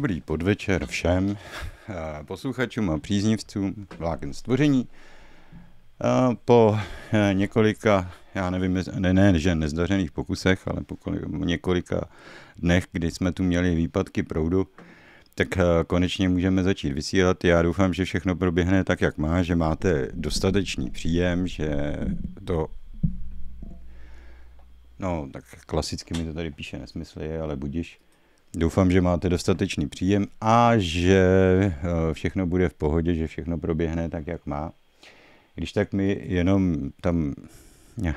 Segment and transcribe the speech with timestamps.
[0.00, 1.36] Dobrý podvečer všem
[1.88, 1.94] eh,
[2.24, 4.88] posluchačům a příznivcům vláken stvoření.
[6.04, 6.78] Eh, po
[7.12, 10.96] eh, několika, já nevím, ne, ne, že nezdařených pokusech, ale po
[11.44, 12.08] několika
[12.56, 14.66] dnech, kdy jsme tu měli výpadky proudu,
[15.34, 15.48] tak
[15.86, 17.44] konečně můžeme začít vysílat.
[17.44, 21.96] Já doufám, že všechno proběhne tak, jak má, že máte dostatečný příjem, že
[22.44, 22.66] to
[24.98, 28.00] No, tak klasicky mi to tady píše nesmysly, ale budiš
[28.54, 31.22] Doufám, že máte dostatečný příjem a že
[31.62, 34.72] eh, všechno bude v pohodě, že všechno proběhne tak, jak má.
[35.54, 37.34] Když tak mi jenom tam...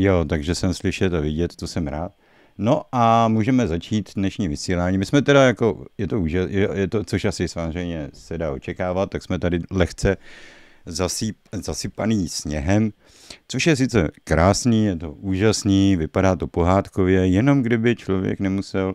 [0.00, 2.12] Jo, takže jsem slyšet a vidět, to jsem rád.
[2.58, 4.98] No a můžeme začít dnešní vysílání.
[4.98, 9.10] My jsme teda jako, je to, je, je to což asi samozřejmě se dá očekávat,
[9.10, 10.16] tak jsme tady lehce
[10.88, 12.90] zasýp, zasypaný sněhem,
[13.48, 18.94] což je sice krásný, je to úžasný, vypadá to pohádkově, jenom kdyby člověk nemusel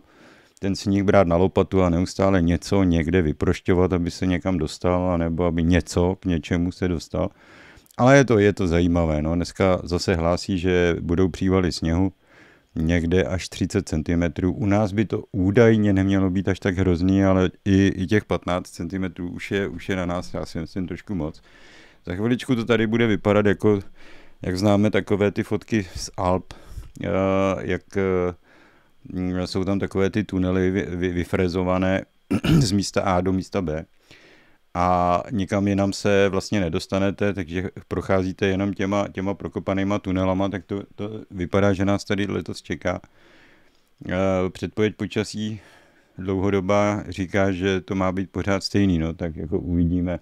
[0.58, 5.44] ten sníh brát na lopatu a neustále něco někde vyprošťovat, aby se někam dostal, nebo
[5.44, 7.30] aby něco k něčemu se dostal.
[7.96, 9.22] Ale je to, je to zajímavé.
[9.22, 9.34] No.
[9.34, 12.12] Dneska zase hlásí, že budou přívaly sněhu
[12.74, 14.46] někde až 30 cm.
[14.46, 18.70] U nás by to údajně nemělo být až tak hrozný, ale i, i těch 15
[18.70, 21.42] cm už je, už je na nás, já si myslím, trošku moc.
[22.06, 23.80] Za chviličku to tady bude vypadat jako,
[24.42, 26.54] jak známe takové ty fotky z Alp,
[27.04, 27.08] eh,
[27.60, 32.04] jak eh, jsou tam takové ty tunely vyfrezované
[32.60, 33.84] z místa A do místa B
[34.74, 40.82] a nikam jinam se vlastně nedostanete, takže procházíte jenom těma, těma prokopanýma tunelama, tak to,
[40.94, 43.00] to vypadá, že nás tady letos čeká.
[44.08, 44.14] Eh,
[44.50, 45.60] předpověď počasí
[46.18, 50.20] dlouhodoba říká, že to má být pořád stejný, no, tak jako uvidíme.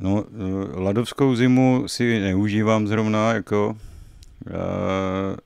[0.00, 3.76] No, eh, ladovskou zimu si neužívám zrovna, jako,
[4.46, 5.36] eh,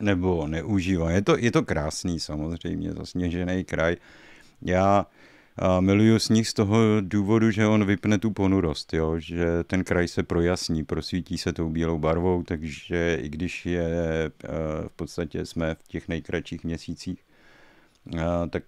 [0.00, 1.10] nebo neužívám.
[1.10, 3.96] Je to, je to krásný samozřejmě, zasněžený kraj.
[4.62, 5.06] Já
[5.56, 9.18] a miluju sníh z toho důvodu, že on vypne tu ponurost, jo?
[9.18, 14.48] že ten kraj se projasní, prosvítí se tou bílou barvou, takže i když je eh,
[14.88, 17.24] v podstatě jsme v těch nejkratších měsících,
[18.50, 18.64] tak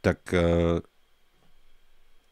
[0.00, 0.34] tak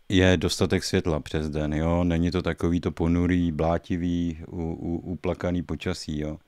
[0.08, 5.62] je dostatek světla přes den, jo, není to takový to ponurý, blátivý, u, u, uplakaný
[5.62, 6.38] počasí, jo.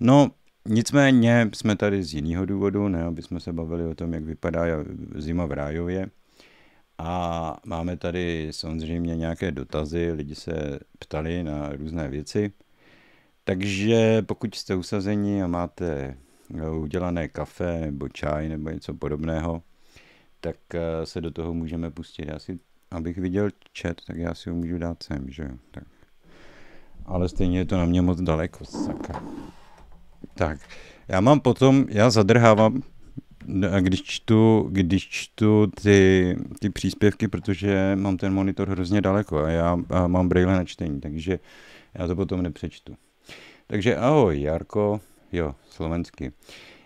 [0.00, 0.30] No,
[0.68, 4.62] nicméně jsme tady z jiného důvodu, ne, aby jsme se bavili o tom, jak vypadá
[5.14, 6.10] zima v Rájově.
[6.98, 12.52] A máme tady samozřejmě nějaké dotazy, lidi se ptali na různé věci.
[13.44, 16.16] Takže pokud jste usazeni a máte
[16.80, 19.62] udělané kafe nebo čaj nebo něco podobného,
[20.40, 22.28] tak eh, se do toho můžeme pustit.
[22.28, 22.58] Já si
[22.90, 23.50] abych viděl
[23.80, 25.50] chat, tak já si ho můžu dát sem, že jo.
[25.70, 25.84] Tak.
[27.06, 29.22] Ale stejně je to na mě moc daleko, sakra.
[30.34, 30.58] Tak,
[31.08, 32.82] já mám potom, já zadrhávám,
[33.80, 39.78] když čtu, když čtu ty, ty příspěvky, protože mám ten monitor hrozně daleko a já
[39.90, 41.38] a mám braille na čtení, takže
[41.94, 42.96] já to potom nepřečtu.
[43.66, 45.00] Takže ahoj, Jarko,
[45.32, 46.32] jo, slovensky.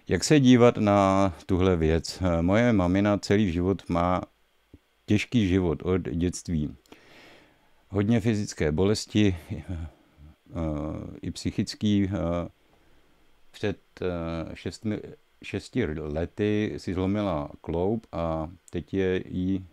[0.09, 2.23] Jak se dívat na tuhle věc?
[2.41, 4.21] Moje mamina celý život má
[5.11, 6.77] těžký život od dětství.
[7.89, 9.89] Hodně fyzické bolesti, eh,
[11.23, 12.11] i psychický.
[12.13, 12.49] Eh,
[13.51, 14.07] před eh,
[14.55, 15.01] šestmi,
[15.43, 19.67] šesti lety si zlomila kloub a teď je jí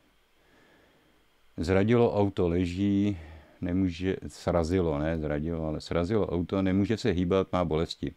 [1.58, 3.18] zradilo auto, leží,
[3.62, 8.14] nemůže, srazilo, ne zradilo, ale srazilo auto, nemůže se hýbat, má bolesti.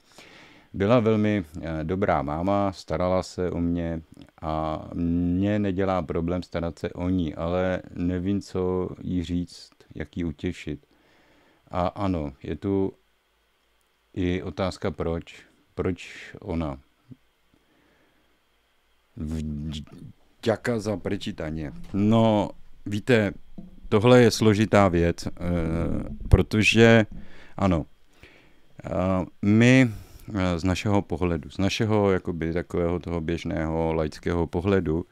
[0.72, 4.02] Byla velmi eh, dobrá máma, starala se o mě
[4.42, 10.24] a mě nedělá problém starat se o ní, ale nevím, co jí říct, jak ji
[10.24, 10.86] utěšit.
[11.70, 12.92] A ano, je tu
[14.14, 15.42] i otázka proč.
[15.74, 16.78] Proč ona?
[19.16, 21.72] Vďaka za prečítanie.
[21.92, 22.50] No,
[22.86, 23.32] víte,
[23.88, 25.30] tohle je složitá věc, eh,
[26.28, 27.06] protože
[27.56, 27.86] ano,
[28.84, 28.90] eh,
[29.42, 29.90] my
[30.56, 35.06] z našeho pohledu, z našeho jakoby takového toho běžného laického pohledu,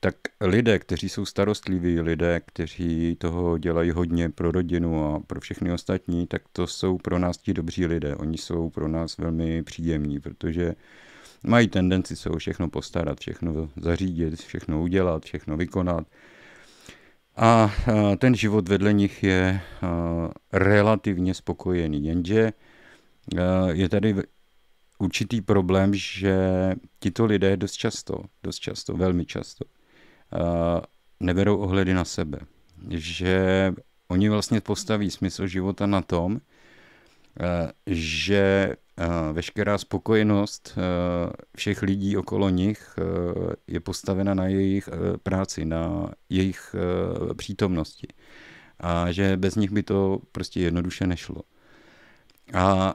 [0.00, 5.72] tak lidé, kteří jsou starostliví, lidé, kteří toho dělají hodně pro rodinu a pro všechny
[5.72, 8.16] ostatní, tak to jsou pro nás ti dobří lidé.
[8.16, 10.74] Oni jsou pro nás velmi příjemní, protože
[11.46, 16.06] mají tendenci se o všechno postarat, všechno zařídit, všechno udělat, všechno vykonat.
[17.36, 17.74] A
[18.18, 19.60] ten život vedle nich je
[20.52, 22.52] relativně spokojený, jenže
[23.72, 24.14] je tady
[24.98, 26.36] určitý problém, že
[27.00, 30.80] tito lidé dost často, dost často, velmi často, uh,
[31.20, 32.38] neberou ohledy na sebe.
[32.90, 33.72] že
[34.08, 36.40] oni vlastně postaví smysl života na tom,
[37.40, 42.96] eh, že eh, veškerá spokojenost eh, všech lidí okolo nich
[43.66, 44.88] je postavena na jejich
[45.22, 46.74] práci, na jejich
[47.36, 48.08] přítomnosti.
[48.80, 51.42] A že bez nich by to prostě jednoduše nešlo.
[52.54, 52.94] A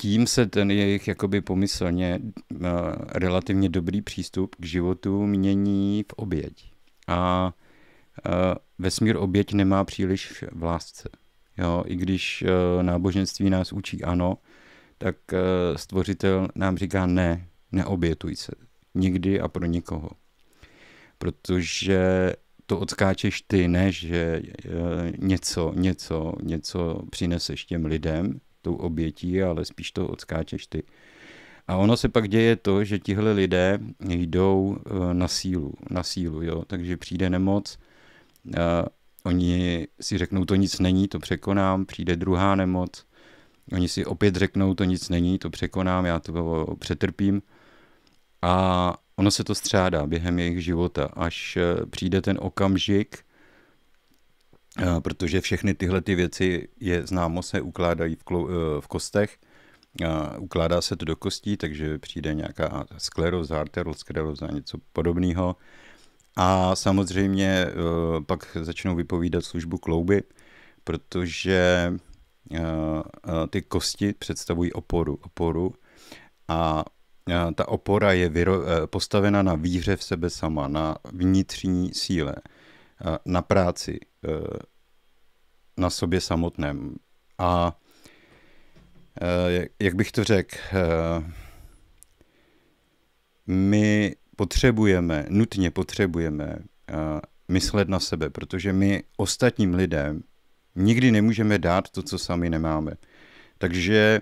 [0.00, 2.20] tím se ten jejich jakoby pomyslně
[3.08, 6.72] relativně dobrý přístup k životu mění v oběť.
[7.08, 7.52] A
[8.78, 11.08] vesmír oběť nemá příliš v lásce.
[11.58, 14.38] Jo, I když uh, náboženství nás učí ano,
[14.98, 15.16] tak
[15.76, 18.52] stvořitel nám říká ne, neobětuj se.
[18.94, 20.10] Nikdy a pro nikoho.
[21.18, 22.32] Protože
[22.66, 24.42] to odskáčeš ty, ne, že
[25.18, 30.82] něco, něco, něco přineseš těm lidem, tou obětí, ale spíš to odskáčeš ty.
[31.68, 34.78] A ono se pak děje to, že tihle lidé jdou
[35.12, 37.78] na sílu, na sílu, jo, takže přijde nemoc,
[39.24, 43.06] Oni si řeknou, to nic není, to překonám, přijde druhá nemoc.
[43.72, 47.42] Oni si opět řeknou, to nic není, to překonám, já to přetrpím.
[48.42, 53.24] A ono se to střádá během jejich života, až eh, přijde ten okamžik, eh,
[55.02, 59.38] protože všechny tyhle ty věci je známo se ukládají v, klo, eh, v kostech,
[60.38, 65.56] ukládá se to do kostí, takže přijde nějaká skleroza, arterioskleroza, něco podobného.
[66.36, 67.72] A samozřejmě eh,
[68.26, 70.22] pak začnou vypovídat službu klouby,
[70.84, 71.92] protože
[72.52, 75.18] eh, eh, ty kosti představují oporu.
[75.22, 75.74] oporu.
[76.48, 76.84] A
[77.54, 78.30] ta opora je
[78.86, 82.34] postavena na víře v sebe sama, na vnitřní síle,
[83.24, 83.98] na práci,
[85.76, 86.94] na sobě samotném.
[87.38, 87.78] A
[89.80, 90.56] jak bych to řekl,
[93.46, 96.58] my potřebujeme, nutně potřebujeme
[97.48, 100.22] myslet na sebe, protože my ostatním lidem
[100.74, 102.92] nikdy nemůžeme dát to, co sami nemáme.
[103.58, 104.20] Takže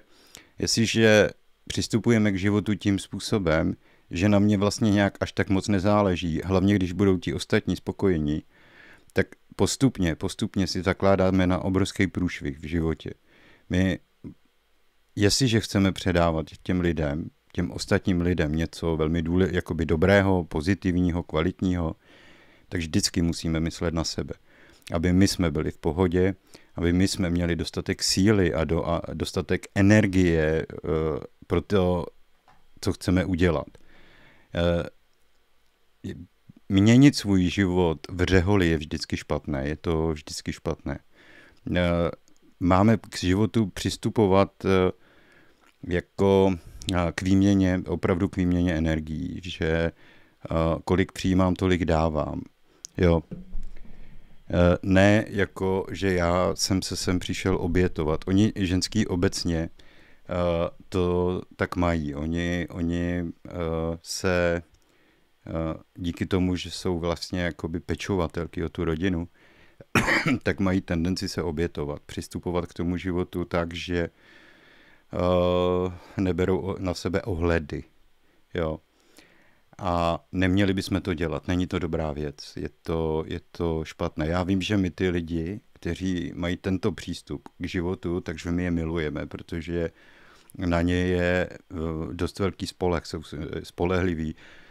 [0.58, 1.30] jestliže
[1.66, 3.74] přistupujeme k životu tím způsobem,
[4.10, 8.42] že na mě vlastně nějak až tak moc nezáleží, hlavně když budou ti ostatní spokojení,
[9.12, 13.10] tak postupně, postupně si zakládáme na obrovský průšvih v životě.
[13.70, 13.98] My,
[15.16, 21.96] jestliže chceme předávat těm lidem těm ostatním lidem něco velmi důle, jakoby dobrého, pozitivního, kvalitního,
[22.68, 24.34] tak vždycky musíme myslet na sebe.
[24.92, 26.34] Aby my jsme byli v pohodě,
[26.74, 30.90] aby my jsme měli dostatek síly a, do, a dostatek energie uh,
[31.46, 32.06] pro to,
[32.80, 33.66] co chceme udělat.
[34.54, 36.12] Uh,
[36.68, 40.98] měnit svůj život v řeholi je vždycky špatné, je to vždycky špatné.
[41.70, 41.76] Uh,
[42.60, 44.70] máme k životu přistupovat uh,
[45.88, 46.54] jako
[47.14, 49.92] k výměně, opravdu k výměně energií, že
[50.84, 52.42] kolik přijímám, tolik dávám.
[52.96, 53.22] Jo.
[54.82, 58.20] Ne jako, že já jsem se sem přišel obětovat.
[58.26, 59.68] Oni ženský obecně
[60.88, 62.14] to tak mají.
[62.14, 63.24] Oni, oni
[64.02, 64.62] se
[65.94, 69.28] díky tomu, že jsou vlastně jakoby pečovatelky o tu rodinu,
[70.42, 74.08] tak mají tendenci se obětovat, přistupovat k tomu životu tak, že
[75.12, 77.84] uh, neberou na sebe ohledy.
[78.54, 78.80] Jo.
[79.78, 84.26] A neměli bychom to dělat, není to dobrá věc, je to, je to špatné.
[84.26, 88.70] Já vím, že my ty lidi, kteří mají tento přístup k životu, takže my je
[88.70, 89.90] milujeme, protože
[90.56, 91.76] na ně je eh,
[92.12, 93.22] dost velký spoleh, jsou
[93.62, 94.67] spolehliví, eh,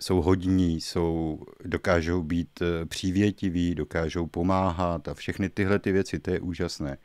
[0.00, 6.40] jsou hodní, jsou, dokážou být přívětiví, dokážou pomáhat a všechny tyhle ty věci, to je
[6.40, 6.98] úžasné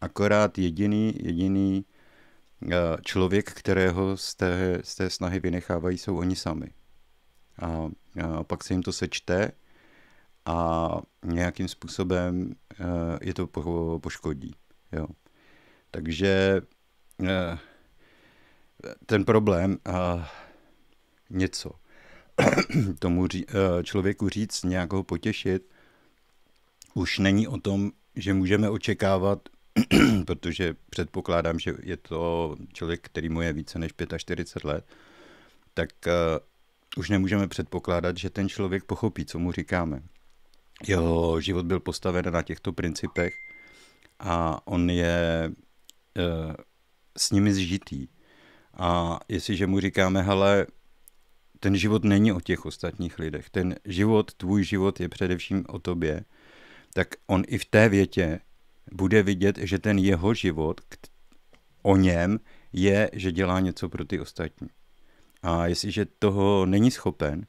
[0.00, 1.84] akorát jediný, jediný
[2.64, 6.70] eh, člověk, kterého z té, z té snahy vynechávají, jsou oni sami.
[7.62, 7.90] A,
[8.24, 9.52] a pak se jim to sečte
[10.46, 10.88] a
[11.24, 12.84] nějakým způsobem eh,
[13.22, 13.46] je to
[13.98, 14.54] poškodí.
[14.92, 15.06] Jo.
[15.90, 16.60] Takže
[17.26, 17.58] eh,
[19.06, 19.78] ten problém
[21.30, 21.70] něco
[22.98, 23.26] tomu
[23.82, 25.62] člověku říct, nějakou potěšit,
[26.94, 29.48] už není o tom, že můžeme očekávat
[30.24, 34.86] protože předpokládám, že je to člověk, který mu je více než 45 let,
[35.74, 36.12] tak uh,
[36.96, 40.02] už nemůžeme předpokládat, že ten člověk pochopí, co mu říkáme.
[40.86, 43.34] Jeho život byl postaven na těchto principech
[44.18, 46.54] a on je uh,
[47.16, 48.08] s nimi zžitý.
[48.74, 50.66] A jestliže mu říkáme, hele,
[51.60, 56.24] ten život není o těch ostatních lidech, ten život, tvůj život je především o tobě,
[56.94, 58.40] tak on i v té větě
[58.92, 60.80] bude vidět, že ten jeho život
[61.82, 62.40] o něm
[62.72, 64.68] je, že dělá něco pro ty ostatní.
[65.42, 67.46] A jestliže toho není schopen,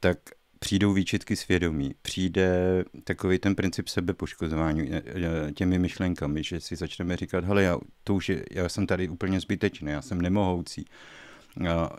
[0.00, 0.18] tak
[0.58, 7.16] přijdou výčitky svědomí, přijde takový ten princip sebepoškozování eh, eh, těmi myšlenkami, že si začneme
[7.16, 10.84] říkat, hele, já, to už je, já jsem tady úplně zbytečný, já jsem nemohoucí,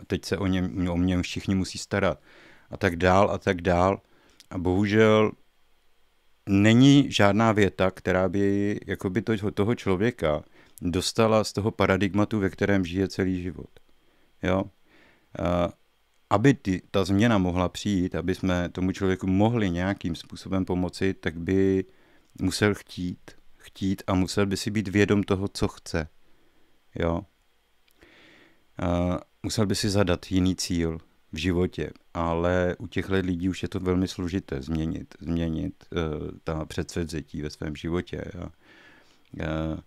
[0.06, 2.22] teď se o, něm, o mě všichni musí starat
[2.70, 4.00] a tak dál a tak dál.
[4.50, 5.32] A bohužel
[6.48, 10.42] není žádná věta, která by jakoby to, toho člověka
[10.82, 13.70] dostala z toho paradigmatu, ve kterém žije celý život.
[14.42, 14.64] Jo?
[16.30, 21.38] Aby ty, ta změna mohla přijít, aby jsme tomu člověku mohli nějakým způsobem pomoci, tak
[21.38, 21.84] by
[22.42, 26.08] musel chtít, chtít a musel by si být vědom toho, co chce.
[26.98, 27.20] Jo?
[29.42, 30.98] A musel by si zadat jiný cíl
[31.32, 36.64] v životě, ale u těchto lidí už je to velmi složité změnit, změnit uh, ta
[36.64, 38.24] předsvědzetí ve svém životě.
[38.34, 38.48] Jo?
[39.36, 39.80] Uh,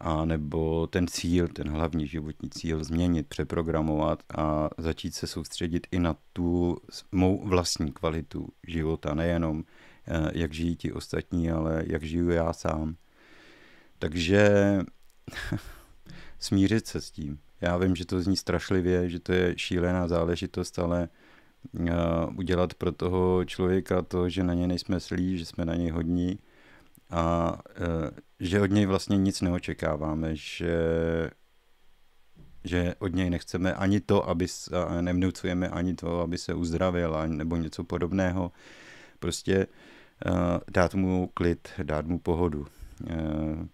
[0.00, 5.98] a nebo ten cíl, ten hlavní životní cíl změnit, přeprogramovat a začít se soustředit i
[5.98, 6.78] na tu
[7.12, 9.64] mou vlastní kvalitu života, nejenom
[10.06, 12.96] eh, jak žijí ti ostatní, ale jak žiju já sám.
[13.98, 14.78] Takže
[16.38, 17.38] smířit se s tím.
[17.64, 21.08] Já vím, že to zní strašlivě, že to je šílená záležitost, ale
[21.72, 21.88] uh,
[22.36, 26.38] udělat pro toho člověka to, že na něj nejsme slí, že jsme na něj hodní,
[27.10, 30.76] a e, že od něj vlastně nic neočekáváme, že,
[32.64, 34.46] že od něj nechceme ani to, aby
[35.00, 38.52] nemnucujeme ani to, aby se uzdravil nebo něco podobného.
[39.18, 39.66] Prostě e,
[40.70, 42.66] dát mu klid, dát mu pohodu
[43.10, 43.16] e,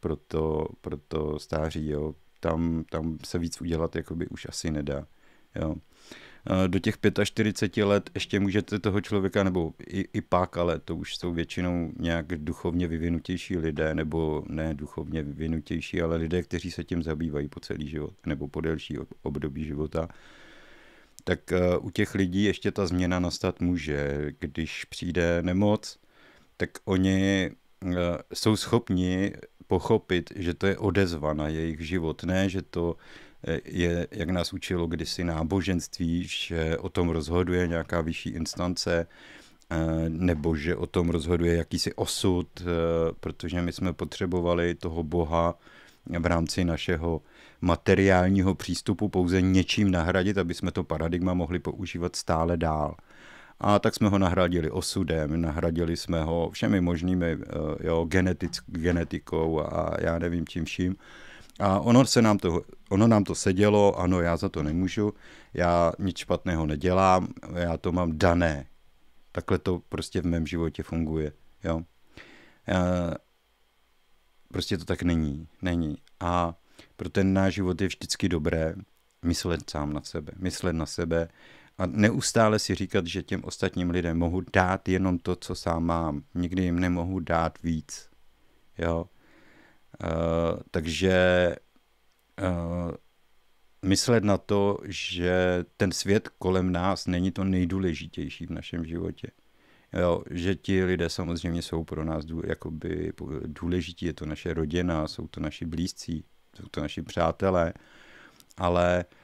[0.00, 1.88] pro to, pro to stáří.
[1.88, 2.14] Jo.
[2.40, 5.07] Tam, tam se víc udělat jakoby už asi nedá.
[5.55, 5.74] Jo
[6.66, 11.16] do těch 45 let ještě můžete toho člověka, nebo i, i pak, ale to už
[11.16, 17.03] jsou většinou nějak duchovně vyvinutější lidé, nebo ne duchovně vyvinutější, ale lidé, kteří se tím
[17.03, 20.09] zabývají po celý život, nebo po delší období života,
[21.24, 21.40] tak
[21.81, 24.33] u těch lidí ještě ta změna nastat může.
[24.38, 25.98] Když přijde nemoc,
[26.57, 27.50] tak oni
[28.35, 29.33] jsou schopni
[29.71, 32.99] pochopit, že to je odezva na jejich život, ne, že to
[33.65, 39.77] je, jak nás učilo kdysi náboženství, že o tom rozhoduje nějaká vyšší instance, eh,
[40.09, 42.65] nebo že o tom rozhoduje jakýsi osud, eh,
[43.21, 45.55] protože my jsme potřebovali toho Boha
[46.19, 47.23] v rámci našeho
[47.61, 52.97] materiálního přístupu pouze něčím nahradit, aby jsme to paradigma mohli používat stále dál.
[53.61, 57.37] A tak jsme ho nahradili osudem, nahradili jsme ho všemi možnými eh,
[57.87, 60.96] jo, genetic, genetikou a já nevím čím vším.
[61.61, 65.14] A ono, se nám to, ono nám to sedělo, ano, já za to nemůžu,
[65.55, 68.66] já nic špatného nedělám, já to mám dané.
[69.33, 71.33] Takhle to prostě v mém životě funguje.
[71.64, 71.83] Jo?
[72.68, 73.14] E,
[74.49, 75.49] prostě to tak není.
[75.62, 75.99] Není.
[76.20, 76.55] A
[76.96, 78.75] pro ten náš život je vždycky dobré
[79.25, 80.33] myslet sám na sebe.
[80.37, 81.29] Myslet na sebe
[81.81, 86.23] a neustále si říkat, že těm ostatním lidem mohu dát jenom to, co sám mám.
[86.35, 88.09] Nikdy jim nemohu dát víc.
[88.79, 89.05] Jo?
[90.05, 91.57] Uh, takže
[92.43, 92.90] uh,
[93.83, 99.29] myslet na to, že ten svět kolem nás není to nejdůležitější v našem životě.
[99.93, 103.12] Jo, že ti lidé samozřejmě jsou pro nás dů, jakoby
[103.47, 106.25] důležití, je to naše rodina, jsou to naši blízcí,
[106.57, 107.73] jsou to naši přátelé,
[108.57, 109.20] ale uh,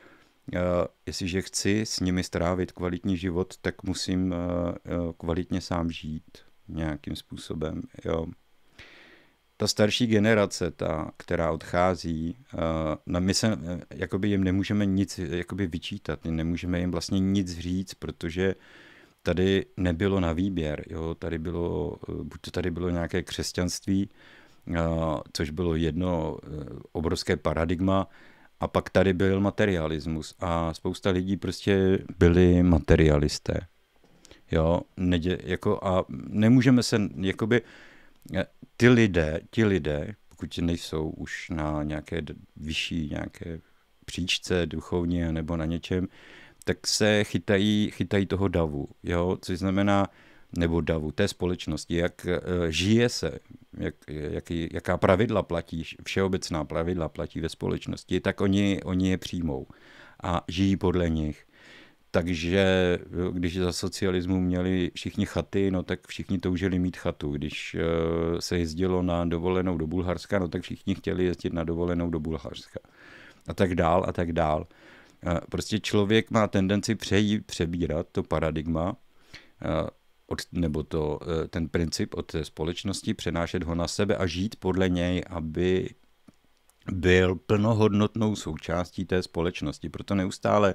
[1.07, 7.83] jestliže chci s nimi strávit kvalitní život, tak musím uh, kvalitně sám žít nějakým způsobem.
[8.05, 8.27] Jo
[9.59, 12.37] ta starší generace, ta, která odchází,
[13.09, 13.59] uh, my se
[13.91, 18.55] jakoby jim nemůžeme nic jakoby vyčítat, nemůžeme jim vlastně nic říct, protože
[19.23, 21.15] tady nebylo na výběr, jo?
[21.15, 24.11] tady bylo, buď to tady bylo nějaké křesťanství,
[25.33, 26.37] což bylo jedno
[26.93, 28.09] obrovské paradigma,
[28.61, 33.61] a pak tady byl materialismus a spousta lidí prostě byli materialisté.
[34.51, 37.63] Jo, nedě, jako a nemůžeme se, jakoby,
[38.77, 42.23] ty lidé, ti lidé, pokud nejsou už na nějaké
[42.57, 43.61] vyšší nějaké
[44.05, 46.09] příčce duchovně nebo na něčem,
[46.65, 49.39] tak se chytají, chytají toho davu, jo?
[49.43, 50.07] což znamená,
[50.59, 53.39] nebo davu, té společnosti, jak uh, žije se,
[53.79, 59.67] jak, jaký, jaká pravidla platí, všeobecná pravidla platí ve společnosti, tak oni, oni je přijmou
[60.23, 61.47] a žijí podle nich.
[62.17, 62.99] Takže
[63.33, 67.33] když za socialismu měli všichni chaty, no tak všichni toužili mít chatu.
[67.33, 72.11] Když eh, se jezdilo na dovolenou do Bulharska, no tak všichni chtěli jezdit na dovolenou
[72.11, 72.81] do Bulharska.
[73.49, 74.67] A tak dál a tak dál.
[75.27, 78.97] Eh, prostě člověk má tendenci přejí, přebírat to paradigma,
[79.63, 79.91] eh,
[80.27, 84.89] od, nebo to, ten princip od té společnosti, přenášet ho na sebe a žít podle
[84.89, 85.91] něj, aby
[86.93, 89.89] byl plnohodnotnou součástí té společnosti.
[89.89, 90.75] Proto neustále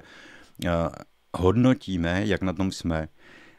[1.36, 3.08] hodnotíme, jak na tom jsme.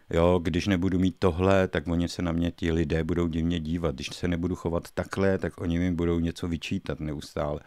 [0.10, 3.96] Jo, když nebudu mít tohle, tak oni se na mě ti lidé budou divně dívat.
[3.96, 7.60] Když se nebudu chovat takhle, tak oni mi budou něco vyčítat neustále.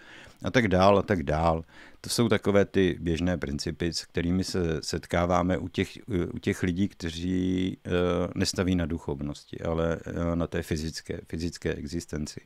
[0.42, 1.64] A tak dál, a tak dál.
[2.01, 5.99] To jsou takové ty běžné principy, s kterými se setkáváme u těch,
[6.35, 7.92] u těch lidí, kteří uh,
[8.35, 12.40] nestaví na duchovnosti, ale uh, na té fyzické, fyzické existenci.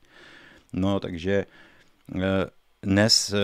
[0.73, 1.47] No, takže
[2.15, 2.23] uh,
[2.83, 3.35] dnes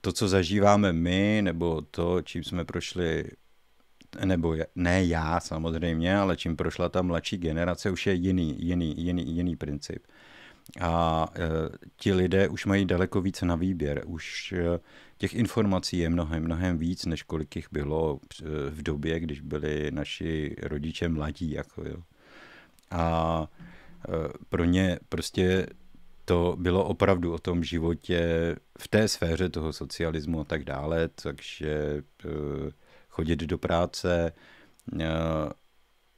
[0.00, 3.24] to, co zažíváme my, nebo to, čím jsme prošli
[4.24, 9.36] nebo ne já samozřejmě, ale čím prošla ta mladší generace, už je jiný, jiný, jiný,
[9.36, 10.06] jiný princip.
[10.80, 11.48] A e,
[11.96, 14.02] ti lidé už mají daleko více na výběr.
[14.06, 14.78] Už e,
[15.18, 19.90] těch informací je mnohem, mnohem víc, než kolik jich bylo e, v době, když byli
[19.90, 21.50] naši rodiče mladí.
[21.50, 21.96] Jako, jo.
[22.90, 23.46] A
[24.08, 25.66] e, pro ně prostě
[26.24, 32.02] to bylo opravdu o tom životě v té sféře toho socialismu a tak dále, takže
[32.24, 32.70] e,
[33.10, 34.32] chodit do práce,
[35.00, 35.06] eh,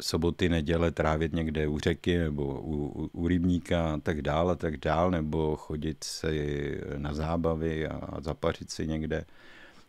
[0.02, 4.54] soboty, neděle trávit někde u řeky nebo u, u, u rybníka a tak dál a
[4.54, 9.24] tak dál, nebo chodit si na zábavy a zapařit si někde.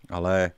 [0.09, 0.51] Ale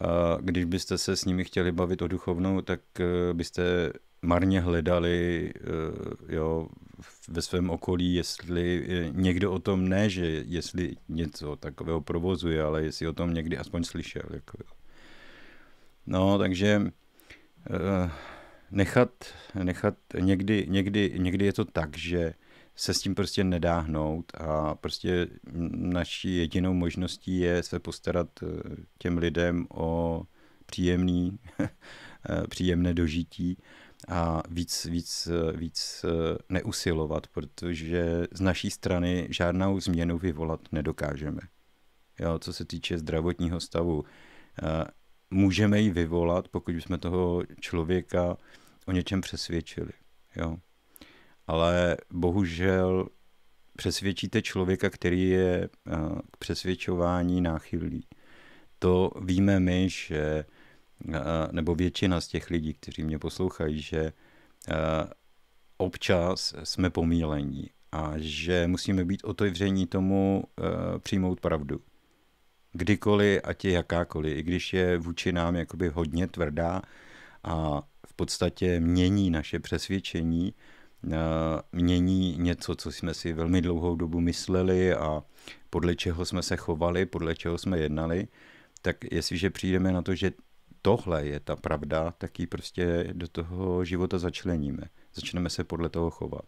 [0.00, 0.06] eh,
[0.40, 5.52] když byste se s nimi chtěli bavit o duchovnou, tak eh, byste marně hledali
[6.28, 6.68] jo,
[7.28, 13.08] ve svém okolí, jestli někdo o tom ne, že jestli něco takového provozuje, ale jestli
[13.08, 14.22] o tom někdy aspoň slyšel.
[14.30, 14.79] Jako.
[16.10, 18.10] No, takže uh,
[18.70, 19.24] nechat,
[19.62, 22.34] nechat někdy, někdy, někdy je to tak, že
[22.76, 25.28] se s tím prostě nedá hnout a prostě
[25.72, 28.46] naší jedinou možností je se postarat eh,
[28.98, 30.22] těm lidem o
[30.66, 31.68] příjemný, eh,
[32.48, 33.58] příjemné dožití
[34.08, 36.04] a víc, víc, víc
[36.48, 41.40] neusilovat, protože z naší strany žádnou změnu vyvolat nedokážeme.
[42.20, 44.04] Jo, co se týče zdravotního stavu,
[45.30, 48.36] můžeme ji vyvolat, pokud bychom toho člověka
[48.86, 49.92] o něčem přesvědčili.
[50.36, 50.56] Jo.
[51.46, 53.08] Ale bohužel
[53.76, 55.96] přesvědčíte člověka, který je eh,
[56.30, 58.02] k přesvědčování náchylný.
[58.78, 60.44] To víme my, že,
[61.08, 61.18] eh,
[61.52, 64.72] nebo většina z těch lidí, kteří mě poslouchají, že eh,
[65.76, 70.44] občas jsme pomílení a že musíme být otevření tomu
[71.02, 71.80] přijmout pravdu
[72.72, 76.82] kdykoliv, ať je jakákoliv, i když je vůči nám jakoby hodně tvrdá
[77.44, 80.54] a v podstatě mění naše přesvědčení,
[81.72, 85.22] mění něco, co jsme si velmi dlouhou dobu mysleli a
[85.70, 88.28] podle čeho jsme se chovali, podle čeho jsme jednali,
[88.82, 90.32] tak jestliže přijdeme na to, že
[90.82, 94.82] tohle je ta pravda, tak ji prostě do toho života začleníme.
[95.14, 96.44] Začneme se podle toho chovat.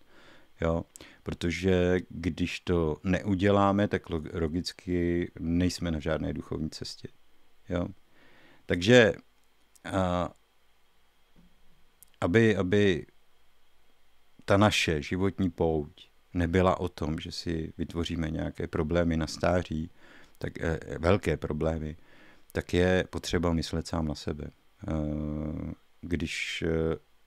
[0.62, 0.85] Jo?
[1.22, 7.09] Protože když to neuděláme, tak logicky nejsme na žádné duchovní cestě.
[7.68, 7.87] Jo?
[8.66, 9.12] Takže
[9.85, 10.31] a,
[12.20, 13.07] aby, aby
[14.44, 19.90] ta naše životní pouť nebyla o tom, že si vytvoříme nějaké problémy na stáří,
[20.38, 21.96] tak e, velké problémy,
[22.53, 24.44] tak je potřeba myslet sám na sebe.
[24.44, 24.51] E,
[26.01, 26.64] když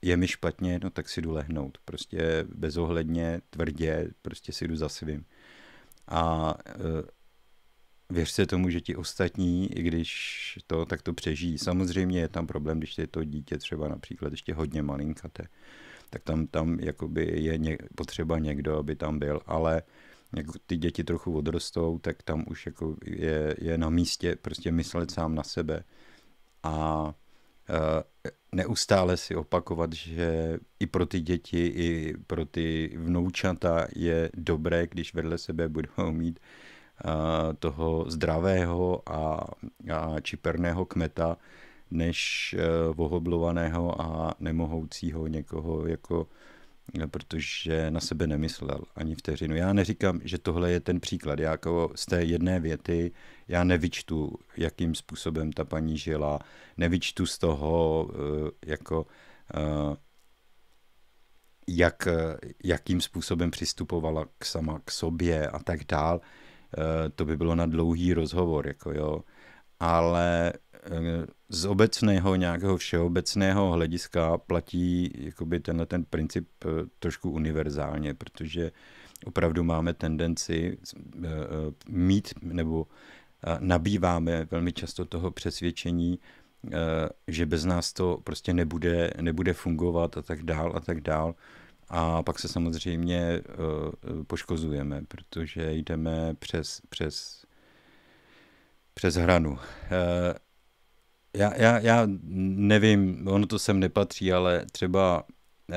[0.02, 1.78] je mi špatně, no tak si jdu lehnout.
[1.84, 5.24] Prostě bezohledně, tvrdě, prostě si jdu za svým.
[6.08, 6.72] A e,
[8.10, 11.58] věřte tomu, že ti ostatní, i když to, tak to přežijí.
[11.58, 15.48] Samozřejmě je tam problém, když je to dítě třeba například ještě hodně malinkaté,
[16.10, 19.82] tak tam, tam jakoby je ně, potřeba někdo, aby tam byl, ale
[20.36, 25.10] jak ty děti trochu odrostou, tak tam už jako je, je na místě prostě myslet
[25.10, 25.84] sám na sebe
[26.62, 27.14] a
[28.52, 35.14] neustále si opakovat, že i pro ty děti, i pro ty vnoučata je dobré, když
[35.14, 36.40] vedle sebe budou mít
[37.58, 39.46] toho zdravého a,
[39.92, 41.36] a čiperného kmeta,
[41.90, 42.54] než
[42.92, 46.26] vohoblovaného a nemohoucího někoho jako
[47.10, 49.56] protože na sebe nemyslel ani vteřinu.
[49.56, 51.38] Já neříkám, že tohle je ten příklad.
[51.38, 53.12] Já jako z té jedné věty,
[53.48, 56.38] já nevyčtu, jakým způsobem ta paní žila,
[56.76, 59.06] nevyčtu z toho, eh, jako
[59.54, 59.96] eh,
[61.68, 62.08] jak,
[62.64, 66.20] jakým způsobem přistupovala k sama k sobě a tak dál.
[66.78, 69.20] Eh, to by bylo na dlouhý rozhovor, jako jo.
[69.80, 70.52] Ale
[71.48, 76.68] z obecného, nějakého všeobecného hlediska platí jakoby tenhle ten princip eh,
[76.98, 78.72] trošku univerzálně, protože
[79.24, 81.28] opravdu máme tendenci eh, eh,
[81.88, 82.86] mít nebo
[83.60, 86.18] nabýváme velmi často toho přesvědčení,
[87.28, 91.34] že bez nás to prostě nebude, nebude fungovat a tak dál a tak dál.
[91.88, 93.42] A pak se samozřejmě
[94.26, 97.44] poškozujeme, protože jdeme přes, přes,
[98.94, 99.58] přes hranu
[101.36, 102.08] já, já, já
[102.56, 105.24] nevím, ono to sem nepatří, ale třeba
[105.68, 105.76] uh,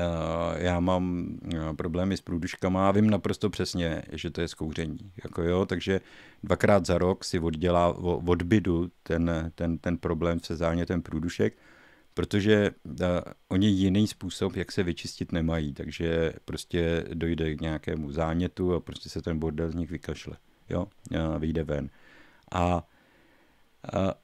[0.56, 4.98] já mám uh, problémy s průduškama a vím naprosto přesně, že to je zkouření.
[5.24, 6.00] Jako jo, takže
[6.42, 7.88] dvakrát za rok si oddělá,
[8.26, 11.58] odbydu ten, ten, ten problém se zánětem průdušek,
[12.14, 12.94] protože uh,
[13.48, 19.08] oni jiný způsob, jak se vyčistit nemají, takže prostě dojde k nějakému zánětu a prostě
[19.08, 20.36] se ten bordel z nich vykašle,
[20.70, 21.90] jo, uh, vyjde ven.
[22.52, 22.86] A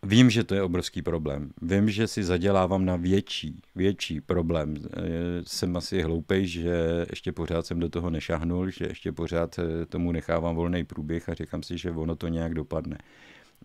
[0.02, 1.50] Vím, že to je obrovský problém.
[1.62, 4.74] Vím, že si zadělávám na větší, větší problém.
[4.76, 4.80] E,
[5.46, 10.12] jsem asi hloupej, že ještě pořád jsem do toho nešahnul, že ještě pořád e, tomu
[10.12, 12.98] nechávám volný průběh a říkám si, že ono to nějak dopadne.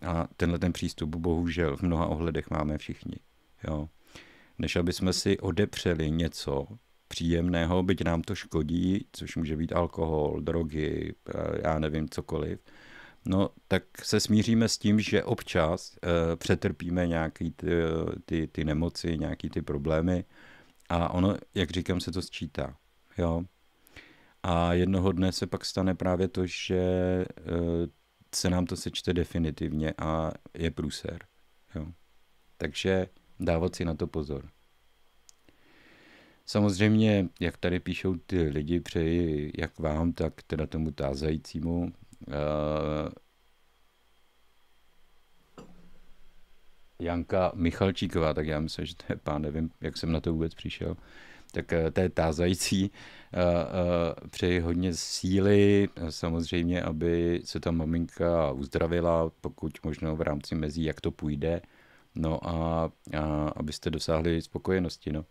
[0.02, 3.16] A tenhle ten přístup bohužel v mnoha ohledech máme všichni.
[3.68, 3.90] Jo.
[4.60, 6.68] Než aby jsme si odepřeli něco
[7.08, 11.14] příjemného, byť nám to škodí, což může být alkohol, drogy,
[11.64, 12.60] já nevím, cokoliv,
[13.26, 17.68] No, tak se smíříme s tím, že občas uh, přetrpíme nějaký ty,
[18.26, 20.26] ty, ty nemoci, nějaký ty problémy
[20.90, 22.78] a ono, jak říkám, se to sčítá.
[23.18, 23.44] Jo?
[24.44, 26.82] A jednoho dne se pak stane právě to, že
[27.40, 27.88] uh,
[28.36, 31.20] se nám to sečte definitivně a je průser.
[31.76, 31.88] Jo?
[32.58, 33.08] Takže
[33.40, 34.50] dávat si na to pozor.
[36.46, 41.94] Samozřejmě, jak tady píšou ty lidi, přeji jak vám, tak teda tomu tázajícímu,
[47.00, 50.54] Janka Michalčíková, tak já myslím, že to je pán, nevím, jak jsem na to vůbec
[50.54, 50.96] přišel.
[51.52, 52.92] Tak uh, to je tázající.
[52.92, 60.84] Uh, přeji hodně síly, samozřejmě, aby se ta maminka uzdravila, pokud možno v rámci mezí,
[60.84, 61.62] jak to půjde.
[62.16, 65.12] No a, a abyste dosáhli spokojenosti.
[65.12, 65.26] No.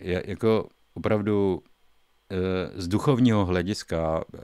[0.00, 1.62] Já, jako opravdu
[2.74, 4.38] z duchovního hlediska eh,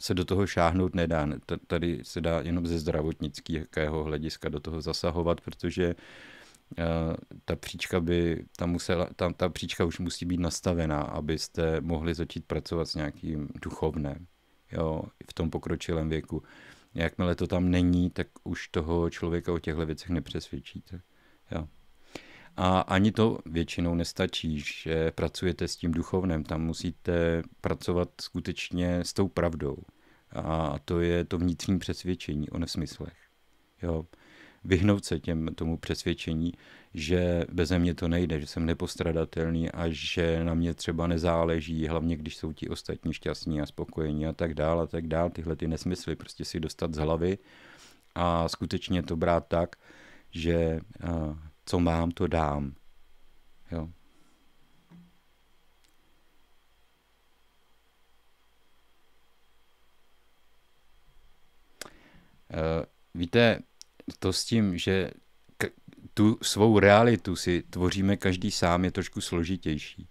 [0.00, 1.28] se do toho šáhnout nedá.
[1.66, 5.94] Tady se dá jenom ze zdravotnického hlediska do toho zasahovat, protože
[6.78, 6.84] eh,
[7.44, 12.44] ta příčka by tam musela, tam, ta příčka už musí být nastavená, abyste mohli začít
[12.44, 14.26] pracovat s nějakým duchovném,
[14.72, 16.42] jo, v tom pokročilém věku.
[16.94, 21.00] Jakmile to tam není, tak už toho člověka o těchto věcech nepřesvědčíte.
[21.50, 21.68] Jo.
[22.60, 26.44] A ani to většinou nestačí, že pracujete s tím duchovnem.
[26.44, 29.76] Tam musíte pracovat skutečně s tou pravdou.
[30.32, 33.16] A to je to vnitřní přesvědčení o nesmyslech.
[33.82, 34.06] Jo.
[34.64, 36.52] Vyhnout se těm, tomu přesvědčení,
[36.94, 42.16] že bez mě to nejde, že jsem nepostradatelný a že na mě třeba nezáleží, hlavně
[42.16, 45.30] když jsou ti ostatní šťastní a spokojení a tak dále a tak dále.
[45.30, 47.38] Tyhle ty nesmysly prostě si dostat z hlavy
[48.14, 49.76] a skutečně to brát tak,
[50.30, 50.80] že
[51.68, 52.74] co mám, to dám.
[53.70, 53.82] Jo.
[53.82, 53.90] Uh,
[63.14, 63.60] víte,
[64.18, 65.10] to s tím, že
[66.14, 70.08] tu svou realitu si tvoříme každý sám, je trošku složitější.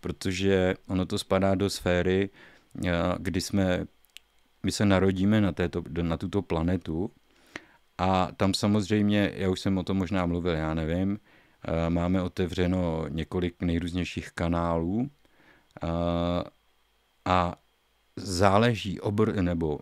[0.00, 2.30] Protože ono to spadá do sféry,
[2.74, 3.86] uh, kdy jsme,
[4.62, 7.10] my se narodíme na, této, na tuto planetu
[8.02, 11.18] a tam samozřejmě, já už jsem o tom možná mluvil, já nevím,
[11.64, 15.10] eh, máme otevřeno několik nejrůznějších kanálů
[15.82, 15.88] eh,
[17.24, 17.56] a
[18.16, 19.78] záleží obr, nebo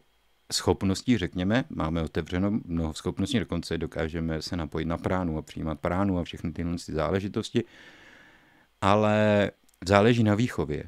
[0.53, 6.19] schopností, řekněme, máme otevřeno mnoho schopností, dokonce dokážeme se napojit na pránu a přijímat pránu
[6.19, 7.65] a všechny tyhle záležitosti,
[8.81, 9.51] ale
[9.87, 10.85] záleží na výchově.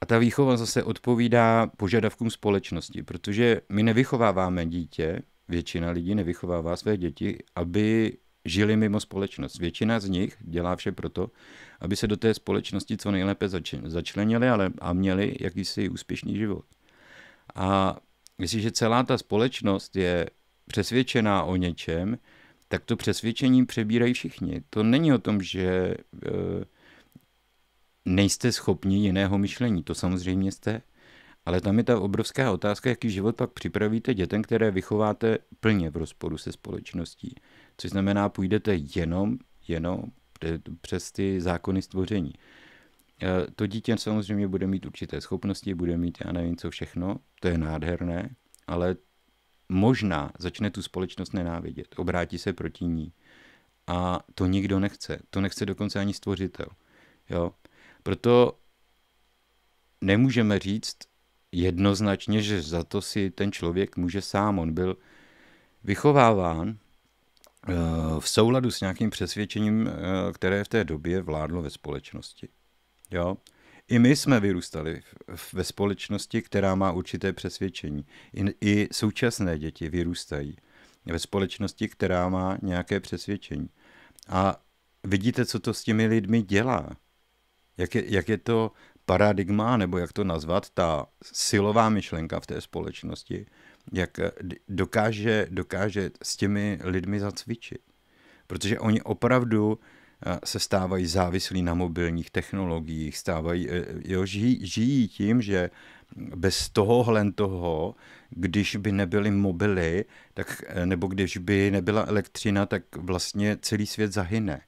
[0.00, 6.96] A ta výchova zase odpovídá požadavkům společnosti, protože my nevychováváme dítě většina lidí nevychovává své
[6.96, 9.58] děti, aby žili mimo společnost.
[9.58, 11.30] Většina z nich dělá vše proto,
[11.80, 13.48] aby se do té společnosti co nejlépe
[13.84, 16.64] začlenili ale, a měli jakýsi úspěšný život.
[17.54, 17.96] A
[18.38, 20.30] jestliže celá ta společnost je
[20.66, 22.18] přesvědčená o něčem,
[22.68, 24.62] tak to přesvědčení přebírají všichni.
[24.70, 25.96] To není o tom, že e,
[28.04, 29.82] nejste schopni jiného myšlení.
[29.82, 30.82] To samozřejmě jste.
[31.46, 35.96] Ale tam je ta obrovská otázka, jaký život pak připravíte dětem, které vychováte plně v
[35.96, 37.34] rozporu se společností.
[37.76, 40.02] Což znamená, půjdete jenom, jenom
[40.80, 42.32] přes ty zákony stvoření.
[43.22, 47.48] E, to dítě samozřejmě bude mít určité schopnosti, bude mít já nevím co všechno, to
[47.48, 48.34] je nádherné,
[48.66, 48.96] ale
[49.68, 53.12] možná začne tu společnost nenávidět, obrátí se proti ní.
[53.86, 55.18] A to nikdo nechce.
[55.30, 56.66] To nechce dokonce ani stvořitel.
[57.30, 57.52] Jo?
[58.02, 58.58] Proto
[60.00, 60.96] nemůžeme říct,
[61.52, 64.58] jednoznačně, že za to si ten člověk může sám.
[64.58, 64.96] On byl
[65.84, 66.78] vychováván
[67.68, 67.72] eh,
[68.20, 72.48] v souladu s nějakým přesvědčením, eh, které v té době vládlo ve společnosti.
[73.10, 73.36] Jo?
[73.88, 75.02] I my jsme vyrůstali
[75.52, 78.06] ve společnosti, která má určité přesvědčení.
[78.60, 80.56] I, současné děti vyrůstají
[81.06, 83.68] ve společnosti, která má nějaké přesvědčení.
[84.28, 84.60] A
[85.04, 86.90] vidíte, co to s těmi lidmi dělá.
[87.76, 88.72] Jak je, jak je to
[89.06, 93.46] paradigma, nebo jak to nazvat, ta silová myšlenka v té společnosti,
[93.92, 94.20] jak
[94.68, 97.80] dokáže, dokáže s těmi lidmi zacvičit.
[98.46, 99.78] Protože oni opravdu
[100.26, 105.70] eh, se stávají závislí na mobilních technologiích, stávají, eh, jo, žijí, žijí tím, že
[106.16, 107.94] bez tohohle toho,
[108.30, 114.12] když by nebyly mobily, tak, eh, nebo když by nebyla elektřina, tak vlastně celý svět
[114.12, 114.60] zahyne.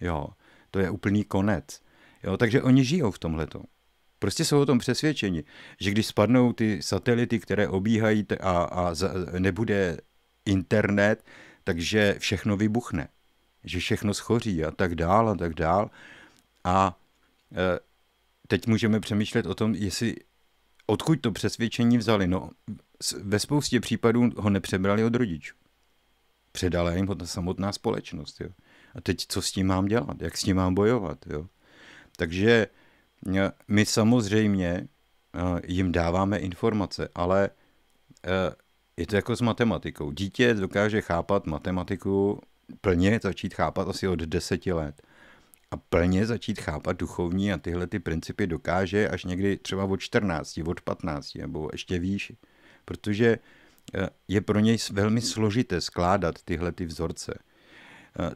[0.00, 0.26] Jo,
[0.70, 1.80] to je úplný konec.
[2.24, 3.62] Jo, takže oni žijou v tomhletom.
[4.24, 5.44] Prostě jsou o tom přesvědčeni,
[5.80, 8.94] že když spadnou ty satelity, které obíhají a, a
[9.38, 9.98] nebude
[10.46, 11.24] internet,
[11.64, 13.08] takže všechno vybuchne.
[13.64, 15.90] Že všechno schoří a tak dál a tak dál.
[16.64, 16.98] A
[17.52, 17.78] e,
[18.48, 20.16] teď můžeme přemýšlet o tom, jestli
[20.86, 22.26] odkud to přesvědčení vzali.
[22.26, 22.50] No,
[23.22, 25.54] ve spoustě případů ho nepřebrali od rodičů.
[26.52, 28.40] Předala jim ho ta samotná společnost.
[28.40, 28.48] Jo.
[28.94, 30.22] A teď co s tím mám dělat?
[30.22, 31.18] Jak s tím mám bojovat?
[31.26, 31.46] Jo?
[32.16, 32.66] Takže
[33.68, 34.88] my samozřejmě
[35.34, 37.50] eh, jim dáváme informace, ale
[38.24, 38.54] eh,
[38.96, 40.12] je to jako s matematikou.
[40.12, 42.40] Dítě dokáže chápat matematiku,
[42.80, 45.02] plně začít chápat asi od deseti let.
[45.70, 50.58] A plně začít chápat duchovní a tyhle ty principy dokáže až někdy třeba od 14,
[50.66, 52.32] od 15 nebo ještě výš.
[52.84, 53.38] Protože
[54.28, 57.38] je pro něj velmi složité skládat tyhle ty vzorce.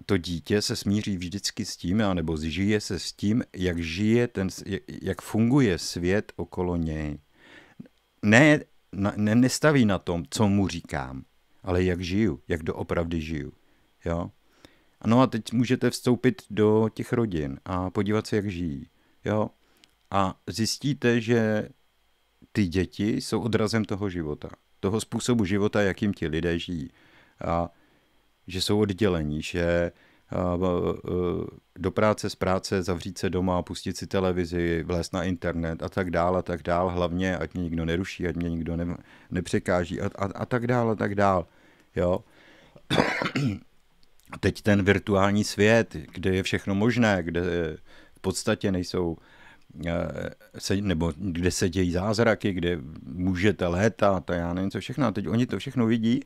[0.07, 4.49] To dítě se smíří vždycky s tím, nebo žije se s tím, jak žije ten,
[5.03, 7.19] jak funguje svět okolo něj.
[8.23, 8.61] Ne,
[9.17, 11.25] ne, nestaví na tom, co mu říkám,
[11.63, 13.53] ale jak žiju, jak doopravdy žiju.
[14.05, 14.31] Jo?
[15.07, 18.87] No a teď můžete vstoupit do těch rodin a podívat se, jak žijí.
[19.25, 19.51] Jo?
[20.11, 21.69] A zjistíte, že
[22.53, 24.49] ty děti jsou odrazem toho života,
[24.81, 26.91] toho způsobu života, jakým ti lidé žijí.
[27.47, 27.71] A
[28.49, 29.93] že jsou oddělení, že
[31.79, 36.11] do práce, z práce, zavřít se doma, pustit si televizi, vlézt na internet a tak
[36.11, 38.97] dál a tak dál, hlavně ať mě nikdo neruší, ať mě nikdo ne,
[39.31, 41.47] nepřekáží a, a, a tak dál a tak dál.
[41.97, 42.25] Jo?
[44.41, 47.43] Teď ten virtuální svět, kde je všechno možné, kde
[48.17, 49.17] v podstatě nejsou
[50.59, 55.07] se, nebo kde se dějí zázraky, kde můžete létat a já nevím co všechno.
[55.07, 56.21] A teď oni to všechno vidí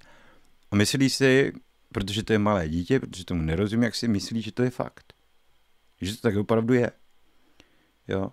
[0.71, 1.53] a myslí si,
[1.93, 5.13] protože to je malé dítě, protože tomu nerozumí, jak si myslí, že to je fakt.
[6.01, 6.91] Že to tak opravdu je.
[8.09, 8.33] Jo.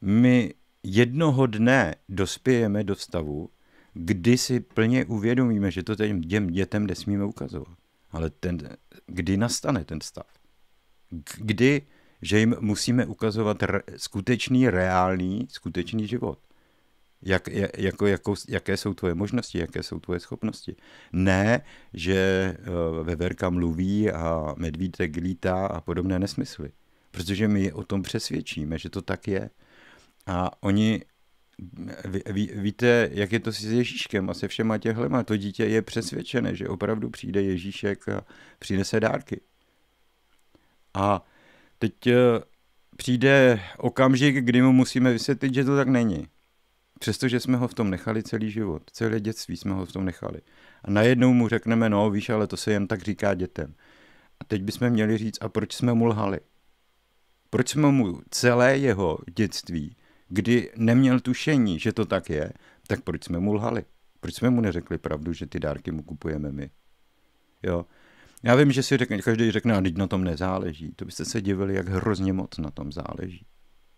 [0.00, 3.50] My jednoho dne dospějeme do stavu,
[3.94, 7.78] kdy si plně uvědomíme, že to těm dětem nesmíme ukazovat.
[8.10, 8.76] Ale ten,
[9.06, 10.26] kdy nastane ten stav?
[11.36, 11.86] Kdy,
[12.22, 16.38] že jim musíme ukazovat re, skutečný, reálný, skutečný život
[17.22, 20.76] jak, jako, jako, jaké jsou tvoje možnosti, jaké jsou tvoje schopnosti.
[21.12, 21.60] Ne,
[21.94, 26.70] že uh, veverka mluví a medvídek lítá a podobné nesmysly.
[27.10, 29.50] Protože my o tom přesvědčíme, že to tak je.
[30.26, 31.02] A oni,
[32.04, 35.22] ví, ví, víte, jak je to s Ježíškem a se všema těhlema.
[35.22, 38.24] To dítě je přesvědčené, že opravdu přijde Ježíšek a
[38.58, 39.40] přinese dárky.
[40.94, 41.24] A
[41.78, 42.12] teď uh,
[42.96, 46.28] přijde okamžik, kdy mu musíme vysvětlit, že to tak není
[47.00, 50.40] Přestože jsme ho v tom nechali celý život, celé dětství jsme ho v tom nechali.
[50.84, 53.74] A najednou mu řekneme, no víš, ale to se jen tak říká dětem.
[54.40, 56.40] A teď bychom měli říct, a proč jsme mu lhali?
[57.50, 59.96] Proč jsme mu celé jeho dětství,
[60.28, 62.52] kdy neměl tušení, že to tak je,
[62.86, 63.84] tak proč jsme mu lhali?
[64.20, 66.70] Proč jsme mu neřekli pravdu, že ty dárky mu kupujeme my?
[67.62, 67.86] Jo.
[68.42, 70.92] Já vím, že si řekne, každý řekne, a teď na tom nezáleží.
[70.96, 73.46] To byste se divili, jak hrozně moc na tom záleží.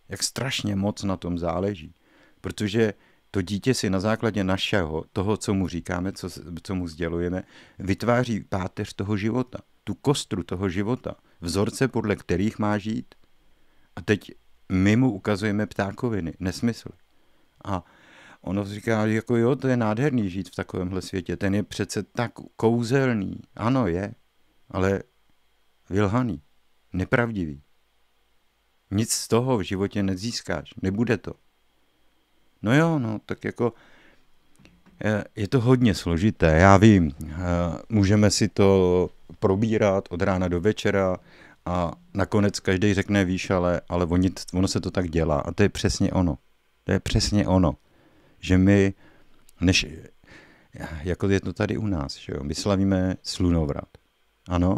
[0.08, 1.94] Jak strašně moc na tom záleží
[2.42, 2.94] protože
[3.30, 6.28] to dítě si na základě našeho, toho, co mu říkáme, co,
[6.62, 7.42] co mu sdělujeme,
[7.78, 13.14] vytváří páteř toho života, tu kostru toho života, vzorce, podle kterých má žít.
[13.96, 14.32] A teď
[14.72, 16.88] my mu ukazujeme ptákoviny, nesmysl.
[17.64, 17.84] A
[18.40, 22.32] ono říká, jako jo, to je nádherný žít v takovémhle světě, ten je přece tak
[22.56, 23.40] kouzelný.
[23.56, 24.14] Ano, je,
[24.70, 25.02] ale
[25.90, 26.42] vylhaný,
[26.92, 27.62] nepravdivý.
[28.90, 31.41] Nic z toho v životě nezískáš, nebude to.
[32.62, 33.72] No jo, no, tak jako
[35.36, 37.12] je to hodně složité, já vím.
[37.88, 41.16] Můžeme si to probírat od rána do večera
[41.66, 45.40] a nakonec každý řekne, víš, ale, ale oni, ono se to tak dělá.
[45.40, 46.38] A to je přesně ono.
[46.84, 47.76] To je přesně ono.
[48.40, 48.94] Že my,
[49.60, 49.86] než,
[51.02, 53.88] jako je to tady u nás, že jo, my slavíme slunovrat.
[54.48, 54.76] Ano,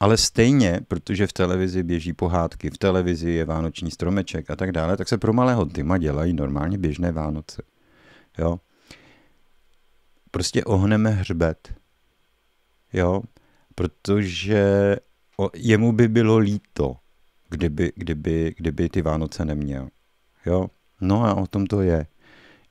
[0.00, 4.96] ale stejně, protože v televizi běží pohádky, v televizi je vánoční stromeček a tak dále,
[4.96, 7.62] tak se pro malého Tyma dělají normálně běžné Vánoce.
[8.38, 8.60] Jo?
[10.30, 11.74] Prostě ohneme hřbet.
[12.92, 13.22] Jo?
[13.74, 14.96] Protože
[15.54, 16.96] jemu by bylo líto,
[17.48, 19.88] kdyby, kdyby, kdyby ty Vánoce neměl.
[20.46, 20.66] Jo?
[21.00, 22.06] No a o tom to je,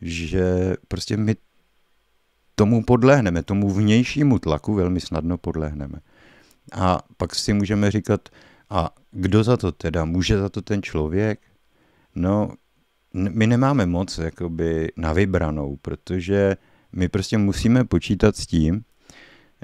[0.02, 1.36] že prostě my
[2.56, 6.00] tomu podlehneme, tomu vnějšímu tlaku velmi snadno podlehneme.
[6.72, 8.30] A pak si můžeme říkat,
[8.70, 10.06] a kdo za to teda?
[10.06, 11.40] Může za to ten člověk?
[12.16, 12.52] No,
[13.14, 16.58] my nemáme moc jakoby na vybranou, protože
[16.92, 18.82] my prostě musíme počítat s tím,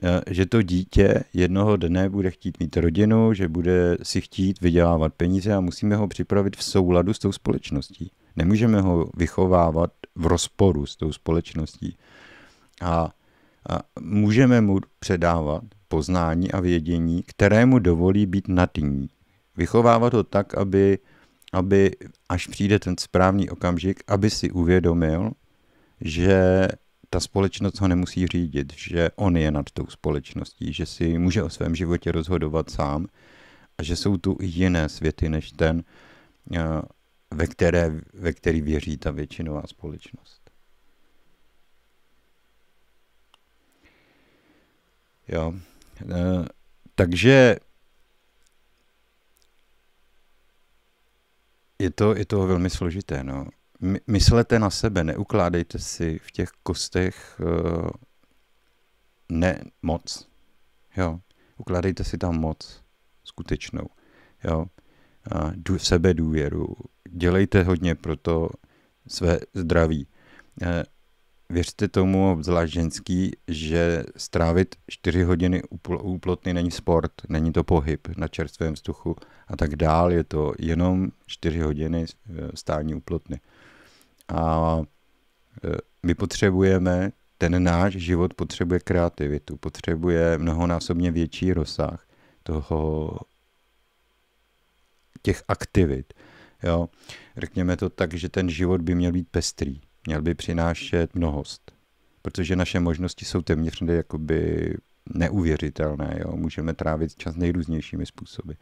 [0.04, 5.14] eh, že to dítě jednoho dne bude chtít mít rodinu, že bude si chtít vydělávat
[5.14, 8.12] peníze a musíme ho připravit v souladu s tou společností.
[8.36, 11.98] Nemůžeme ho vychovávat v rozporu s tou společností.
[12.82, 13.12] A,
[13.70, 19.10] a můžeme mu předávat poznání a vědění, které mu dovolí být natýní.
[19.58, 21.00] Vychovávat ho tak, aby,
[21.54, 21.92] aby
[22.30, 25.32] až přijde ten správný okamžik, aby si uvědomil,
[26.02, 26.68] že
[27.10, 31.50] ta společnost ho nemusí řídit, že on je nad tou společností, že si může o
[31.50, 33.08] svém životě rozhodovat sám
[33.78, 35.84] a že jsou tu jiné světy než ten,
[36.56, 36.60] eh,
[37.32, 40.43] ve, které, ve který věří ta většinová společnost.
[45.28, 45.54] Jo.
[46.02, 46.46] E,
[46.96, 47.58] takže
[51.80, 53.24] je to, je to velmi složité.
[53.24, 53.48] No.
[54.08, 57.90] Myslete na sebe, neukládejte si v těch kostech uh,
[59.30, 60.30] ne moc.
[60.98, 61.20] Jo.
[61.58, 62.84] Ukládejte si tam moc
[63.24, 63.88] skutečnou.
[64.44, 64.66] Jo.
[65.32, 66.76] A dů, sebe důvěru.
[67.10, 68.50] Dělejte hodně pro to
[69.08, 70.08] své zdraví.
[70.62, 70.84] E,
[71.54, 78.08] věřte tomu, obzvlášť ženský, že strávit 4 hodiny u plotny není sport, není to pohyb
[78.18, 79.16] na čerstvém vzduchu
[79.48, 82.06] a tak dál, je to jenom 4 hodiny
[82.56, 83.40] stání u plotny.
[84.28, 84.82] A
[85.64, 92.08] e, my potřebujeme, ten náš život potřebuje kreativitu, potřebuje mnohonásobně větší rozsah
[92.44, 93.10] toho,
[95.22, 96.14] těch aktivit.
[96.64, 96.90] Jo?
[97.38, 101.72] Řekněme to tak, že ten život by měl být pestrý Měl by přinášet mnohost,
[102.22, 104.74] protože naše možnosti jsou téměř jakoby
[105.14, 106.20] neuvěřitelné.
[106.20, 106.36] Jo?
[106.36, 108.54] Můžeme trávit čas nejrůznějšími způsoby.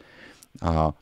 [0.61, 0.93] A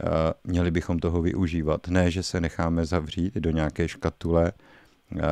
[0.00, 1.88] e, měli bychom toho využívat.
[1.88, 5.22] Ne, že se necháme zavřít do nějaké škatule e,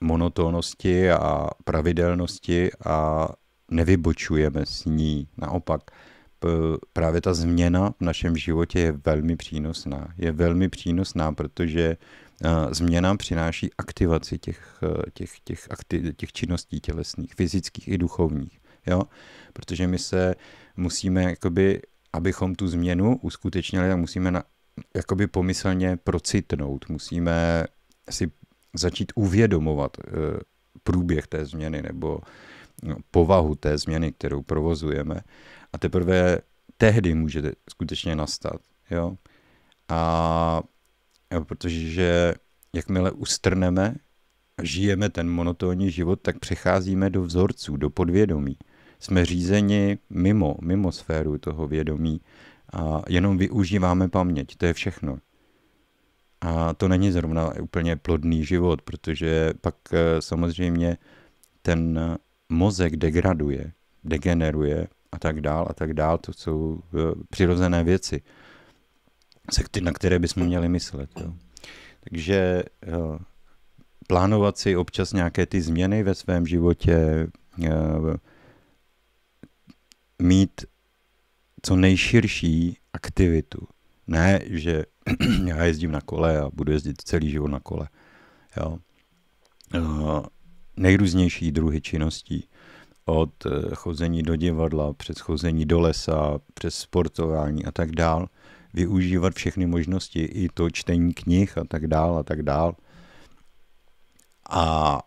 [0.00, 3.28] monotónnosti a pravidelnosti a
[3.70, 5.28] nevybočujeme s ní.
[5.36, 5.82] Naopak,
[6.92, 10.08] právě ta změna v našem životě je velmi přínosná.
[10.18, 11.96] Je velmi přínosná, protože
[12.70, 14.82] změna přináší aktivaci těch,
[15.14, 18.60] těch, těch, akti, těch činností tělesných, fyzických i duchovních.
[18.86, 19.02] Jo?
[19.52, 20.34] Protože my se
[20.76, 21.82] musíme, jakoby,
[22.12, 24.42] abychom tu změnu uskutečnili, tak musíme na,
[24.96, 27.64] jakoby pomyslně procitnout, musíme
[28.10, 28.30] si
[28.74, 30.02] začít uvědomovat e,
[30.82, 32.20] průběh té změny nebo
[32.82, 35.20] no, povahu té změny, kterou provozujeme.
[35.72, 36.38] A teprve
[36.76, 38.60] tehdy může skutečně nastat.
[38.90, 39.16] Jo?
[39.88, 40.62] A
[41.38, 42.34] protože
[42.72, 43.94] jakmile ustrneme
[44.58, 48.56] a žijeme ten monotónní život, tak přecházíme do vzorců, do podvědomí.
[48.98, 52.20] Jsme řízeni mimo, mimo sféru toho vědomí
[52.72, 55.18] a jenom využíváme paměť, to je všechno.
[56.40, 60.96] A to není zrovna úplně plodný život, protože pak eh, samozřejmě
[61.62, 62.00] ten
[62.48, 63.72] mozek degraduje,
[64.04, 66.18] degeneruje a tak dál a tak dál.
[66.18, 66.98] To jsou eh,
[67.30, 68.22] přirozené věci
[69.80, 71.10] na které bychom měli myslet.
[71.20, 71.34] Jo.
[72.00, 73.18] Takže jo,
[74.06, 77.26] plánovat si občas nějaké ty změny ve svém životě,
[77.58, 78.16] jo,
[80.18, 80.64] mít
[81.62, 83.68] co nejširší aktivitu.
[84.06, 84.84] Ne, že
[85.46, 87.88] já jezdím na kole a budu jezdit celý život na kole.
[88.56, 88.78] Jo.
[90.76, 92.48] Nejrůznější druhy činností.
[93.04, 98.28] Od eh, chození do divadla, přes chození do lesa, přes sportování a tak dál
[98.74, 102.76] využívat všechny možnosti, i to čtení knih a tak dál a tak dál.
[104.50, 104.98] A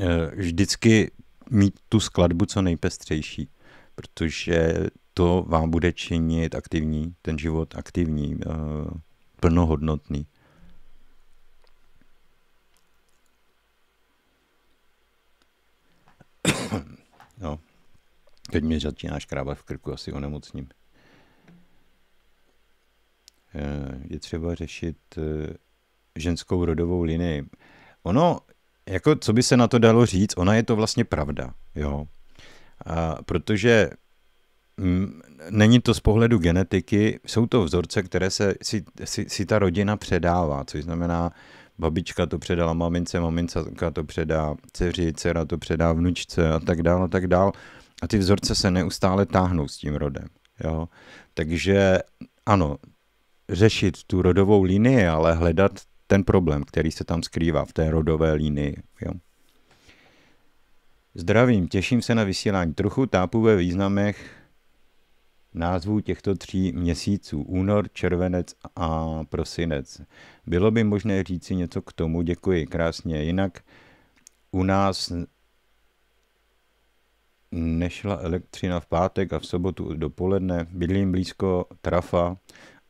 [0.00, 1.10] e, vždycky
[1.50, 3.48] mít tu skladbu co nejpestřejší,
[3.94, 4.74] protože
[5.14, 8.38] to vám bude činit aktivní, ten život aktivní, e,
[9.40, 10.26] plnohodnotný.
[17.38, 17.58] No,
[18.50, 20.68] teď mi začíná škrábat v krku, asi onemocním.
[23.56, 25.54] Eh, je třeba řešit eh,
[26.16, 27.44] ženskou rodovou linii.
[28.02, 28.38] Ono,
[28.88, 32.06] jako co by se na to dalo říct, ona je to vlastně pravda, jo.
[32.86, 33.90] A protože
[34.76, 39.58] mm, není to z pohledu genetiky, jsou to vzorce, které se si, si, si ta
[39.58, 41.32] rodina předává, což znamená,
[41.78, 47.04] babička to předala mamince, maminka to předá dceři, dcera to předá vnučce a tak dále
[47.04, 47.52] a tak dále.
[48.02, 50.26] A ty vzorce se neustále táhnou s tím rodem.
[50.64, 50.88] Jo?
[51.34, 51.98] Takže
[52.46, 52.76] ano,
[53.48, 55.72] řešit tu rodovou linii, ale hledat
[56.06, 58.82] ten problém, který se tam skrývá v té rodové linii.
[59.00, 59.12] Jo?
[61.14, 62.74] Zdravím, těším se na vysílání.
[62.74, 64.30] Trochu tápu ve významech
[65.54, 70.00] názvů těchto tří měsíců, únor, červenec a prosinec.
[70.46, 73.22] Bylo by možné říci něco k tomu, děkuji, krásně.
[73.22, 73.60] Jinak
[74.50, 75.12] u nás
[77.52, 80.66] nešla elektřina v pátek a v sobotu dopoledne.
[80.70, 82.36] Bydlím blízko trafa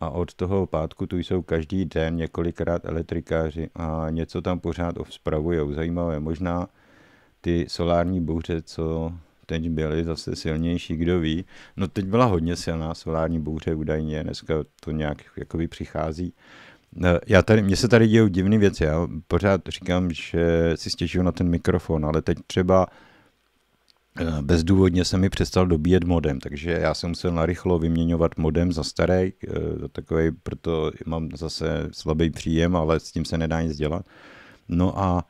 [0.01, 5.73] a od toho pátku tu jsou každý den několikrát elektrikáři a něco tam pořád spravujou.
[5.73, 6.69] Zajímavé, možná
[7.41, 9.13] ty solární bouře, co
[9.47, 11.45] teď byly zase silnější, kdo ví.
[11.77, 16.33] No teď byla hodně silná solární bouře údajně, dneska to nějak jakoby přichází.
[17.27, 21.33] Já tady, mně se tady dějou divné věci, já pořád říkám, že si stěžuju na
[21.33, 22.87] ten mikrofon, ale teď třeba
[24.41, 29.13] bezdůvodně se mi přestal dobíjet modem, takže já jsem musel narychlo vyměňovat modem za starý,
[29.13, 29.33] eh,
[29.81, 34.07] za takový, proto mám zase slabý příjem, ale s tím se nedá nic dělat.
[34.69, 35.25] No a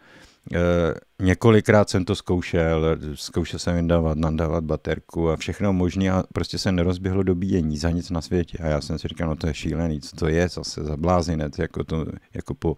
[1.22, 6.72] několikrát jsem to zkoušel, zkoušel jsem vydávat, nadávat baterku a všechno možné a prostě se
[6.72, 8.58] nerozběhlo dobíjení za nic na světě.
[8.62, 11.58] A já jsem si říkal, no to je šílený, co to je zase za blázinec,
[11.58, 12.76] jako, to, jako po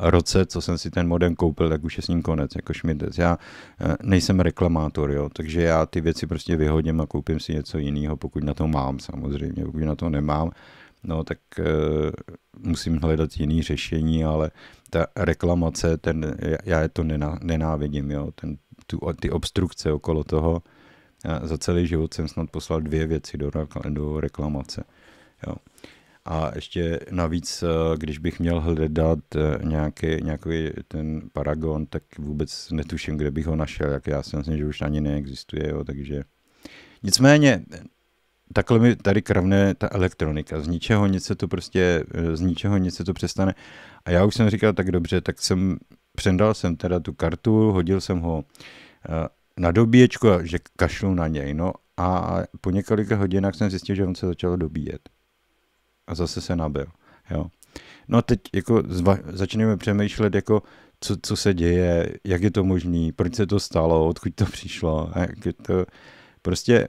[0.00, 3.18] roce, co jsem si ten modem koupil, tak už je s ním konec, jako šmidec.
[3.18, 3.38] Já
[3.80, 8.16] e, nejsem reklamátor, jo, takže já ty věci prostě vyhodím a koupím si něco jiného,
[8.16, 10.50] pokud na to mám samozřejmě, pokud na to nemám,
[11.04, 11.64] no tak uh,
[12.58, 14.50] musím hledat jiný řešení, ale
[14.90, 20.62] ta reklamace, ten, já je to nená, nenávidím, jo, ten, tu, ty obstrukce okolo toho,
[21.24, 23.50] já za celý život jsem snad poslal dvě věci do,
[23.88, 24.84] do reklamace.
[25.46, 25.54] Jo.
[26.24, 32.70] A ještě navíc, eh, když bych měl hledat eh, nějaký, nějaký ten paragon, tak vůbec
[32.70, 36.22] netuším, kde bych ho našel, jak já si myslím, že už ani neexistuje, jo, takže
[37.02, 37.64] nicméně
[38.52, 42.76] takhle mi tady kravne ta elektronika, z ničeho nic se to prostě, eh, z ničeho
[42.76, 43.54] nic se to přestane
[44.04, 45.78] a já už jsem říkal, tak dobře, tak jsem,
[46.16, 48.44] přendal jsem teda tu kartu, hodil jsem ho
[49.56, 54.14] na dobíječku že kašlu na něj, no a po několika hodinách jsem zjistil, že on
[54.14, 55.08] se začal dobíjet
[56.06, 56.86] a zase se nabil.
[57.30, 57.46] Jo.
[58.08, 60.62] No a teď jako zva- začneme přemýšlet, jako
[61.00, 65.12] co, co se děje, jak je to možné, proč se to stalo, odkud to přišlo.
[65.16, 65.86] Jak je to,
[66.42, 66.88] prostě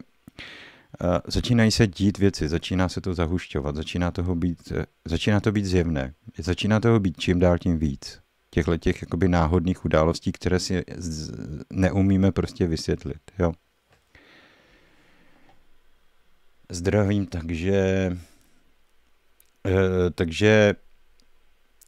[1.28, 4.74] začínají se dít věci, začíná se to zahušťovat, začíná, toho být,
[5.06, 8.20] začíná to být zjevné, začíná toho být čím dál tím víc.
[8.50, 11.32] Těchto těch jakoby náhodných událostí, které si z,
[11.74, 13.22] neumíme prostě vysvětlit.
[13.40, 13.54] Jo.
[16.70, 18.12] Zdravím, takže
[19.68, 20.74] Eh, takže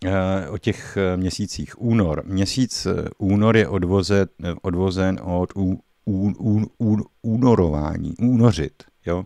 [0.05, 1.81] eh, o těch eh, měsících.
[1.81, 2.23] Únor.
[2.25, 2.87] Měsíc
[3.17, 4.25] únor je odvoze,
[4.61, 8.83] odvozen od ú, ú, ú, ú, únorování, únořit.
[9.05, 9.25] Jo?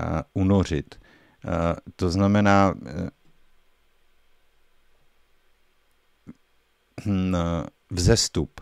[0.00, 1.00] A unořit.
[1.48, 2.74] A to znamená
[7.06, 7.34] hm,
[7.90, 8.60] vzestup.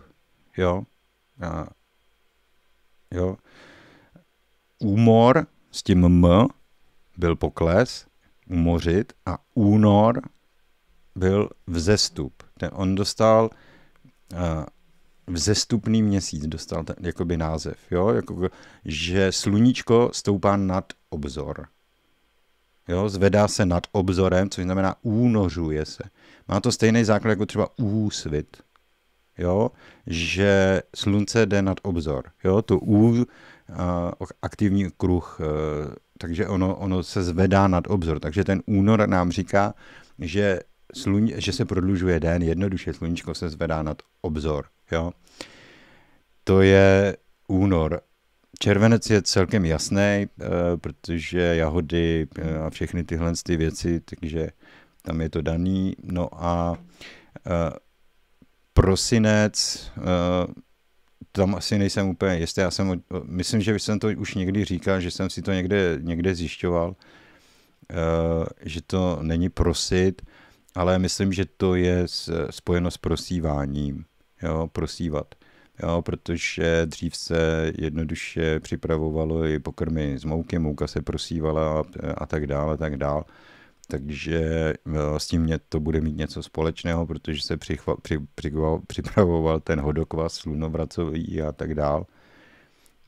[0.57, 0.83] Jo?
[1.41, 1.66] A,
[3.11, 3.37] jo?
[4.79, 6.49] Úmor s tím M
[7.16, 8.07] byl pokles
[8.47, 10.20] umořit a únor
[11.14, 12.43] byl vzestup.
[12.59, 13.51] Ten, on dostal
[14.33, 14.39] uh,
[15.27, 18.09] vzestupný měsíc, dostal ten jakoby název, jo?
[18.09, 18.49] Jako,
[18.85, 21.66] že sluníčko stoupá nad obzor.
[22.89, 23.09] Jo?
[23.09, 26.03] Zvedá se nad obzorem, což znamená únořuje se.
[26.49, 28.57] Má to stejný základ jako třeba úsvit.
[29.39, 29.70] Jo?
[30.07, 32.24] Že slunce jde nad obzor.
[32.45, 32.62] Jo?
[32.62, 33.24] To U, uh,
[34.43, 38.20] aktivní kruh uh, takže ono, ono se zvedá nad obzor.
[38.20, 39.74] Takže ten únor nám říká,
[40.18, 40.61] že,
[40.95, 44.66] sluň, že se prodlužuje den, jednoduše sluníčko se zvedá nad obzor.
[44.93, 45.12] Jo?
[46.45, 47.16] To je
[47.49, 48.01] únor.
[48.59, 50.26] Červenec je celkem jasný, eh,
[50.76, 54.49] protože jahody eh, a všechny tyhle ty věci, takže
[55.03, 55.97] tam je to daný.
[56.03, 56.78] No a
[57.47, 57.76] eh,
[58.72, 59.91] prosinec,
[61.32, 62.61] tam asi nejsem úplně jistý.
[62.61, 66.34] Já jsem, myslím, že jsem to už někdy říkal, že jsem si to někde, někde
[66.34, 66.97] zjišťoval,
[68.62, 70.22] že to není prosit,
[70.74, 72.07] ale myslím, že to je
[72.51, 74.05] spojeno s prosíváním,
[74.47, 75.34] jo, prosívat.
[75.82, 81.84] Jo, protože dřív se jednoduše připravovalo i pokrmy z mouky, mouka se prosívala a,
[82.16, 83.24] a tak dále, tak dále
[83.88, 84.72] takže
[85.16, 88.53] s tím mě to bude mít něco společného, protože se přichva, při, při,
[88.86, 92.07] připravoval ten hodokvas slunovracový a tak dál.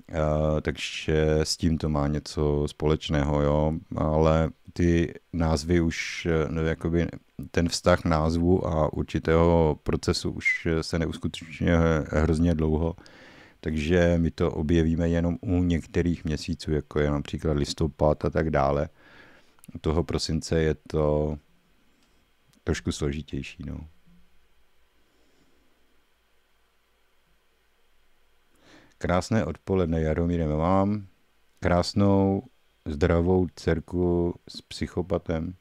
[0.09, 7.07] Uh, takže s tím to má něco společného, jo, ale ty názvy už, no, jakoby
[7.51, 11.79] ten vztah názvu a určitého procesu už se neuskutečňuje
[12.09, 12.97] hrozně dlouho,
[13.61, 18.89] takže my to objevíme jenom u některých měsíců, jako je například listopad a tak dále.
[19.75, 21.39] U toho prosince je to
[22.65, 23.65] trošku složitější.
[23.67, 23.89] No.
[28.99, 31.07] Krásné odpoledne, Jaromíre, mám
[31.61, 32.43] krásnou,
[32.87, 35.55] zdravou dcerku s psychopatem,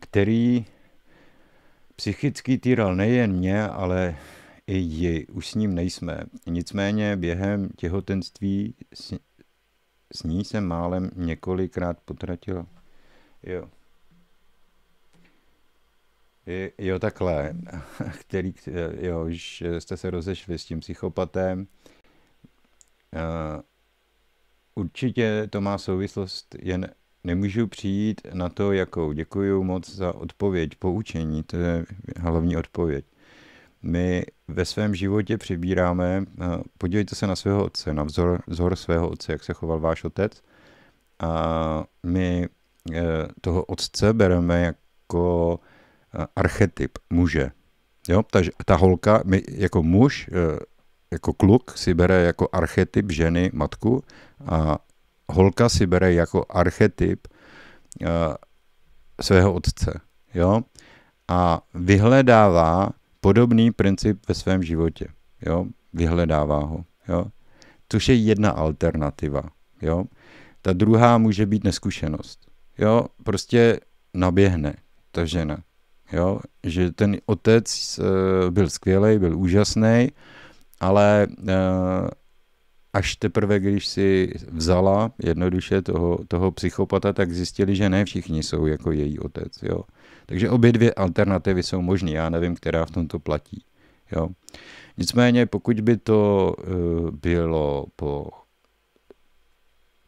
[0.00, 0.66] který
[1.96, 4.16] psychicky týral nejen mě, ale
[4.66, 5.26] i ji.
[5.26, 6.20] Už s ním nejsme.
[6.46, 9.14] Nicméně během těhotenství s,
[10.12, 12.66] s ní jsem málem několikrát potratil.
[13.42, 13.68] Jo.
[16.78, 17.54] Jo, takhle,
[18.20, 18.54] který,
[19.00, 21.66] jo, už jste se rozešli s tím psychopatem.
[24.74, 26.94] Určitě to má souvislost, jen
[27.24, 29.12] nemůžu přijít na to, jakou.
[29.12, 33.04] Děkuji moc za odpověď, poučení, to je hlavní odpověď.
[33.82, 36.24] My ve svém životě přibíráme,
[36.78, 40.42] podívejte se na svého otce, na vzor, vzor svého otce, jak se choval váš otec.
[41.20, 42.48] A my
[42.94, 43.02] e,
[43.40, 45.60] toho otce bereme jako
[46.36, 47.50] archetyp muže.
[48.08, 50.58] Jo, ta, ta holka, my jako muž, e,
[51.10, 54.04] jako kluk si bere jako archetyp ženy matku
[54.46, 54.78] a
[55.30, 57.28] holka si bere jako archetyp
[58.00, 58.06] uh,
[59.20, 60.00] svého otce.
[60.34, 60.60] Jo?
[61.28, 65.08] A vyhledává podobný princip ve svém životě.
[65.46, 65.66] Jo?
[65.92, 66.84] Vyhledává ho.
[67.08, 67.24] Jo?
[67.88, 69.42] Což je jedna alternativa.
[69.82, 70.04] Jo?
[70.62, 72.38] Ta druhá může být neskušenost.
[72.78, 73.06] Jo?
[73.24, 73.80] Prostě
[74.14, 74.74] naběhne
[75.10, 75.58] ta žena.
[76.12, 76.40] Jo?
[76.66, 80.08] Že ten otec uh, byl skvělý, byl úžasný,
[80.80, 81.46] ale uh,
[82.92, 88.66] až teprve, když si vzala jednoduše toho, toho psychopata, tak zjistili, že ne všichni jsou
[88.66, 89.62] jako její otec.
[89.62, 89.82] Jo.
[90.26, 93.64] Takže obě dvě alternativy jsou možné, já nevím, která v tomto platí.
[94.12, 94.28] Jo.
[94.98, 98.28] Nicméně, pokud by to uh, bylo po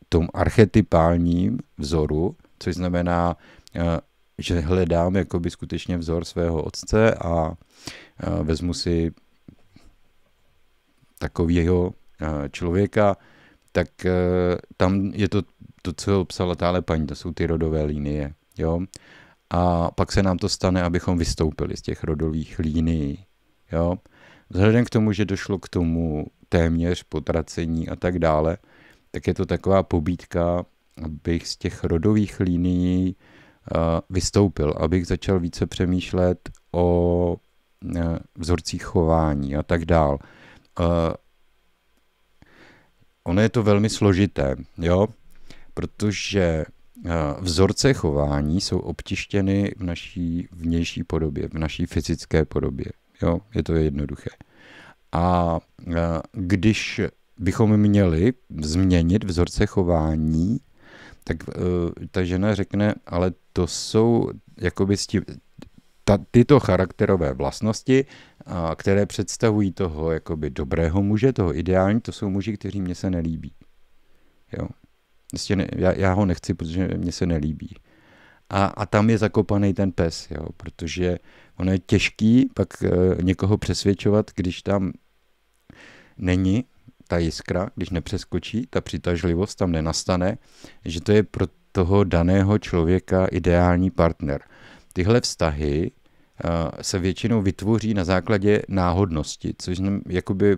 [0.09, 3.37] tom archetypálním vzoru, což znamená,
[3.77, 3.83] uh,
[4.39, 7.55] že hledám jakoby skutečně vzor svého otce a uh,
[8.43, 9.13] vezmu si
[11.19, 11.95] takového
[12.51, 13.17] člověka,
[13.73, 14.13] tak e,
[14.77, 15.43] tam je to,
[15.83, 18.35] to co psala táhle paní, to jsou ty rodové linie.
[18.59, 18.81] Jo?
[19.51, 23.25] A pak se nám to stane, abychom vystoupili z těch rodových linií.
[23.73, 23.97] Jo?
[24.51, 28.57] Vzhledem k tomu, že došlo k tomu téměř potracení a tak dále,
[29.11, 30.65] tak je to taková pobídka,
[31.05, 37.37] abych z těch rodových linií uh, vystoupil, abych začal více přemýšlet o
[38.39, 40.19] vzorcích chování a tak dále.
[43.25, 45.07] Ono je to velmi složité, jo,
[45.75, 46.65] protože
[47.05, 47.11] eh,
[47.41, 52.87] vzorce chování jsou obtištěny v naší vnější podobě, v naší fyzické podobě,
[53.23, 54.31] jo, je to jednoduché.
[55.13, 55.95] A eh,
[56.33, 57.01] když
[57.39, 60.61] bychom měli změnit vzorce chování,
[61.25, 61.55] tak uh,
[62.11, 65.23] ta žena řekne, ale to jsou jakoby s tím,
[66.05, 68.05] ta, tyto charakterové vlastnosti,
[68.47, 73.11] a, které představují toho jakoby dobrého muže, toho ideální, to jsou muži, kteří mě se
[73.11, 73.53] nelíbí.
[74.59, 74.69] Jo.
[75.33, 77.77] Vlastně ne, já, já ho nechci, protože mě se nelíbí.
[78.51, 81.19] A, a tam je zakopaný ten pes, jo, protože
[81.57, 82.89] ono je těžký pak e,
[83.23, 84.93] někoho přesvědčovat, když tam
[86.19, 86.65] není
[87.09, 90.39] ta jiskra, když nepřeskočí, ta přitažlivost tam nenastane,
[90.85, 94.43] že to je pro toho daného člověka ideální partner.
[94.93, 95.91] Tyhle vztahy
[96.81, 99.79] se většinou vytvoří na základě náhodnosti, což
[100.09, 100.57] jakoby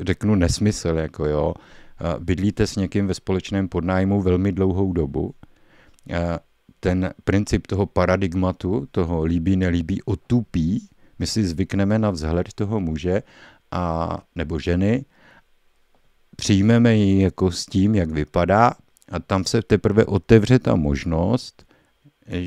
[0.00, 1.54] řeknu nesmysl, jako jo.
[2.18, 5.34] Bydlíte s někým ve společném podnájmu velmi dlouhou dobu,
[6.80, 13.22] ten princip toho paradigmatu, toho líbí, nelíbí, otupí, my si zvykneme na vzhled toho muže
[13.70, 15.04] a, nebo ženy,
[16.36, 18.72] přijmeme ji jako s tím, jak vypadá
[19.08, 21.66] a tam se teprve otevře ta možnost,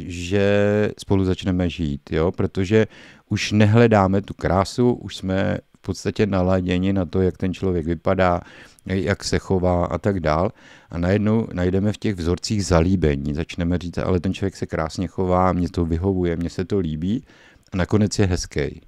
[0.07, 2.31] že spolu začneme žít, jo?
[2.31, 2.87] protože
[3.29, 8.41] už nehledáme tu krásu, už jsme v podstatě naladěni na to, jak ten člověk vypadá,
[8.85, 10.51] jak se chová a tak dál.
[10.89, 13.33] A najednou najdeme v těch vzorcích zalíbení.
[13.33, 17.25] Začneme říct, ale ten člověk se krásně chová, mě to vyhovuje, mně se to líbí
[17.73, 18.81] a nakonec je hezký.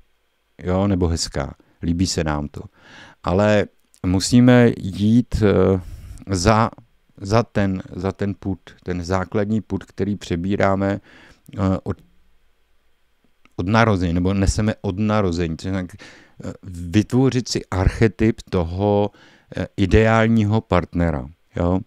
[0.64, 1.56] Jo, nebo hezká.
[1.84, 2.62] Líbí se nám to.
[3.24, 3.66] Ale
[4.06, 5.80] musíme jít uh,
[6.30, 6.70] za
[7.22, 11.02] za ten, za ten put, ten základní put, který přebíráme
[11.58, 11.98] uh, od,
[13.56, 15.58] od narození, nebo neseme od narození.
[15.64, 19.12] Uh, vytvořit si archetyp toho
[19.58, 21.28] uh, ideálního partnera.
[21.56, 21.80] Jo?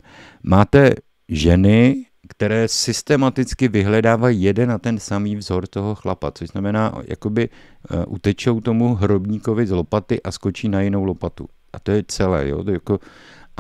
[0.43, 0.95] Máte
[1.29, 7.49] ženy, které systematicky vyhledávají jeden a ten samý vzor toho chlapa, což znamená, jakoby
[8.07, 11.49] utečou tomu hrobníkovi z lopaty a skočí na jinou lopatu.
[11.73, 12.99] A to je celé, jo, to jako,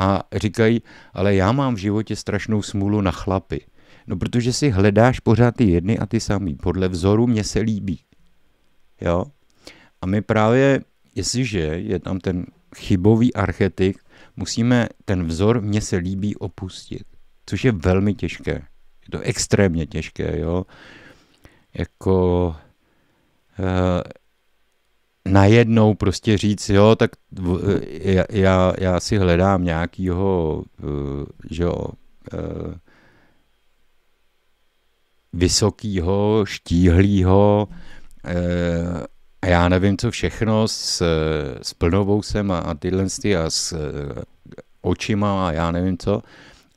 [0.00, 0.82] a říkají,
[1.12, 3.66] ale já mám v životě strašnou smůlu na chlapy.
[4.06, 6.54] No protože si hledáš pořád ty jedny a ty samý.
[6.54, 8.00] Podle vzoru mě se líbí.
[9.00, 9.24] Jo?
[10.00, 10.80] A my právě,
[11.14, 12.46] jestliže je tam ten
[12.76, 13.96] chybový archetyp,
[14.36, 17.02] musíme ten vzor mě se líbí opustit.
[17.46, 18.52] Což je velmi těžké.
[18.52, 20.66] Je to extrémně těžké, jo.
[21.74, 22.46] Jako
[23.58, 23.66] uh,
[25.28, 27.10] najednou prostě říct, jo, tak
[28.00, 31.76] já, já, já si hledám nějakýho, uh, že jo,
[32.32, 32.74] uh,
[35.32, 37.68] vysokýho, štíhlýho,
[39.42, 41.02] a já nevím, co všechno s,
[41.62, 43.04] s plnovousem a, a tyhle
[43.38, 43.76] a s
[44.82, 46.22] očima a já nevím co.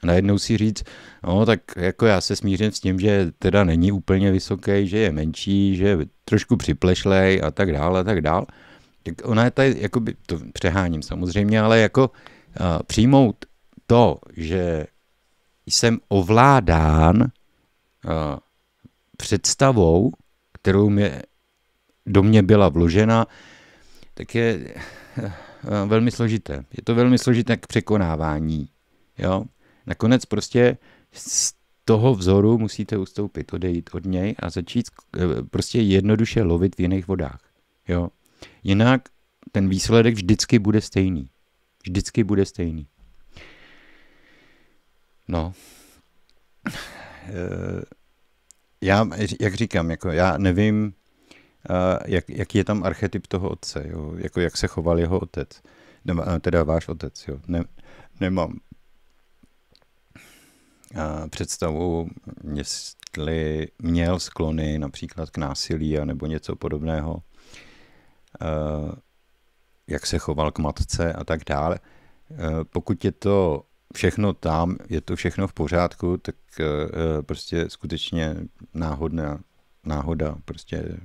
[0.03, 0.83] A najednou si říct,
[1.23, 5.11] no tak jako já se smířím s tím, že teda není úplně vysoký, že je
[5.11, 8.45] menší, že je trošku připlešlej a tak dále a tak dále.
[9.03, 13.45] Tak ona je tady, jakoby, to přeháním samozřejmě, ale jako uh, přijmout
[13.87, 14.85] to, že
[15.67, 17.29] jsem ovládán uh,
[19.17, 20.11] představou,
[20.53, 21.21] kterou mě,
[22.05, 23.27] do mě byla vložena,
[24.13, 24.73] tak je
[25.17, 26.53] uh, velmi složité.
[26.53, 28.69] Je to velmi složité k překonávání.
[29.17, 29.45] Jo?
[29.85, 30.77] Nakonec prostě
[31.11, 31.53] z
[31.85, 34.85] toho vzoru musíte ustoupit, odejít od něj a začít
[35.17, 37.39] eh, prostě jednoduše lovit v jiných vodách.
[37.87, 38.09] Jo?
[38.63, 39.09] Jinak
[39.51, 41.29] ten výsledek vždycky bude stejný.
[41.83, 42.87] Vždycky bude stejný.
[45.27, 45.53] No.
[47.27, 47.83] Eh,
[48.81, 49.07] já,
[49.41, 50.93] jak říkám, jako já nevím,
[51.69, 54.13] eh, jak, jaký je tam archetyp toho otce, jo?
[54.17, 55.61] Jako jak se choval jeho otec,
[56.41, 57.39] teda váš otec, jo?
[57.47, 57.63] Ne,
[58.19, 58.59] nemám
[61.29, 62.09] představu,
[62.53, 67.23] jestli měl sklony například k násilí nebo něco podobného,
[69.87, 71.79] jak se choval k matce a tak dále.
[72.63, 73.65] Pokud je to
[73.95, 76.35] všechno tam, je to všechno v pořádku, tak
[77.25, 78.35] prostě skutečně
[78.73, 79.39] náhodná
[79.83, 80.97] náhoda, prostě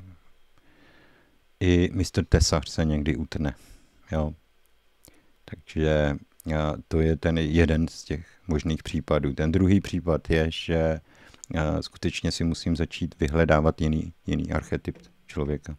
[1.60, 2.24] i Mr.
[2.28, 3.54] Tesař se někdy utne.
[4.12, 4.32] Jo.
[5.44, 6.16] Takže
[6.88, 9.32] to je ten jeden z těch možných případů.
[9.32, 11.00] Ten druhý případ je, že
[11.80, 15.76] skutečně si musím začít vyhledávat jiný, jiný archetyp člověka.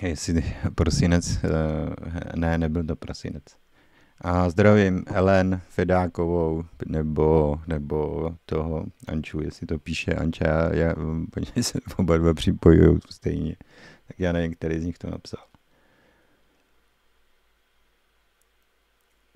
[0.00, 3.42] Jestli prosinec, eh, ne, nebyl to prosinec.
[4.20, 10.94] A zdravím Ellen Fedákovou nebo, nebo toho Anču, jestli to píše Anča, já,
[11.56, 13.56] já se oba dva připojují stejně.
[14.08, 15.44] Tak já nevím, který z nich to napsal.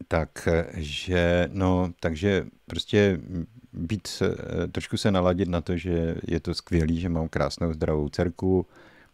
[0.09, 3.20] Takže, no, takže prostě
[3.72, 4.22] být,
[4.72, 8.66] trošku se naladit na to, že je to skvělý, že mám krásnou zdravou dcerku,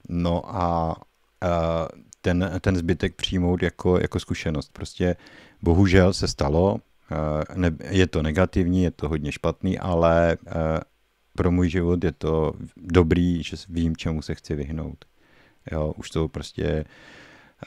[0.09, 0.97] no a,
[1.41, 1.89] a
[2.21, 4.73] ten, ten zbytek přijmout jako, jako zkušenost.
[4.73, 5.17] Prostě
[5.63, 6.77] bohužel se stalo,
[7.11, 10.81] eh, je to negativní, je to hodně špatný, ale eh,
[11.37, 15.05] pro můj život je to dobrý, že vím, čemu se chci vyhnout.
[15.73, 16.85] Jo, už to prostě,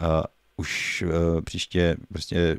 [0.01, 0.07] uh,
[0.57, 2.57] už uh, příště prostě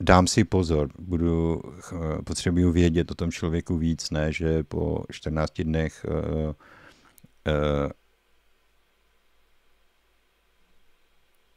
[0.00, 1.62] dám si pozor, budu,
[1.92, 6.52] uh, potřebuju vědět o tom člověku víc, ne, že po 14 dnech uh, uh,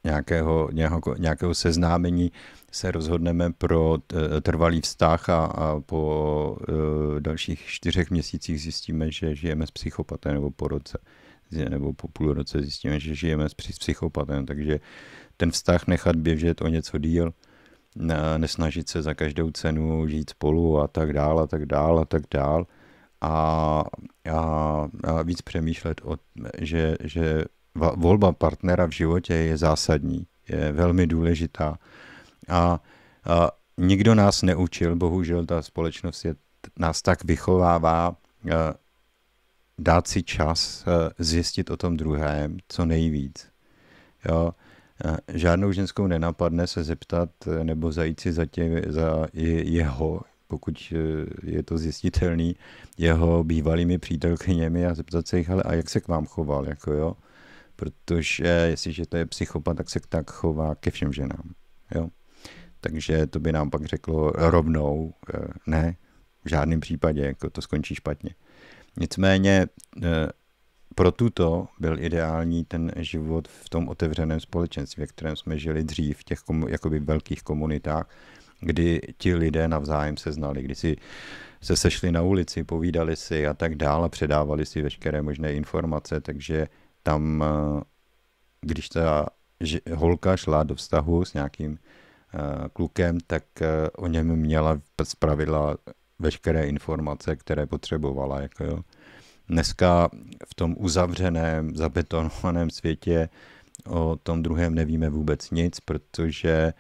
[0.07, 2.31] nějakého, nějakého, nějakého seznámení
[2.71, 3.97] se rozhodneme pro
[4.41, 6.01] trvalý vztah a, a po
[6.55, 10.97] uh, dalších čtyřech měsících zjistíme, že žijeme s psychopatem nebo po roce
[11.51, 14.79] nebo po půl roce zjistíme, že žijeme s psychopatem, takže
[15.37, 17.33] ten vztah nechat běžet o něco díl,
[18.37, 22.23] nesnažit se za každou cenu žít spolu a tak dál a tak dál a tak
[22.31, 22.67] dál.
[23.21, 23.83] A,
[24.31, 24.39] a,
[25.03, 26.17] a víc přemýšlet, o,
[26.59, 27.45] že, že
[27.95, 31.77] volba partnera v životě je zásadní, je velmi důležitá.
[32.47, 32.79] A,
[33.25, 36.35] a nikdo nás neučil, bohužel ta společnost je,
[36.79, 38.15] nás tak vychovává,
[39.79, 40.85] dát si čas
[41.19, 43.47] zjistit o tom druhém co nejvíc.
[44.29, 44.51] Jo?
[45.33, 47.29] Žádnou ženskou nenapadne se zeptat
[47.63, 50.93] nebo zajít si za, tě, za jeho, pokud
[51.43, 52.55] je to zjistitelný,
[52.97, 56.93] jeho bývalými přítelkyněmi a zeptat se jich, ale a jak se k vám choval, jako
[56.93, 57.15] jo?
[57.77, 61.53] Protože jestliže to je psychopat, tak se tak chová ke všem ženám.
[61.95, 62.09] Jo?
[62.81, 65.95] Takže to by nám pak řeklo rovnou, eh, ne,
[66.45, 68.35] v žádném případě, jako to skončí špatně.
[68.99, 69.67] Nicméně
[70.03, 70.27] eh,
[70.95, 76.17] pro tuto byl ideální ten život v tom otevřeném společenství, ve kterém jsme žili dřív,
[76.17, 78.09] v těch komu, jakoby velkých komunitách,
[78.59, 80.95] kdy ti lidé navzájem se znali, kdy si
[81.61, 86.67] se sešli na ulici, povídali si a tak dále, předávali si veškeré možné informace, takže
[87.07, 87.81] tam, eh,
[88.61, 89.25] když ta
[89.95, 95.77] holka šla do vztahu s nějakým eh, klukem, tak eh, o něm měla zpravidla
[96.19, 98.41] veškeré informace, které potřebovala.
[98.41, 98.79] Jako jo.
[99.49, 100.09] Dneska
[100.47, 103.29] v tom uzavřeném, zabetonovaném světě
[103.85, 106.73] o tom druhém nevíme vůbec nic, protože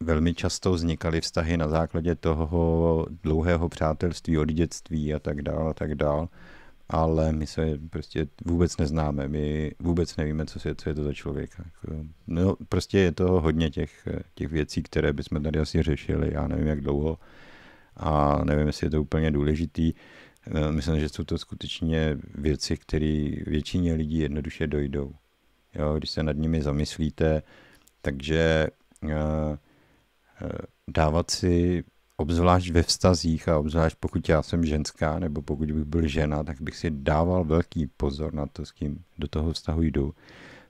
[0.00, 5.74] velmi často vznikaly vztahy na základě toho dlouhého přátelství od dětství a tak dál a
[5.74, 6.28] tak dál,
[6.88, 11.12] ale my se prostě vůbec neznáme, my vůbec nevíme, co, je, co je to za
[11.12, 11.64] člověka.
[11.64, 16.48] Jako, no, prostě je to hodně těch, těch věcí, které bychom tady asi řešili, já
[16.48, 17.18] nevím jak dlouho
[17.96, 19.92] a nevím, jestli je to úplně důležitý.
[20.46, 25.14] Eh, myslím, že jsou to skutečně věci, které většině lidí jednoduše dojdou.
[25.74, 27.42] Jo, když se nad nimi zamyslíte,
[28.02, 28.68] takže
[29.02, 29.10] uh,
[30.42, 30.48] Eh,
[30.88, 31.84] dávat si
[32.16, 36.60] obzvlášť ve vztazích a obzvlášť pokud já jsem ženská nebo pokud bych byl žena, tak
[36.60, 40.14] bych si dával velký pozor na to, s kým do toho vztahu jdu,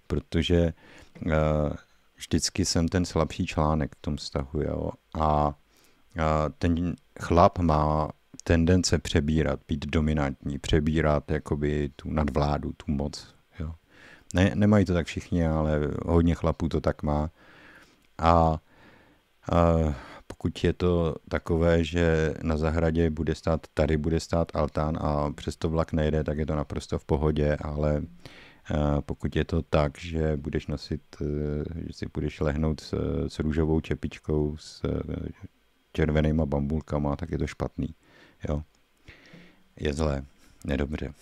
[0.07, 0.73] protože
[1.27, 1.33] uh,
[2.17, 5.53] vždycky jsem ten slabší článek v tom vztahu, jo, a uh,
[6.59, 8.09] ten chlap má
[8.45, 13.75] tendence přebírat, být dominantní, přebírat jakoby tu nadvládu, tu moc, jo.
[14.35, 17.31] Ne, nemají to tak všichni, ale hodně chlapů to tak má.
[18.19, 18.59] A
[19.53, 19.59] a
[20.27, 25.69] pokud je to takové, že na zahradě bude stát, tady bude stát altán a přesto
[25.69, 28.03] vlak nejde, tak je to naprosto v pohodě, ale
[29.01, 31.25] pokud je to tak, že budeš nosit, e,
[31.87, 32.95] že si budeš lehnout s,
[33.29, 34.89] s růžovou čepičkou, s e,
[35.93, 37.95] červenýma bambulkama, tak je to špatný.
[38.49, 38.63] Jo.
[39.81, 40.25] Je zlé,
[40.65, 41.13] nedobře.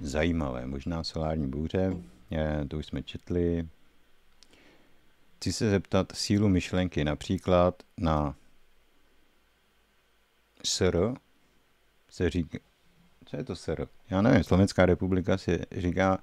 [0.00, 1.96] Zajímavé, možná solární bouře,
[2.68, 3.68] to už jsme četli.
[5.40, 8.34] Chci se zeptat sílu myšlenky například na
[10.64, 11.14] SR
[12.08, 12.58] se říká,
[13.24, 13.88] co je to SR?
[14.10, 16.18] Já nevím, Slovenská republika se říká,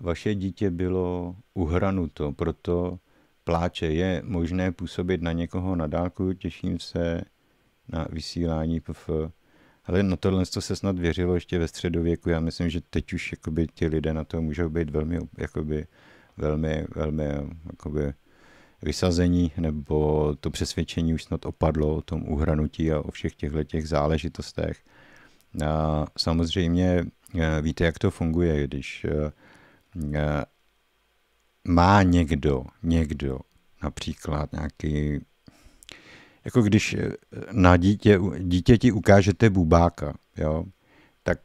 [0.00, 2.98] vaše dítě bylo uhranuto, proto
[3.44, 3.86] pláče.
[3.86, 7.20] Je možné působit na někoho na dálku, těším se
[7.88, 9.10] na vysílání PF.
[9.84, 12.30] Ale na tohle se snad věřilo ještě ve středověku.
[12.30, 15.86] Já myslím, že teď už jakoby, ti lidé na to můžou být velmi, jakoby,
[16.36, 17.24] velmi, velmi
[17.66, 18.12] jakoby,
[18.82, 23.88] vysazení, nebo to přesvědčení už snad opadlo o tom uhranutí a o všech těchto těch
[23.88, 24.82] záležitostech.
[25.66, 27.04] A samozřejmě
[27.38, 29.32] e, víte, jak to funguje, když e,
[30.18, 30.44] e,
[31.68, 33.38] má někdo, někdo,
[33.82, 35.20] například nějaký
[36.44, 36.96] jako když
[37.52, 40.64] na dítě, dítěti ukážete bubáka, jo,
[41.22, 41.38] tak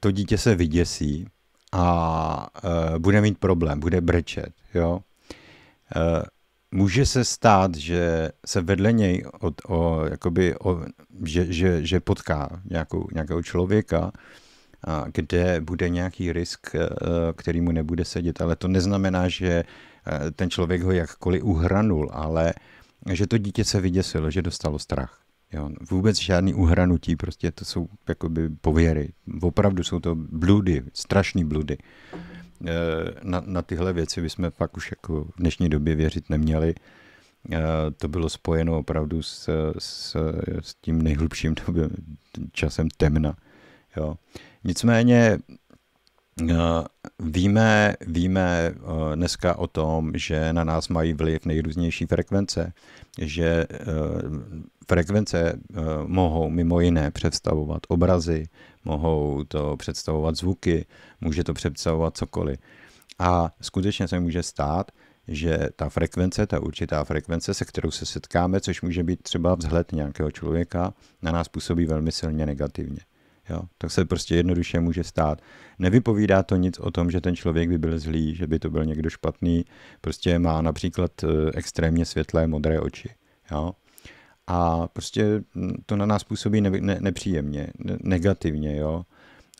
[0.00, 1.26] to dítě se vyděsí
[1.72, 2.48] a
[2.98, 5.00] bude mít problém, bude brečet, jo.
[6.70, 10.82] Může se stát, že se vedle něj od, o, jakoby o,
[11.24, 14.12] že, že, že potká nějakou, nějakého člověka,
[14.84, 16.66] a kde bude nějaký risk,
[17.36, 19.64] který mu nebude sedět, ale to neznamená, že
[20.36, 22.54] ten člověk ho jakkoliv uhranul, ale
[23.12, 25.20] že to dítě se vyděsilo, že dostalo strach.
[25.52, 29.12] Jo, vůbec žádný uhranutí, prostě to jsou jakoby pověry.
[29.42, 31.78] Opravdu jsou to bludy, strašný bludy.
[32.66, 32.72] E,
[33.22, 36.74] na, na tyhle věci bychom fakt už jako v dnešní době věřit neměli.
[37.52, 40.16] E, to bylo spojeno opravdu s, s,
[40.60, 41.54] s tím nejhlubším
[42.52, 43.36] časem temna.
[43.96, 44.16] Jo.
[44.64, 45.38] Nicméně
[46.42, 46.54] Eh,
[47.18, 52.72] víme, víme eh, dneska o tom, že na nás mají vliv nejrůznější frekvence,
[53.18, 53.76] že eh,
[54.88, 55.58] frekvence
[56.06, 58.48] mohou mimo jiné představovat obrazy,
[58.86, 60.86] mohou to představovat zvuky,
[61.20, 62.58] může to představovat cokoliv.
[63.18, 64.92] A skutečně se může stát,
[65.28, 69.92] že ta frekvence, ta určitá frekvence, se kterou se setkáme, což může být třeba vzhled
[69.92, 73.00] nějakého člověka, na nás působí velmi silně negativně.
[73.50, 75.42] Jo, tak se prostě jednoduše může stát.
[75.78, 78.84] Nevypovídá to nic o tom, že ten člověk by byl zlý, že by to byl
[78.84, 79.64] někdo špatný,
[80.00, 83.10] prostě má například eh, extrémně světlé modré oči.
[83.50, 83.72] Jo.
[84.46, 89.02] A prostě hm, to na nás působí ne, ne, nepříjemně, ne, negativně, jo.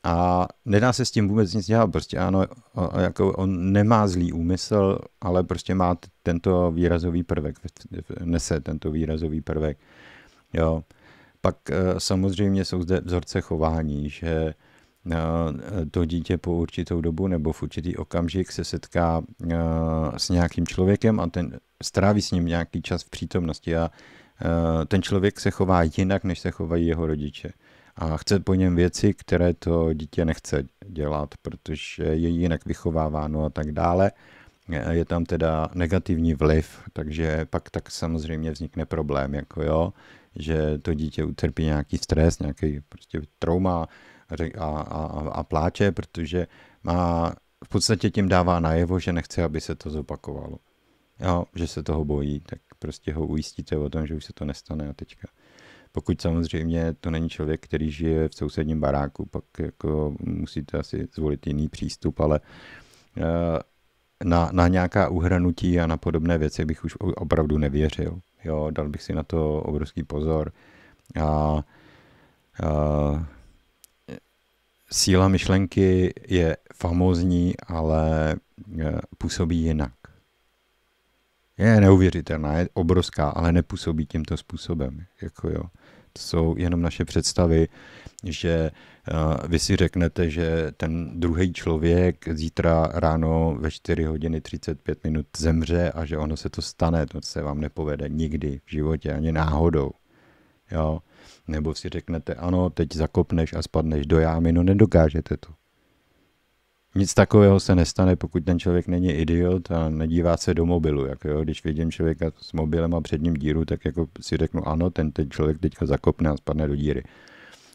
[0.04, 2.44] A nedá se s tím vůbec nic dělat, prostě ano,
[3.00, 7.56] jako on nemá zlý úmysl, ale prostě má tento výrazový prvek,
[8.24, 9.78] nese tento výrazový prvek,
[10.52, 10.84] jo.
[11.40, 14.54] Pak eh, samozřejmě jsou zde vzorce chování, že
[15.10, 15.16] eh,
[15.90, 19.56] to dítě po určitou dobu nebo v určitý okamžik se setká eh,
[20.16, 23.90] s nějakým člověkem a ten stráví s ním nějaký čas v přítomnosti a
[24.88, 27.52] ten člověk se chová jinak, než se chovají jeho rodiče.
[27.96, 33.50] A chce po něm věci, které to dítě nechce dělat, protože je jinak vychováváno a
[33.50, 34.12] tak dále.
[34.90, 39.92] Je tam teda negativní vliv, takže pak tak samozřejmě vznikne problém, jako jo,
[40.36, 43.82] že to dítě utrpí nějaký stres, nějaký prostě trauma
[44.28, 46.46] a, a, a, a pláče, protože
[46.82, 47.34] má
[47.64, 50.58] v podstatě tím dává najevo, že nechce, aby se to zopakovalo.
[51.20, 54.44] Jo, že se toho bojí, tak prostě ho ujistíte o tom, že už se to
[54.44, 55.28] nestane a teďka.
[55.92, 61.46] Pokud samozřejmě to není člověk, který žije v sousedním baráku, pak jako musíte asi zvolit
[61.46, 62.40] jiný přístup, ale
[63.16, 63.22] eh,
[64.24, 68.20] na, na nějaká uhranutí a na podobné věci bych už opravdu nevěřil.
[68.44, 70.52] Jo, dal bych si na to obrovský pozor.
[71.20, 71.62] A, a
[74.90, 78.36] síla myšlenky je famózní, ale e,
[79.18, 79.92] působí jinak.
[81.58, 85.04] Je neuvěřitelná, je obrovská, ale nepůsobí tímto způsobem.
[85.22, 85.62] Jako jo.
[86.12, 87.68] To jsou jenom naše představy,
[88.24, 88.70] že
[89.12, 95.26] uh, vy si řeknete, že ten druhý člověk zítra ráno ve 4 hodiny 35 minut
[95.38, 99.32] zemře a že ono se to stane, to se vám nepovede nikdy v životě, ani
[99.32, 99.90] náhodou.
[100.70, 101.00] Jo?
[101.48, 105.65] Nebo si řeknete, ano, teď zakopneš a spadneš do jámy, no nedokážete to.
[106.96, 111.06] Nic takového se nestane, pokud ten člověk není idiot a nedívá se do mobilu.
[111.06, 114.68] Jako jo, když vidím člověka s mobilem a před ním díru, tak jako si řeknu,
[114.68, 117.02] ano, ten, ten člověk teďka zakopne a spadne do díry.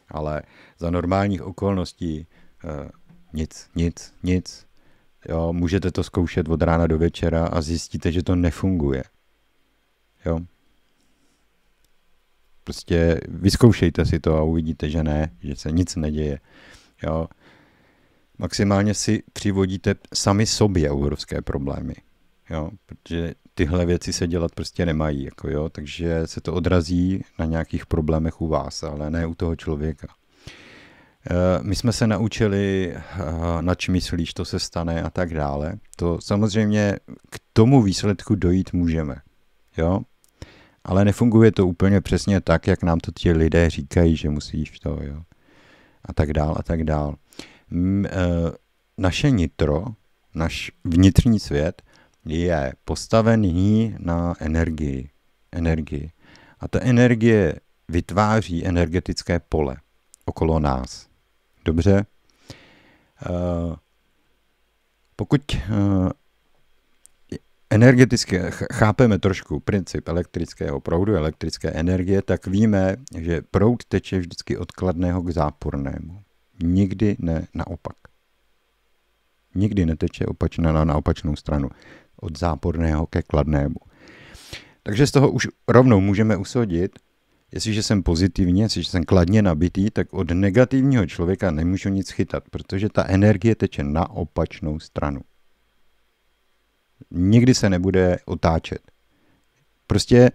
[0.08, 0.42] Ale
[0.78, 2.26] za normálních okolností
[2.64, 2.70] uh,
[3.32, 4.66] nic, nic, nic.
[5.28, 9.04] Jo, můžete to zkoušet od rána do večera a zjistíte, že to nefunguje.
[10.26, 10.40] Jo.
[12.64, 16.38] Prostě vyzkoušejte si to a uvidíte, že ne, že se nic neděje.
[17.02, 17.26] Jo
[18.38, 21.94] maximálně si přivodíte sami sobě obrovské problémy.
[22.50, 22.70] Jo?
[22.86, 25.68] Protože tyhle věci se dělat prostě nemají, jako jo?
[25.68, 30.08] takže se to odrazí na nějakých problémech u vás, ale ne u toho člověka.
[31.30, 33.02] Eh, my jsme se naučili, eh,
[33.60, 35.74] na čím myslíš, to se stane a tak dále.
[35.96, 36.96] To samozřejmě
[37.30, 39.16] k tomu výsledku dojít můžeme.
[39.76, 40.00] Jo?
[40.84, 44.98] Ale nefunguje to úplně přesně tak, jak nám to ti lidé říkají, že musíš to,
[45.02, 45.22] jo.
[46.04, 47.14] A tak dál, a tak dál.
[47.74, 48.50] Eh,
[48.98, 49.84] naše nitro,
[50.34, 51.82] náš vnitřní svět
[52.24, 55.10] je postavený na energii.
[55.52, 56.10] energii.
[56.60, 57.54] A ta energie
[57.88, 59.76] vytváří energetické pole
[60.24, 61.06] okolo nás.
[61.64, 62.06] Dobře?
[63.26, 63.76] Eh,
[65.16, 66.10] pokud eh,
[67.70, 68.40] energeticky
[68.72, 75.22] chápeme trošku princip elektrického proudu, elektrické energie, tak víme, že proud teče vždycky od kladného
[75.22, 76.22] k zápornému.
[76.62, 77.96] Nikdy ne naopak.
[79.54, 81.68] Nikdy neteče opačná na, opačnou stranu.
[82.16, 83.76] Od záporného ke kladnému.
[84.82, 86.98] Takže z toho už rovnou můžeme usodit,
[87.52, 92.88] jestliže jsem pozitivně, jestliže jsem kladně nabitý, tak od negativního člověka nemůžu nic chytat, protože
[92.88, 95.20] ta energie teče na opačnou stranu.
[97.10, 98.92] Nikdy se nebude otáčet.
[99.86, 100.30] Prostě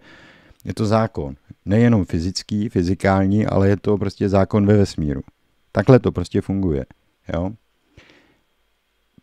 [0.64, 1.36] je to zákon.
[1.64, 5.22] Nejenom fyzický, fyzikální, ale je to prostě zákon ve vesmíru.
[5.78, 6.86] Takhle to prostě funguje.
[7.34, 7.50] Jo?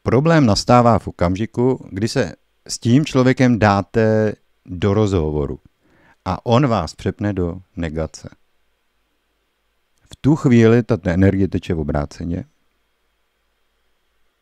[0.04, 2.34] Problém nastává v okamžiku, kdy se
[2.68, 4.34] s tím člověkem dáte
[4.66, 5.60] do rozhovoru
[6.26, 8.30] a on vás přepne do negace.
[10.12, 12.46] V tu chvíli ta energie teče v obráceně.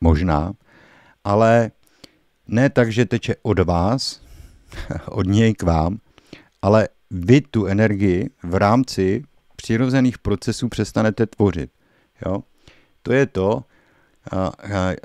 [0.01, 0.53] Možná,
[1.23, 1.71] ale
[2.47, 4.21] ne tak, že teče od vás,
[5.05, 5.99] od něj k vám,
[6.61, 9.23] ale vy tu energii v rámci
[9.55, 11.71] přirozených procesů přestanete tvořit.
[12.25, 12.43] Jo?
[13.01, 13.63] To je to,
[14.31, 14.51] a, a,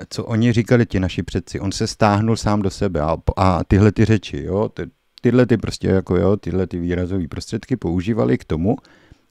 [0.09, 1.59] co oni říkali ti naši předci.
[1.59, 4.83] On se stáhnul sám do sebe a, a tyhle ty řeči, jo, ty,
[5.21, 8.77] tyhle ty prostě jako jo, tyhle ty výrazové prostředky používali k tomu,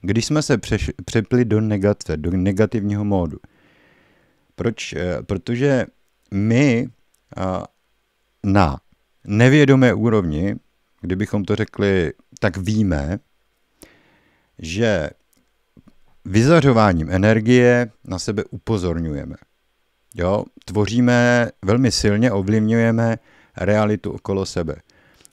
[0.01, 3.37] když jsme se přeš, přepli do negace, do negativního módu.
[4.55, 4.93] Proč?
[4.93, 5.85] E, protože
[6.31, 6.89] my
[7.37, 7.63] a,
[8.43, 8.77] na
[9.27, 10.55] nevědomé úrovni,
[11.01, 13.19] kdybychom to řekli, tak víme,
[14.59, 15.09] že
[16.25, 19.35] vyzařováním energie na sebe upozorňujeme.
[20.15, 20.43] Jo?
[20.65, 23.17] Tvoříme velmi silně, ovlivňujeme
[23.57, 24.75] realitu okolo sebe.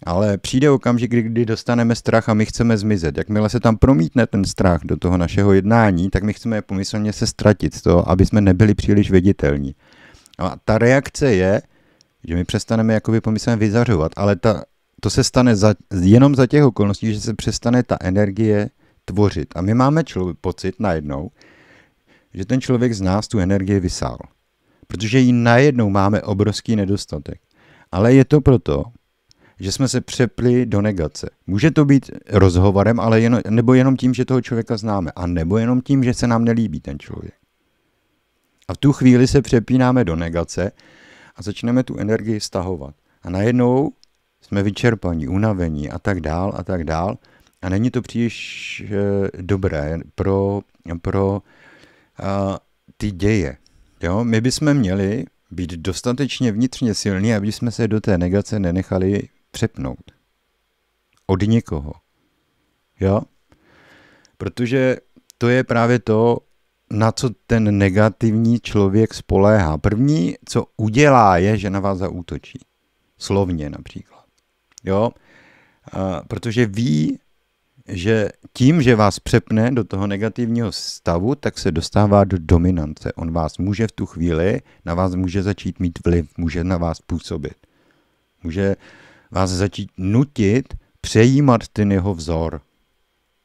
[0.07, 3.19] Ale přijde okamžik, kdy dostaneme strach a my chceme zmizet.
[3.19, 7.27] Jakmile se tam promítne ten strach do toho našeho jednání, tak my chceme pomyslně se
[7.27, 9.75] ztratit z toho, aby jsme nebyli příliš viditelní.
[10.39, 11.63] A ta reakce je,
[12.25, 14.65] že my přestaneme jakoby pomyslně vyzařovat, ale ta,
[15.01, 18.71] to se stane za, jenom za těch okolností, že se přestane ta energie
[19.07, 19.49] tvořit.
[19.57, 21.31] A my máme člo- pocit najednou,
[22.35, 24.19] že ten člověk z nás tu energii vysál.
[24.87, 27.41] Protože ji najednou máme obrovský nedostatek.
[27.93, 28.85] Ale je to proto,
[29.61, 31.31] že jsme se přepli do negace.
[31.47, 35.59] Může to být rozhovorem, ale jenom, nebo jenom tím, že toho člověka známe, a nebo
[35.59, 37.35] jenom tím, že se nám nelíbí ten člověk.
[38.69, 40.73] A v tu chvíli se přepínáme do negace
[41.37, 42.95] a začneme tu energii stahovat.
[43.23, 43.93] A najednou
[44.41, 47.19] jsme vyčerpaní, unavení a tak dál a tak dál.
[47.67, 50.61] A není to příliš e, dobré pro,
[51.03, 51.43] pro
[52.23, 52.59] a,
[52.97, 53.57] ty děje.
[54.03, 54.25] Jo?
[54.25, 60.13] My bychom měli být dostatečně vnitřně silní, aby jsme se do té negace nenechali přepnout.
[61.27, 61.93] Od někoho.
[63.01, 63.21] Jo?
[64.39, 64.97] Protože
[65.39, 66.39] to je právě to,
[66.91, 69.79] na co ten negativní člověk spoléhá.
[69.79, 72.59] První, co udělá, je, že na vás zaútočí.
[73.19, 74.25] Slovně například.
[74.85, 75.11] Jo?
[75.93, 77.19] A, protože ví,
[77.89, 83.13] že tím, že vás přepne do toho negativního stavu, tak se dostává do dominance.
[83.13, 87.01] On vás může v tu chvíli, na vás může začít mít vliv, může na vás
[87.01, 87.57] působit.
[88.43, 88.77] Může
[89.31, 92.61] vás začít nutit přejímat ten jeho vzor,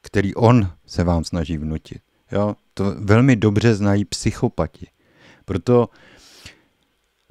[0.02, 2.02] který on se vám snaží vnutit.
[2.32, 2.56] Jo?
[2.74, 4.88] To velmi dobře znají psychopati.
[5.46, 5.89] Proto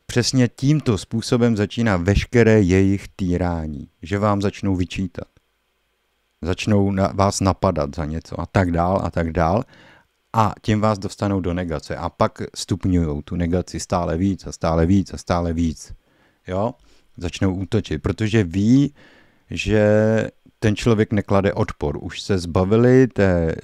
[0.06, 5.28] přesně tímto způsobem začíná veškeré jejich týrání, že vám začnou vyčítat.
[6.42, 9.64] Začnou na, vás napadat za něco a tak dál a tak dál
[10.32, 14.86] a tím vás dostanou do negace a pak stupňují tu negaci stále víc a stále
[14.86, 15.94] víc a stále víc.
[16.46, 16.74] Jo?
[17.16, 18.94] Začnou útočit, protože ví,
[19.50, 19.84] že
[20.58, 21.98] ten člověk neklade odpor.
[22.00, 23.54] Už se zbavili té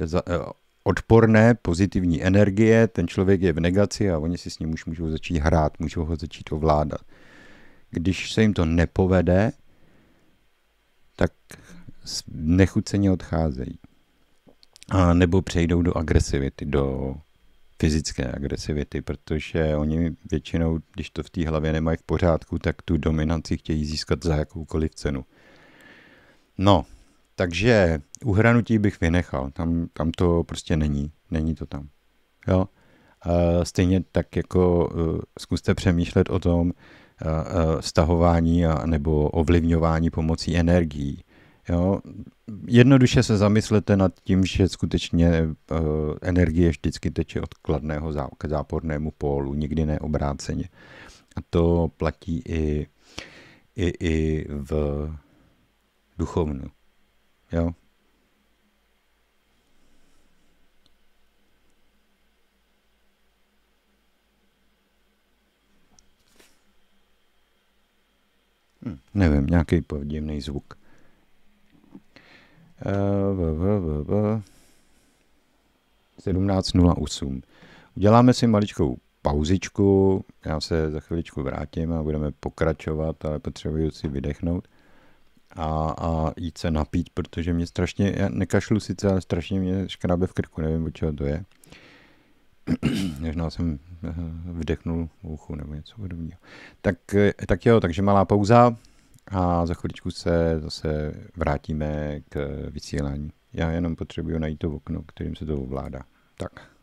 [0.85, 5.11] odporné pozitivní energie, ten člověk je v negaci a oni si s ním už můžou
[5.11, 7.01] začít hrát, můžou ho začít ovládat.
[7.91, 9.53] Když se jim to nepovede,
[11.17, 11.33] tak
[12.29, 13.79] nechuceně odcházejí.
[14.89, 17.15] A nebo přejdou do agresivity, do
[17.81, 22.97] fyzické agresivity, protože oni většinou, když to v té hlavě nemají v pořádku, tak tu
[22.97, 25.25] dominanci chtějí získat za jakoukoliv cenu.
[26.59, 26.85] No,
[27.35, 31.89] takže uhranutí bych vynechal, tam, tam to prostě není, není to tam.
[32.49, 32.69] Jo?
[33.63, 40.57] Stejně tak jako uh, zkuste přemýšlet o tom uh, uh, stahování a, nebo ovlivňování pomocí
[40.57, 41.25] energií.
[41.69, 42.01] Jo?
[42.67, 45.79] Jednoduše se zamyslete nad tím, že skutečně uh,
[46.23, 50.69] energie vždycky teče od kladného zá, k zápornému pólu, nikdy ne obráceně.
[51.37, 52.87] A to platí i,
[53.77, 55.11] i, i v
[56.19, 56.71] duchovnu.
[57.53, 57.71] Jo?
[68.85, 70.86] Hm, nevím, nějaký podivný zvuk.
[72.85, 74.41] Uh,
[76.27, 77.43] 17.08.
[77.97, 84.09] Uděláme si maličkou pauzičku, já se za chviličku vrátím a budeme pokračovat, ale potřebuji si
[84.09, 84.69] vydechnout
[85.57, 90.27] a, a jít se napít, protože mě strašně, já nekašlu sice, ale strašně mě škrábe
[90.27, 91.45] v krku, nevím, od čeho to je.
[93.21, 96.41] Možná jsem eh, vdechnul uchu nebo něco podobného.
[96.81, 98.77] Tak, eh, tak jo, takže malá pauza
[99.31, 103.31] a za chviličku se zase vrátíme k vysílání.
[103.53, 106.01] Já jenom potřebuji najít to okno, kterým se to ovládá.
[106.39, 106.76] Tak.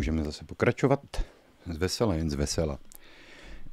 [0.00, 1.00] Můžeme zase pokračovat.
[1.66, 2.78] Z vesela, jen z vesela.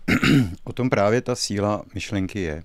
[0.63, 2.63] o tom právě ta síla myšlenky je.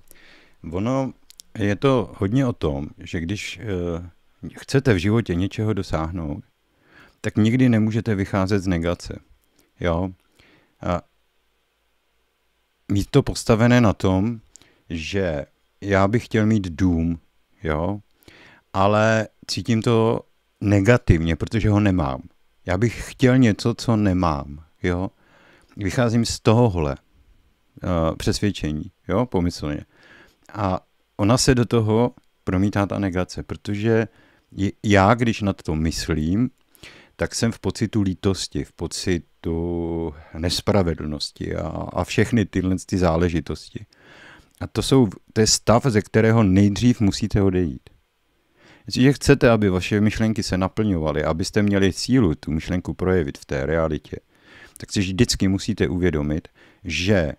[0.71, 1.13] Ono
[1.57, 4.05] je to hodně o tom, že když uh,
[4.57, 6.43] chcete v životě něčeho dosáhnout,
[7.21, 9.19] tak nikdy nemůžete vycházet z negace.
[9.79, 10.09] Jo?
[10.81, 11.01] A
[12.91, 14.39] mít to postavené na tom,
[14.89, 15.45] že
[15.81, 17.19] já bych chtěl mít dům,
[17.63, 17.99] jo,
[18.73, 20.19] ale cítím to
[20.61, 22.21] negativně, protože ho nemám.
[22.65, 25.09] Já bych chtěl něco, co nemám, jo.
[25.77, 26.97] Vycházím z tohohle
[27.83, 29.85] uh, přesvědčení, jo, pomyslně.
[30.53, 30.79] A
[31.17, 32.11] ona se do toho
[32.43, 34.07] promítá ta negace, protože
[34.83, 36.49] já, když nad to myslím,
[37.15, 43.85] tak jsem v pocitu lítosti, v pocitu nespravedlnosti a, a všechny tyhle ty záležitosti.
[44.61, 47.89] A to, jsou, to je stav, ze kterého nejdřív musíte odejít.
[48.85, 53.65] Jestliže chcete, aby vaše myšlenky se naplňovaly, abyste měli sílu tu myšlenku projevit v té
[53.65, 54.17] realitě,
[54.77, 56.47] tak si vždycky musíte uvědomit,
[56.83, 57.33] že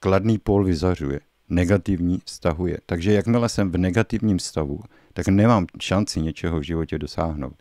[0.00, 2.78] kladný pól vyzařuje, negativní stahuje.
[2.86, 4.80] Takže jakmile jsem v negativním stavu,
[5.12, 7.54] tak nemám šanci něčeho v životě dosáhnout.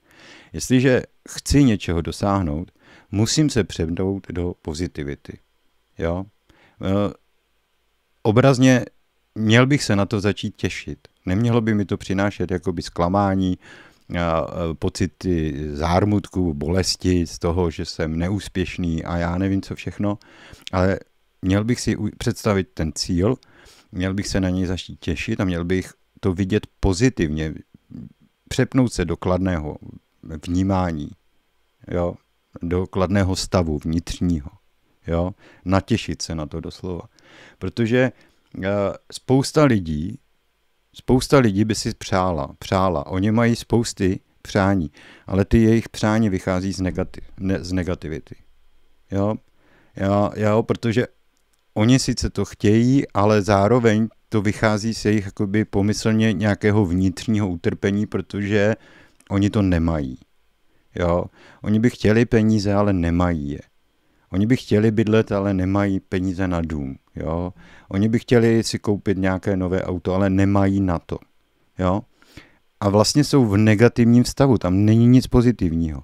[0.54, 2.72] Jestliže chci něčeho dosáhnout,
[3.12, 5.38] musím se přepnout do pozitivity.
[5.98, 6.26] Jo?
[6.82, 7.14] E,
[8.24, 8.86] obrazně
[9.36, 11.08] měl bych se na to začít těšit.
[11.26, 13.58] Nemělo by mi to přinášet jakoby zklamání,
[14.80, 20.18] pocity zármutku, bolesti z toho, že jsem neúspěšný a já nevím co všechno,
[20.72, 21.00] ale
[21.42, 23.36] měl bych si představit ten cíl,
[23.92, 27.54] měl bych se na něj začít těšit a měl bych to vidět pozitivně,
[28.50, 29.78] přepnout se do kladného
[30.48, 31.10] vnímání,
[31.92, 32.16] jo,
[32.62, 34.50] do kladného stavu vnitřního,
[35.08, 35.32] jo,
[35.66, 37.02] natěšit se na to doslova.
[37.60, 38.12] Protože
[39.12, 40.20] spousta lidí,
[40.94, 44.92] spousta lidí by si přála, přála, oni mají spousty přání,
[45.28, 48.36] ale ty jejich přání vychází z, negativ, ne, z negativity.
[49.12, 49.36] Jo?
[49.96, 51.08] Já, jo, protože
[51.74, 58.06] oni sice to chtějí, ale zároveň to vychází z jejich jakoby pomyslně nějakého vnitřního utrpení,
[58.06, 58.76] protože
[59.30, 60.18] oni to nemají.
[60.96, 61.26] Jo?
[61.62, 63.60] Oni by chtěli peníze, ale nemají je.
[64.32, 66.98] Oni by chtěli bydlet, ale nemají peníze na dům.
[67.16, 67.54] Jo?
[67.90, 71.18] Oni by chtěli si koupit nějaké nové auto, ale nemají na to.
[71.80, 72.02] Jo?
[72.80, 76.04] A vlastně jsou v negativním stavu, tam není nic pozitivního.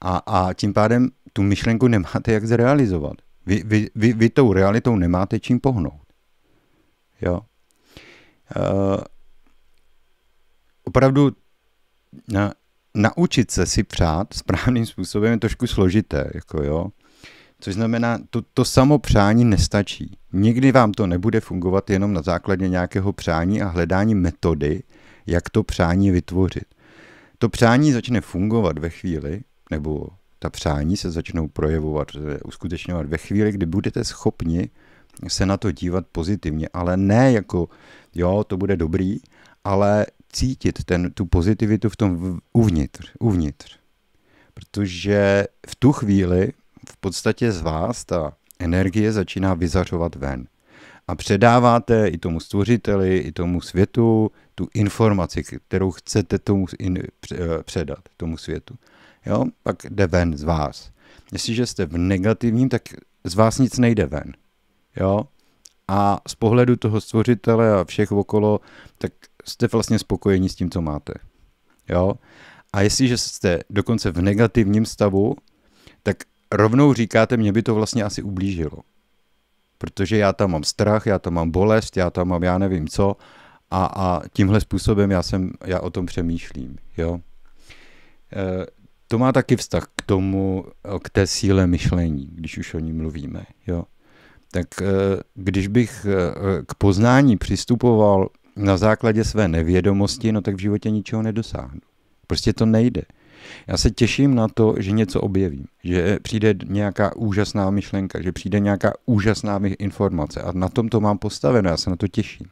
[0.00, 3.14] A, a tím pádem tu myšlenku nemáte jak zrealizovat.
[3.46, 6.02] Vy, vy, vy, vy tou realitou nemáte čím pohnout.
[7.22, 7.40] Jo?
[8.56, 9.00] Uh,
[10.84, 11.32] opravdu
[12.28, 12.54] na,
[12.94, 16.30] naučit se si přát správným způsobem je trošku složité.
[16.34, 16.88] Jako jo?
[17.64, 20.18] Což znamená, to, to samo přání nestačí.
[20.32, 24.82] Nikdy vám to nebude fungovat jenom na základě nějakého přání a hledání metody,
[25.26, 26.64] jak to přání vytvořit.
[27.38, 30.06] To přání začne fungovat ve chvíli, nebo
[30.38, 32.08] ta přání se začnou projevovat,
[32.44, 34.70] uskutečňovat ve chvíli, kdy budete schopni
[35.28, 37.68] se na to dívat pozitivně, ale ne jako,
[38.14, 39.16] jo, to bude dobrý,
[39.64, 43.78] ale cítit ten, tu pozitivitu v tom uvnitř, uvnitř.
[44.54, 46.52] Protože v tu chvíli
[46.88, 50.46] v podstatě z vás ta energie začíná vyzařovat ven.
[51.08, 57.02] A předáváte i tomu stvořiteli, i tomu světu tu informaci, kterou chcete tomu in,
[57.64, 58.74] předat, tomu světu.
[59.26, 59.44] Jo?
[59.62, 60.90] Pak jde ven z vás.
[61.32, 62.82] Jestliže jste v negativním, tak
[63.24, 64.32] z vás nic nejde ven.
[64.96, 65.24] Jo?
[65.88, 68.60] A z pohledu toho stvořitele a všech okolo,
[68.98, 69.12] tak
[69.44, 71.12] jste vlastně spokojení s tím, co máte.
[71.88, 72.14] Jo?
[72.72, 75.36] A jestliže jste dokonce v negativním stavu,
[76.56, 78.78] rovnou říkáte, mě by to vlastně asi ublížilo.
[79.78, 83.16] Protože já tam mám strach, já tam mám bolest, já tam mám já nevím co
[83.70, 86.76] a, a tímhle způsobem já, jsem, já o tom přemýšlím.
[86.96, 87.18] Jo?
[88.32, 88.66] E,
[89.08, 90.64] to má taky vztah k tomu,
[91.02, 93.44] k té síle myšlení, když už o ní mluvíme.
[93.66, 93.84] Jo?
[94.50, 94.86] Tak e,
[95.34, 96.06] když bych
[96.66, 101.80] k poznání přistupoval na základě své nevědomosti, no tak v životě ničeho nedosáhnu.
[102.26, 103.02] Prostě to nejde.
[103.66, 108.60] Já se těším na to, že něco objevím, že přijde nějaká úžasná myšlenka, že přijde
[108.60, 112.46] nějaká úžasná informace a na tom to mám postaveno, já se na to těším.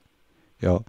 [0.63, 0.81] Jo?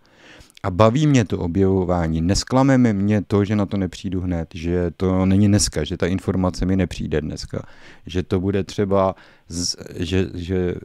[0.63, 2.21] A baví mě to objevování.
[2.21, 6.65] Nesklameme mě to, že na to nepřijdu hned, že to není dneska, že ta informace
[6.65, 7.65] mi nepřijde dneska,
[8.07, 9.15] že to bude třeba,
[9.47, 10.75] z, že, že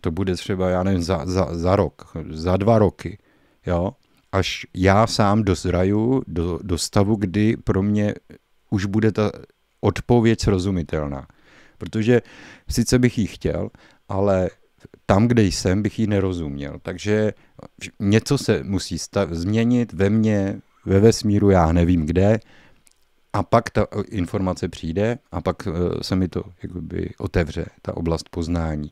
[0.00, 3.18] to bude třeba, já nevím, za, za, za rok, za dva roky,
[3.66, 3.92] jo,
[4.32, 8.14] až já sám dozraju do, do stavu, kdy pro mě
[8.70, 9.32] už bude ta
[9.80, 11.26] odpověď srozumitelná.
[11.78, 12.22] Protože
[12.68, 13.70] sice bych ji chtěl,
[14.08, 14.50] ale
[15.06, 16.78] tam, kde jsem, bych ji nerozuměl.
[16.82, 17.32] Takže
[18.00, 22.38] něco se musí stav, změnit ve mně, ve vesmíru, já nevím kde,
[23.32, 25.70] a pak ta informace přijde a pak eh,
[26.04, 28.90] se mi to jakoby otevře, ta oblast poznání.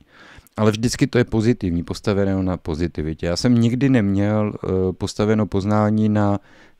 [0.56, 3.26] Ale vždycky to je pozitivní, postaveno na pozitivitě.
[3.26, 6.38] Já jsem nikdy neměl eh, postaveno poznání na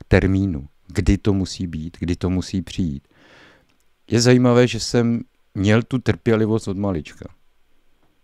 [0.09, 3.09] termínu, kdy to musí být, kdy to musí přijít.
[4.11, 5.21] Je zajímavé, že jsem
[5.55, 7.29] měl tu trpělivost od malička.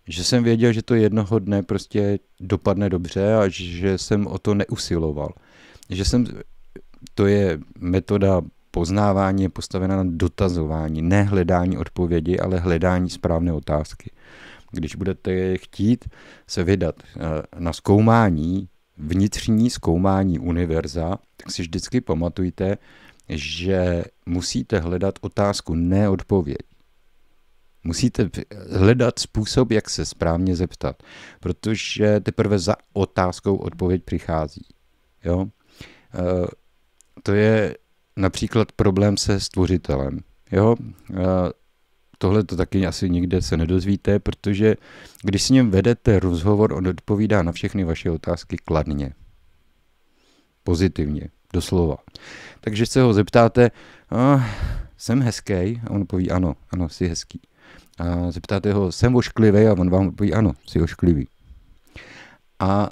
[0.09, 4.55] Že jsem věděl, že to jednoho dne prostě dopadne dobře a že jsem o to
[4.55, 5.33] neusiloval.
[5.91, 6.27] Že jsem,
[7.15, 14.11] to je metoda poznávání je postavena na dotazování, ne hledání odpovědi, ale hledání správné otázky.
[14.73, 16.09] Když budete chtít
[16.47, 17.21] se vydat eh,
[17.59, 22.79] na zkoumání, vnitřní zkoumání univerza, tak si vždycky pamatujte,
[23.29, 26.59] že musíte hledat otázku, ne odpověď.
[27.85, 28.31] Musíte
[28.71, 31.03] hledat způsob, jak se správně zeptat,
[31.41, 34.67] protože teprve za otázkou odpověď přichází.
[35.25, 35.47] Jo?
[36.15, 36.47] Eh,
[37.23, 37.77] to je
[38.17, 40.21] například problém se stvořitelem.
[40.53, 40.77] Jo?
[42.23, 44.75] Tohle to taky asi nikde se nedozvíte, protože
[45.23, 49.13] když s ním vedete rozhovor, on odpovídá na všechny vaše otázky kladně.
[50.65, 51.97] Pozitivně, doslova.
[52.61, 53.71] Takže se ho zeptáte,
[54.11, 54.43] oh,
[54.97, 55.81] jsem hezký?
[55.87, 57.41] A on poví, ano, ano, jsi hezký.
[57.99, 59.67] A zeptáte ho, jsem ošklivý?
[59.67, 61.29] A on vám poví, ano, jsi ošklivý.
[62.59, 62.89] A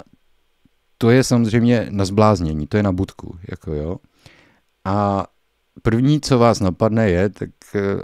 [0.97, 3.97] to je samozřejmě na zbláznění, to je na budku, jako jo.
[4.85, 5.27] A
[5.81, 8.01] první, co vás napadne, je, tak eh,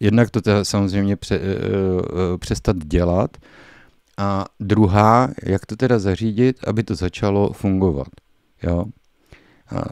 [0.00, 3.36] jednak to teda samozřejmě pře, eh, eh, přestat dělat
[4.18, 8.08] a druhá, jak to teda zařídit, aby to začalo fungovat.
[8.62, 8.84] Jo?
[9.76, 9.84] A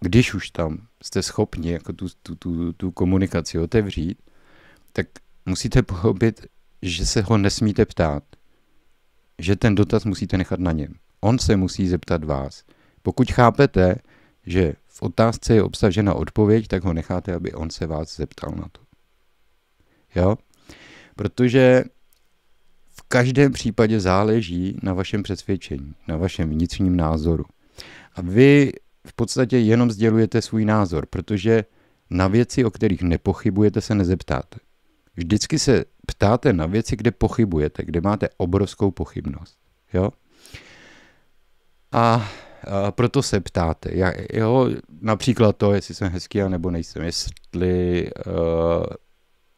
[0.00, 4.18] když už tam jste schopni jako tu, tu, tu, tu komunikaci otevřít,
[4.92, 5.06] tak
[5.46, 6.46] musíte pochopit,
[6.82, 8.22] že se ho nesmíte ptát.
[9.38, 10.94] Že ten dotaz musíte nechat na něm.
[11.20, 12.64] On se musí zeptat vás.
[13.02, 13.96] Pokud chápete,
[14.46, 18.80] že otázce je obsažena odpověď, tak ho necháte, aby on se vás zeptal na to.
[20.14, 20.36] Jo?
[21.16, 21.84] Protože
[22.90, 27.44] v každém případě záleží na vašem přesvědčení, na vašem vnitřním názoru.
[28.14, 28.72] A vy
[29.06, 31.64] v podstatě jenom sdělujete svůj názor, protože
[32.10, 34.58] na věci, o kterých nepochybujete, se nezeptáte.
[35.16, 39.58] Vždycky se ptáte na věci, kde pochybujete, kde máte obrovskou pochybnost.
[39.92, 40.10] Jo?
[41.92, 42.30] A
[42.90, 43.90] proto se ptáte.
[43.92, 44.70] Já, jo,
[45.00, 48.32] například to, jestli jsem hezký a nebo nejsem, jestli uh,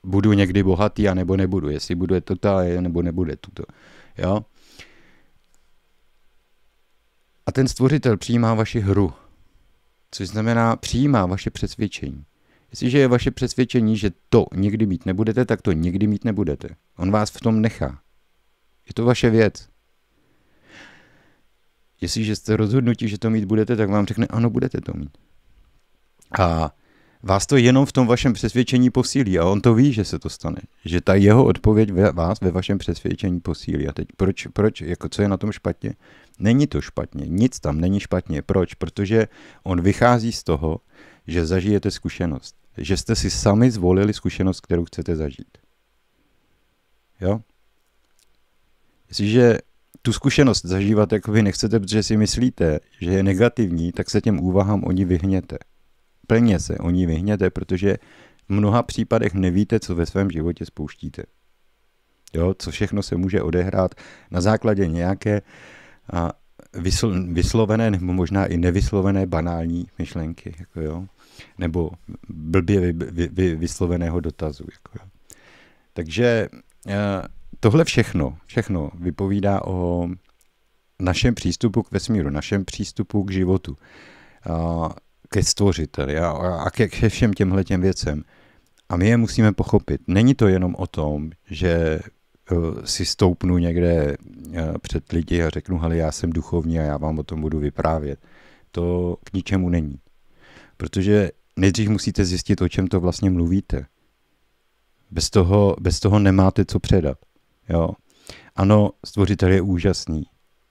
[0.05, 3.62] budu někdy bohatý a nebo nebudu, jestli bude toto a nebo nebude tuto.
[4.19, 4.41] Jo?
[7.47, 9.12] A ten stvořitel přijímá vaši hru,
[10.11, 12.24] což znamená přijímá vaše přesvědčení.
[12.70, 16.69] Jestliže je vaše přesvědčení, že to nikdy mít nebudete, tak to nikdy mít nebudete.
[16.99, 18.01] On vás v tom nechá.
[18.87, 19.69] Je to vaše věc.
[22.03, 25.19] Jestliže jste rozhodnutí, že to mít budete, tak vám řekne, ano, budete to mít.
[26.39, 26.70] A
[27.23, 30.29] vás to jenom v tom vašem přesvědčení posílí a on to ví, že se to
[30.29, 30.61] stane.
[30.85, 33.89] Že ta jeho odpověď vás ve vašem přesvědčení posílí.
[33.89, 35.95] A teď proč, proč, jako co je na tom špatně?
[36.39, 38.43] Není to špatně, nic tam není špatně.
[38.43, 38.74] Proč?
[38.74, 39.29] Protože
[39.62, 40.81] on vychází z toho,
[41.27, 42.57] že zažijete zkušenost.
[42.77, 45.59] Že jste si sami zvolili zkušenost, kterou chcete zažít.
[47.20, 47.41] Jo?
[49.09, 49.59] Jestliže
[50.03, 54.41] tu zkušenost zažívat jako vy nechcete, protože si myslíte, že je negativní, tak se těm
[54.41, 55.59] úvahám oni vyhněte.
[56.27, 57.97] Plně se oni vyhněte, protože
[58.49, 61.23] v mnoha případech nevíte, co ve svém životě spouštíte.
[62.35, 63.95] Jo, co všechno se může odehrát
[64.31, 65.43] na základě nějaké
[66.12, 66.33] a
[66.73, 71.07] vysl, vyslovené nebo možná i nevyslovené banální myšlenky, jako jo,
[71.59, 71.91] nebo
[72.29, 74.65] blbě vy, vy, vy, vysloveného dotazu.
[74.73, 75.11] Jako jo.
[75.93, 76.49] Takže
[77.61, 80.09] tohle všechno, všechno vypovídá o
[81.01, 83.77] našem přístupu k vesmíru, našem přístupu k životu,
[85.29, 88.24] ke stvořiteli a, ke, ke všem těmhle těm věcem.
[88.89, 90.01] A my je musíme pochopit.
[90.07, 92.01] Není to jenom o tom, že
[92.51, 96.97] uh, si stoupnu někde uh, před lidi a řeknu, hele, já jsem duchovní a já
[96.97, 98.20] vám o tom budu vyprávět.
[98.70, 99.99] To k ničemu není.
[100.77, 103.87] Protože nejdřív musíte zjistit, o čem to vlastně mluvíte.
[105.11, 107.19] Bez toho, bez toho nemáte co předat.
[107.73, 107.90] Jo.
[108.57, 110.23] Ano, stvořitel je úžasný.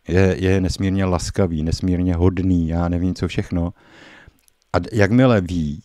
[0.07, 3.73] Je, je nesmírně laskavý, nesmírně hodný, já nevím co všechno.
[4.73, 5.83] A jakmile ví,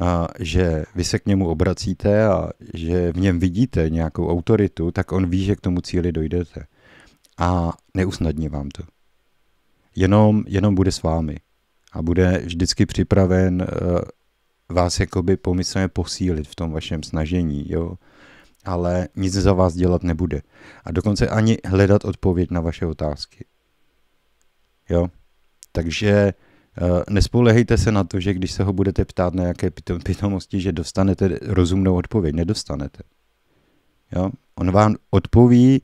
[0.00, 5.12] a že vy se k němu obracíte a že v něm vidíte nějakou autoritu, tak
[5.12, 6.66] on ví, že k tomu cíli dojdete.
[7.38, 8.82] A neusnadní vám to.
[9.96, 11.36] Jenom, jenom bude s vámi.
[11.92, 13.98] A bude vždycky připraven uh,
[14.68, 17.72] vás jakoby pomyslně posílit v tom vašem snažení.
[17.72, 17.94] Jo?
[18.64, 20.42] Ale nic za vás dělat nebude.
[20.84, 23.44] A dokonce ani hledat odpověď na vaše otázky.
[24.88, 25.08] Jo?
[25.72, 26.32] Takže
[27.10, 29.70] nespolehejte se na to, že když se ho budete ptát na jaké
[30.04, 32.34] pitomosti, že dostanete rozumnou odpověď.
[32.34, 33.02] Nedostanete.
[34.12, 34.30] Jo?
[34.54, 35.82] On vám odpoví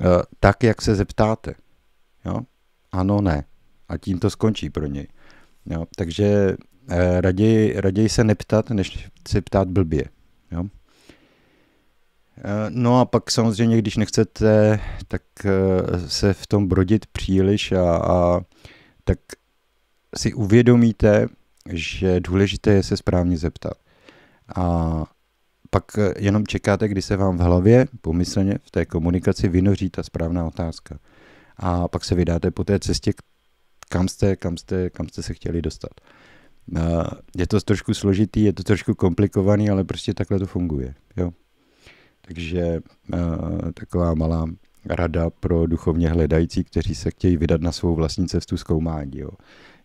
[0.00, 0.06] uh,
[0.40, 1.54] tak, jak se zeptáte.
[2.24, 2.40] Jo?
[2.92, 3.44] Ano, ne.
[3.88, 5.06] A tím to skončí pro něj.
[5.66, 5.86] Jo?
[5.96, 10.04] Takže uh, raději, raději se neptat, než se ptát blbě.
[10.50, 10.64] Jo?
[12.68, 15.22] No a pak samozřejmě, když nechcete, tak
[16.06, 18.40] se v tom brodit příliš a, a
[19.04, 19.18] tak
[20.16, 21.26] si uvědomíte,
[21.72, 23.72] že důležité je se správně zeptat.
[24.56, 25.04] A
[25.70, 25.84] pak
[26.18, 30.98] jenom čekáte, kdy se vám v hlavě, pomyslně v té komunikaci vynoří ta správná otázka.
[31.56, 33.12] A pak se vydáte po té cestě,
[33.88, 35.90] kam jste, kam jste, kam jste se chtěli dostat.
[37.36, 40.94] Je to trošku složitý, je to trošku komplikovaný, ale prostě takhle to funguje.
[41.16, 41.30] Jo?
[42.30, 42.80] Takže
[43.74, 44.46] taková malá
[44.86, 49.18] rada pro duchovně hledající, kteří se chtějí vydat na svou vlastní cestu zkoumání.
[49.18, 49.30] Jo.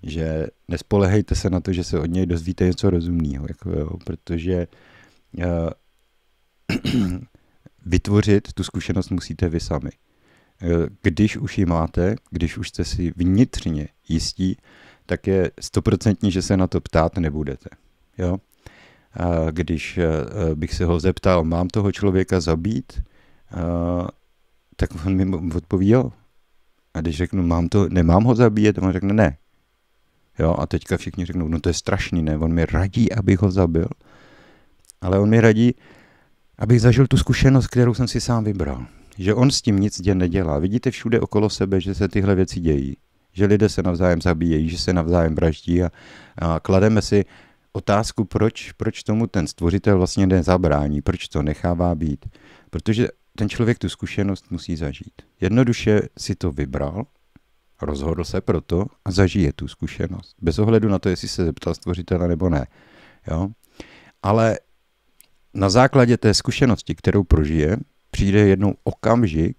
[0.03, 4.67] Že nespolehejte se na to, že se od něj dozvíte něco rozumného, jako jo, protože
[5.37, 5.43] uh,
[7.85, 9.91] vytvořit tu zkušenost musíte vy sami.
[10.63, 14.57] Uh, když už ji máte, když už jste si vnitřně jistí,
[15.05, 17.69] tak je stoprocentní, že se na to ptát nebudete.
[18.17, 18.37] Jo?
[19.17, 23.01] A když uh, bych se ho zeptal, mám toho člověka zabít,
[24.75, 26.11] tak on mi odpoví jo.
[26.93, 29.37] A když řeknu, mám to, nemám ho zabíjet, on řekne ne.
[30.39, 33.51] Jo, a teďka všichni řeknou, no to je strašný, ne, on mi radí, abych ho
[33.51, 33.87] zabil,
[35.01, 35.75] ale on mi radí,
[36.57, 38.85] abych zažil tu zkušenost, kterou jsem si sám vybral.
[39.17, 40.59] Že on s tím nic děl nedělá.
[40.59, 42.97] Vidíte všude okolo sebe, že se tyhle věci dějí.
[43.33, 45.91] Že lidé se navzájem zabíjejí, že se navzájem vraždí a,
[46.37, 47.25] a klademe si
[47.75, 52.25] otázku, proč, proč tomu ten stvořitel vlastně nezabrání, proč to nechává být.
[52.69, 53.07] Protože
[53.37, 55.21] ten člověk tu zkušenost musí zažít.
[55.41, 57.05] Jednoduše si to vybral,
[57.81, 60.35] rozhodl se pro to a zažije tu zkušenost.
[60.41, 62.67] Bez ohledu na to, jestli se zeptal stvořitele nebo ne.
[63.27, 63.47] Jo?
[64.23, 64.59] Ale
[65.53, 67.77] na základě té zkušenosti, kterou prožije,
[68.11, 69.57] přijde jednou okamžik,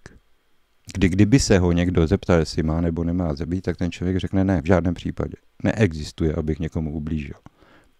[0.94, 4.44] kdy kdyby se ho někdo zeptal, jestli má nebo nemá zabít, tak ten člověk řekne
[4.44, 5.36] ne, v žádném případě.
[5.62, 7.36] Neexistuje, abych někomu ublížil.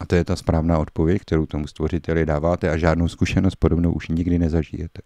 [0.01, 4.09] A to je ta správná odpověď, kterou tomu stvořiteli dáváte a žádnou zkušenost podobnou už
[4.09, 5.03] nikdy nezažijete.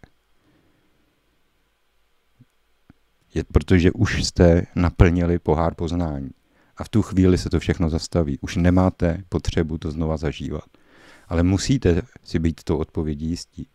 [3.34, 6.30] je, protože už jste naplnili pohár poznání.
[6.76, 8.38] A v tu chvíli se to všechno zastaví.
[8.40, 10.64] Už nemáte potřebu to znova zažívat.
[11.28, 13.66] Ale musíte si být tou odpovědí jistí.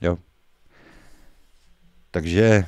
[0.00, 0.18] Jo.
[2.10, 2.64] Takže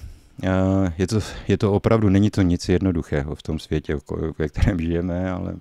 [0.99, 3.97] je to, je to opravdu, není to nic jednoduchého v tom světě,
[4.39, 5.57] ve kterém žijeme, ale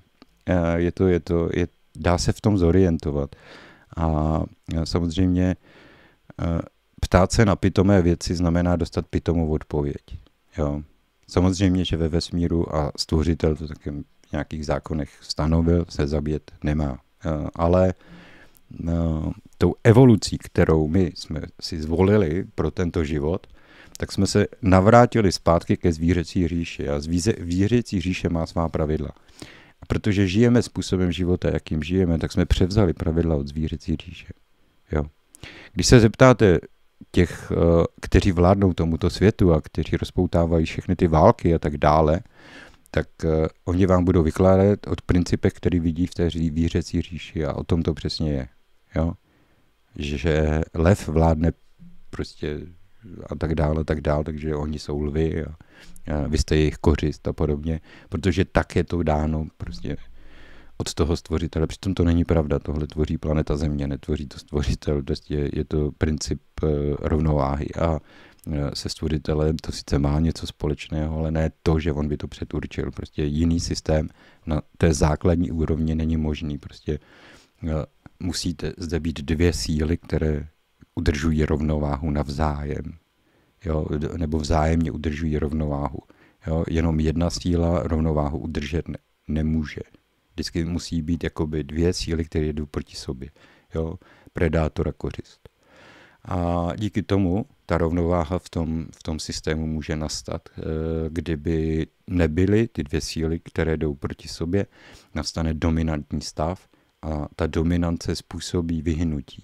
[0.75, 1.67] je to, je to, je,
[1.97, 3.35] dá se v tom zorientovat.
[3.97, 4.39] A
[4.83, 5.55] samozřejmě
[7.01, 10.03] ptát se na pitomé věci znamená dostat pitomou odpověď.
[10.57, 10.81] Jo.
[11.27, 16.99] Samozřejmě, že ve vesmíru a stvořitel to taky v nějakých zákonech stanovil, se zabít nemá.
[17.55, 17.93] Ale
[19.57, 23.47] tou evolucí, kterou my jsme si zvolili pro tento život,
[23.97, 26.89] tak jsme se navrátili zpátky ke zvířecí říši.
[26.89, 29.09] A zvířecí říše má svá pravidla.
[29.87, 34.33] Protože žijeme způsobem života, jakým žijeme, tak jsme převzali pravidla od zvířecí říše.
[34.91, 35.03] Jo.
[35.73, 36.59] Když se zeptáte
[37.11, 42.19] těch, eh, kteří vládnou tomuto světu a kteří rozpoutávají všechny ty války a tak dále,
[42.95, 47.53] tak uh, oni vám budou vykládat od principech, který vidí v té vířecí říši a
[47.53, 48.47] o tom to přesně je.
[48.95, 49.13] Jo?
[49.95, 51.51] Že lev vládne
[52.09, 52.59] prostě
[53.29, 55.55] a tak dále, tak dále, takže oni jsou lvy a,
[56.15, 59.97] a vy jste jejich kořist a podobně, protože tak je to dáno prostě
[60.77, 61.67] od toho stvořitele.
[61.67, 66.41] Přitom to není pravda, tohle tvoří planeta Země, netvoří to stvořitel, prostě je to princip
[66.63, 66.69] uh,
[66.99, 67.99] rovnováhy a
[68.51, 72.27] eh, se stvořitelem to sice má něco společného, ale ne to, že on by to
[72.27, 72.91] předurčil.
[72.91, 74.09] Prostě jiný systém
[74.45, 76.57] na té základní úrovni není možný.
[76.57, 76.99] Prostě
[77.63, 77.69] uh,
[78.19, 80.47] musíte zde být dvě síly, které
[80.95, 82.83] udržují rovnováhu navzájem.
[83.65, 83.85] Jo,
[84.17, 85.99] nebo vzájemně udržují rovnováhu.
[86.47, 88.97] Jo, jenom jedna síla rovnováhu udržet ne,
[89.27, 89.81] nemůže
[90.33, 93.29] vždycky musí být jakoby dvě síly, které jdou proti sobě.
[93.75, 93.95] Jo?
[94.33, 95.49] Predátor a kořist.
[96.25, 100.41] A díky tomu ta rovnováha v tom, v tom systému může nastat.
[100.57, 100.61] Eh,
[101.09, 104.65] kdyby nebyly ty dvě síly, které jdou proti sobě,
[105.15, 106.67] nastane dominantní stav
[107.01, 109.43] a ta dominance způsobí vyhnutí,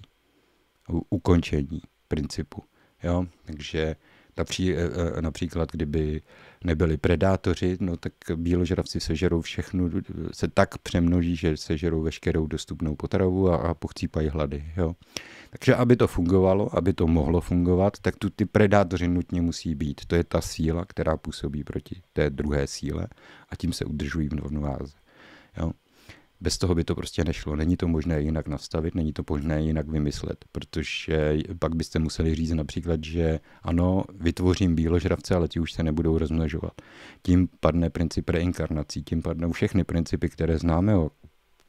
[1.10, 2.62] ukončení principu.
[3.02, 3.26] Jo?
[3.44, 3.96] Takže
[4.40, 4.74] Napří,
[5.20, 6.22] například, kdyby
[6.64, 9.90] nebyli predátoři, no tak bíložravci sežerou všechno,
[10.32, 14.64] se tak přemnoží, že sežerou veškerou dostupnou potravu a, a pochcípají hlady.
[14.76, 14.94] Jo.
[15.50, 20.00] Takže aby to fungovalo, aby to mohlo fungovat, tak tu ty predátoři nutně musí být.
[20.06, 23.08] To je ta síla, která působí proti té druhé síle
[23.48, 24.96] a tím se udržují v rovnováze.
[25.56, 25.72] Jo.
[26.40, 27.56] Bez toho by to prostě nešlo.
[27.56, 32.50] Není to možné jinak nastavit, není to možné jinak vymyslet, protože pak byste museli říct
[32.50, 36.72] například, že ano, vytvořím bíložravce, ale ti už se nebudou rozmnožovat.
[37.22, 40.92] Tím padne princip reinkarnací, tím padnou všechny principy, které známe,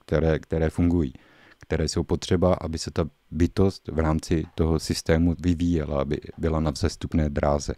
[0.06, 1.14] které, které fungují
[1.62, 6.72] které jsou potřeba, aby se ta bytost v rámci toho systému vyvíjela, aby byla na
[6.72, 7.74] vzestupné dráze.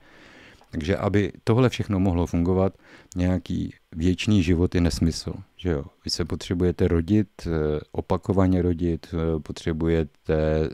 [0.74, 2.74] Takže aby tohle všechno mohlo fungovat,
[3.16, 5.34] nějaký věčný život je nesmysl.
[5.58, 5.86] Že jo?
[6.06, 10.70] Vy se potřebujete rodit, eh, opakovaně rodit, eh, potřebujete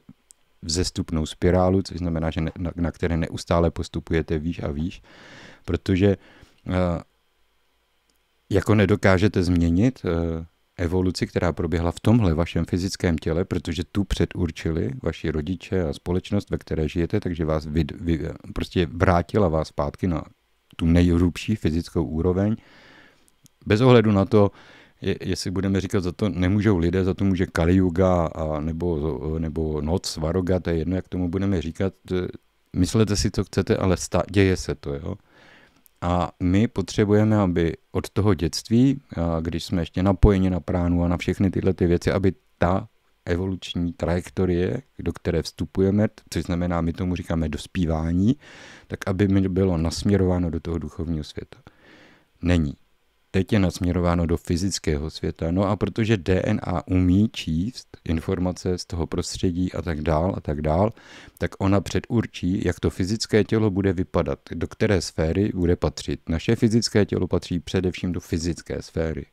[0.62, 5.02] vzestupnou spirálu, což znamená, že na, na které neustále postupujete výš a výš,
[5.66, 6.18] protože
[6.68, 6.74] uh,
[8.50, 10.02] jako nedokážete změnit
[10.80, 16.50] evoluci, která proběhla v tomhle vašem fyzickém těle, protože tu předurčili vaši rodiče a společnost,
[16.50, 20.24] ve které žijete, takže vás vy, vy, prostě vrátila vás zpátky na
[20.76, 22.56] tu nejhrubší fyzickou úroveň.
[23.66, 24.52] Bez ohledu na to,
[25.02, 29.20] je, jestli budeme říkat, za to nemůžou lidé, za to může Kali Yuga a nebo,
[29.40, 31.94] nebo noc, Varoga, to je jedno, jak tomu budeme říkat.
[32.76, 34.94] Myslete si, co chcete, ale sta, děje se to.
[34.94, 35.16] Jo?
[36.02, 39.02] A my potřebujeme, aby od toho dětství,
[39.42, 42.88] když jsme ještě napojeni na pránu a na všechny tyhle ty věci, aby ta
[43.26, 48.36] evoluční trajektorie, do které vstupujeme, což znamená, my tomu říkáme dospívání,
[48.88, 51.58] tak aby mi bylo nasměrováno do toho duchovního světa.
[52.42, 52.74] Není
[53.32, 55.52] teď je nasměrováno do fyzického světa.
[55.52, 60.62] No a protože DNA umí číst informace z toho prostředí a tak dál a tak
[60.62, 60.90] dál,
[61.38, 66.20] tak ona předurčí, jak to fyzické tělo bude vypadat, do které sféry bude patřit.
[66.30, 69.26] Naše fyzické tělo patří především do fyzické sféry.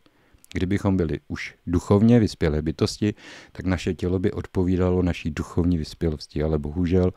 [0.53, 3.15] Kdybychom byli už duchovně vyspělé bytosti,
[3.53, 7.13] tak naše tělo by odpovídalo naší duchovní vyspělosti, ale bohužel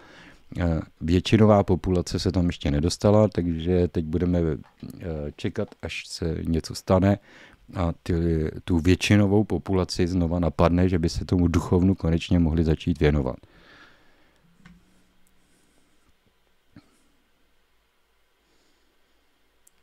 [1.02, 4.58] většinová populace se tam ještě nedostala, takže teď budeme eh,
[5.36, 7.20] čekat, až se něco stane
[7.76, 8.14] a ty,
[8.64, 13.36] tu většinovou populaci znova napadne, že by se tomu duchovnu konečně mohli začít věnovat.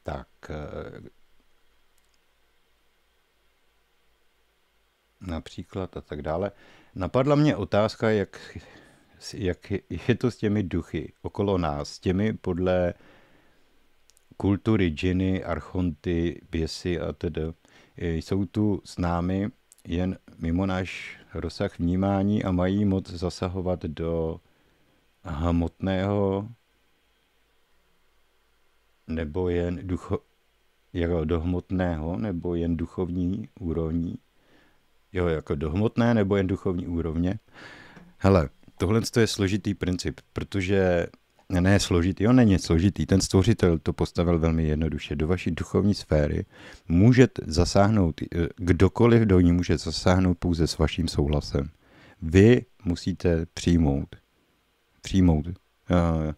[0.02, 0.28] Tak.
[0.51, 1.01] Eh,
[5.20, 6.51] například a tak dále.
[6.94, 8.59] Napadla mě otázka, jak
[9.34, 9.70] jak
[10.09, 12.94] je to s těmi duchy okolo nás, s těmi podle
[14.36, 17.43] kultury džiny, archonty, běsy a tedy.
[17.97, 19.48] Jsou tu s námi
[19.84, 24.40] jen mimo náš rozsah vnímání a mají moc zasahovat do
[25.22, 26.48] hmotného
[29.06, 30.18] nebo jen ducho,
[30.93, 34.18] jako do hmotného, nebo jen duchovní úrovní.
[35.12, 37.38] Jo, jako do hmotné nebo jen duchovní úrovně.
[38.18, 38.48] Hele,
[38.78, 41.07] tohle je složitý princip, protože
[41.48, 45.16] ne složitý, on není složitý, ten stvořitel to postavil velmi jednoduše.
[45.16, 46.44] Do vaší duchovní sféry
[46.89, 51.70] můžete zasáhnout, eh, kdokoliv do ní může zasáhnout pouze s vaším souhlasem.
[52.23, 54.16] Vy musíte přijmout,
[55.03, 56.35] přijmout, eh,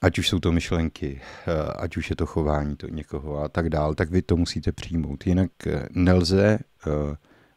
[0.00, 3.68] ať už jsou to myšlenky, eh, ať už je to chování to někoho a tak
[3.68, 5.26] dál, tak vy to musíte přijmout.
[5.26, 5.50] Jinak
[5.90, 6.58] nelze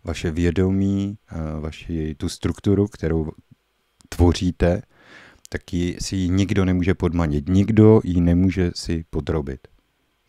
[0.06, 1.18] vaše vědomí,
[1.60, 3.32] vaši tu strukturu, kterou
[4.10, 4.82] tvoříte,
[5.50, 7.50] tak ji, si ji nikdo nemůže podmanit.
[7.50, 9.68] Nikdo ji nemůže si podrobit.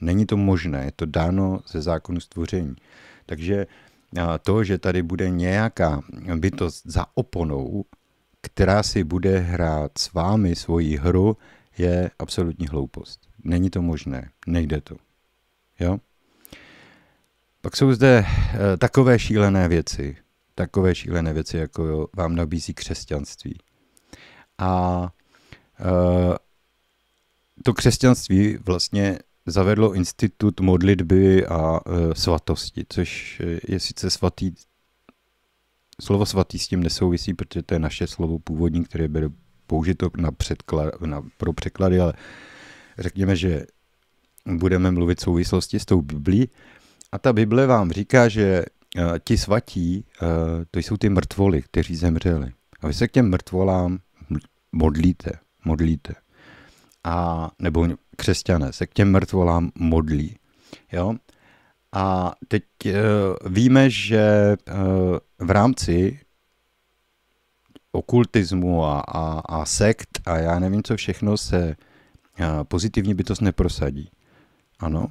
[0.01, 2.77] Není to možné, je to dáno ze zákonu stvoření.
[3.27, 3.66] Takže
[4.43, 6.03] to, že tady bude nějaká
[6.36, 7.85] bytost za oponou,
[8.40, 11.36] která si bude hrát s vámi svoji hru,
[11.78, 13.20] je absolutní hloupost.
[13.44, 14.97] Není to možné, nejde to.
[15.81, 15.98] Jo?
[17.61, 20.16] Pak jsou zde e, takové šílené věci,
[20.55, 23.59] takové šílené věci, jako vám nabízí křesťanství.
[24.59, 25.03] A
[25.81, 26.37] e,
[27.62, 34.53] to křesťanství vlastně zavedlo institut modlitby a e, svatosti, což je sice svatý,
[36.01, 39.28] slovo svatý s tím nesouvisí, protože to je naše slovo původní, které bude
[39.66, 42.12] použito na předklad, na, pro překlady, ale
[42.99, 43.66] řekněme, že
[44.47, 46.51] budeme mluvit v souvislosti s tou Biblí,
[47.16, 48.64] a ta Bible vám říká, že
[48.97, 50.28] uh, ti svatí, uh,
[50.70, 52.52] to jsou ty mrtvoly, kteří zemřeli.
[52.80, 53.98] A vy se k těm mrtvolám
[54.72, 55.30] modlíte,
[55.64, 56.14] modlíte.
[57.05, 60.36] A, nebo křesťané se k těm mrtvolám modlí.
[60.93, 61.14] Jo?
[61.93, 62.93] A teď uh,
[63.52, 64.56] víme, že
[65.38, 66.20] v rámci
[67.93, 71.76] okultismu a, a, a sekt a já nevím, co všechno se
[72.68, 74.10] pozitivní bytost neprosadí.
[74.78, 75.09] Ano.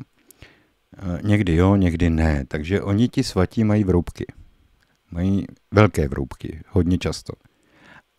[1.24, 2.46] Někdy jo, někdy ne.
[2.48, 4.26] Takže oni ti svatí mají vroubky.
[5.12, 7.34] Mají velké vroubky, hodně často.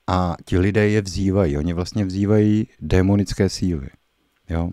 [0.06, 1.58] A ti lidé je vzývají.
[1.58, 3.88] Oni vlastně vzývají démonické síly.
[4.48, 4.70] Jo?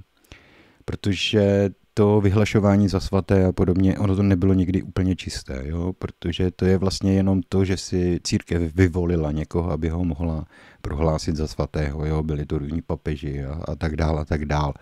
[0.86, 5.94] Protože to vyhlašování za svaté a podobně, ono to nebylo nikdy úplně čisté, jo?
[5.94, 10.46] protože to je vlastně jenom to, že si církev vyvolila někoho, aby ho mohla
[10.82, 12.24] prohlásit za svatého, jo?
[12.24, 14.74] byli to různí papeži a, a tak dál a tak dál.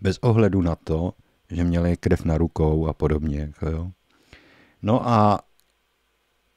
[0.00, 1.12] Bez ohledu na to,
[1.52, 3.52] že měli krev na rukou a podobně.
[3.70, 3.90] Jo?
[4.82, 5.40] No a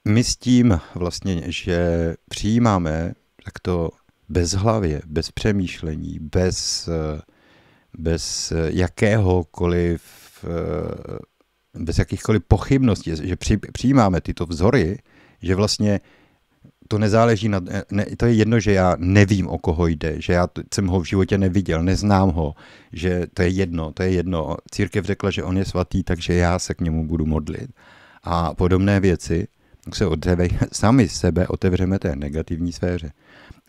[0.07, 3.13] my s tím vlastně, že přijímáme
[3.43, 3.89] takto
[4.30, 6.89] bez hlavě, bez přemýšlení, bez
[7.97, 10.01] bez jakéhokoliv,
[11.73, 13.35] bez jakýchkoliv pochybností, že
[13.73, 14.99] přijímáme tyto vzory,
[15.41, 15.99] že vlastně
[16.88, 20.48] to nezáleží na, ne, to je jedno, že já nevím, o koho jde, že já
[20.74, 22.56] jsem ho v životě neviděl, neznám ho,
[22.94, 24.57] že to je jedno, to je jedno.
[24.72, 27.70] Církev řekla, že on je svatý, takže já se k němu budu modlit.
[28.24, 29.48] A podobné věci,
[29.94, 33.12] se odřevej, sami sebe otevřeme té negativní sféře.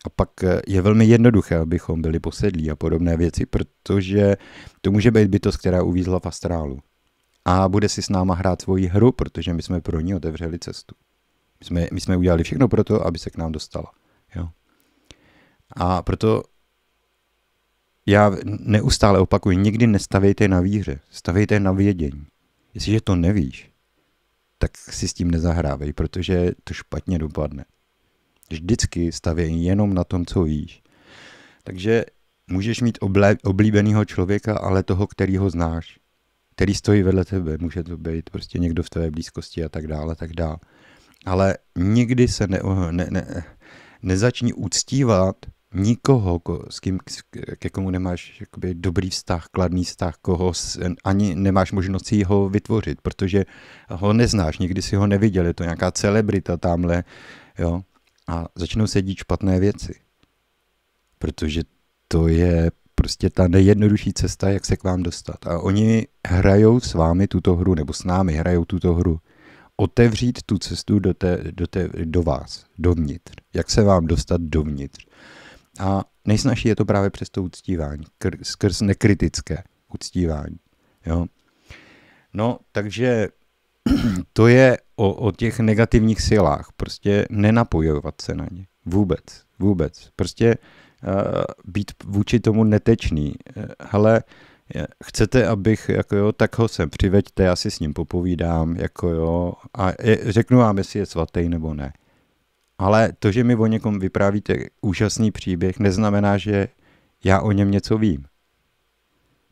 [0.05, 4.36] A pak eh, je velmi jednoduché, abychom byli posedlí a podobné věci, protože
[4.80, 6.78] to může být bytost, která uvízla v astrálu.
[7.44, 10.94] A bude si s náma hrát svoji hru, protože my jsme pro ní otevřeli cestu.
[11.60, 13.92] My jsme, my jsme udělali všechno pro to, aby se k nám dostala.
[14.34, 14.48] Jo?
[15.76, 16.42] A proto
[18.06, 22.26] já neustále opakuju, nikdy nestavejte na víře, stavejte na vědění.
[22.74, 23.70] Jestliže to nevíš,
[24.58, 27.64] tak si s tím nezahrávej, protože to špatně dopadne.
[28.50, 30.82] Vždycky stavějí jenom na tom, co víš.
[31.64, 32.04] Takže
[32.46, 32.98] můžeš mít
[33.42, 35.98] oblíbeného člověka, ale toho, který ho znáš,
[36.54, 37.56] který stojí vedle tebe.
[37.60, 40.56] Může to být prostě někdo v tvé blízkosti a tak dále, tak dále.
[41.26, 43.44] Ale nikdy se ne, ne, ne,
[44.02, 45.36] nezačni uctívat
[45.74, 46.40] nikoho,
[46.70, 46.98] s kým,
[47.58, 50.52] ke komu nemáš jakoby, dobrý vztah, kladný vztah, koho
[51.04, 53.44] ani nemáš možnost si ho vytvořit, protože
[53.90, 57.04] ho neznáš, nikdy si ho neviděl, je to nějaká celebrita tamhle,
[57.58, 57.82] jo,
[58.28, 59.94] a začnou se dít špatné věci.
[61.18, 61.62] Protože
[62.08, 65.46] to je prostě ta nejjednodušší cesta, jak se k vám dostat.
[65.46, 69.20] A oni hrajou s vámi tuto hru, nebo s námi hrajou tuto hru.
[69.76, 73.32] Otevřít tu cestu do, té, do, té, do vás, dovnitř.
[73.54, 75.06] Jak se vám dostat dovnitř.
[75.80, 78.04] A nejsnažší je to právě přes to uctívání,
[78.42, 79.62] skrz nekritické
[79.94, 80.56] uctívání.
[81.06, 81.26] Jo?
[82.32, 83.28] No, takže
[84.32, 86.68] to je o, o těch negativních silách.
[86.76, 88.66] Prostě nenapojovat se na ně.
[88.84, 89.22] Vůbec.
[89.58, 90.10] Vůbec.
[90.16, 90.56] Prostě
[91.02, 93.34] uh, být vůči tomu netečný.
[93.56, 94.22] Uh, hele,
[95.05, 99.52] chcete, abych, jako jo, tak ho sem přiveďte, já si s ním popovídám, jako jo,
[99.78, 101.93] a je, řeknu vám, jestli je svatý nebo ne.
[102.78, 106.68] Ale to, že mi o někom vyprávíte úžasný příběh, neznamená, že
[107.24, 108.24] já o něm něco vím.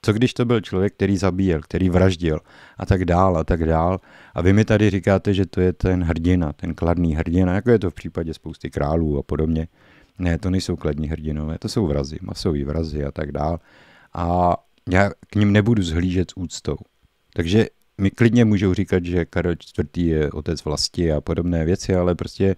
[0.02, 2.40] Co když to byl člověk, který zabíjel, který vraždil
[2.78, 4.00] a tak dál a tak dál.
[4.34, 7.78] A vy mi tady říkáte, že to je ten hrdina, ten kladný hrdina, jako je
[7.78, 9.68] to v případě spousty králů a podobně.
[10.18, 13.60] Ne, to nejsou kladní hrdinové, to jsou vrazy, masový vrazy a tak dál.
[14.14, 14.56] A
[14.90, 16.76] já k ním nebudu zhlížet s úctou.
[17.34, 17.66] Takže
[17.98, 19.96] mi klidně můžou říkat, že Karel IV.
[19.96, 22.56] je otec vlasti a podobné věci, ale prostě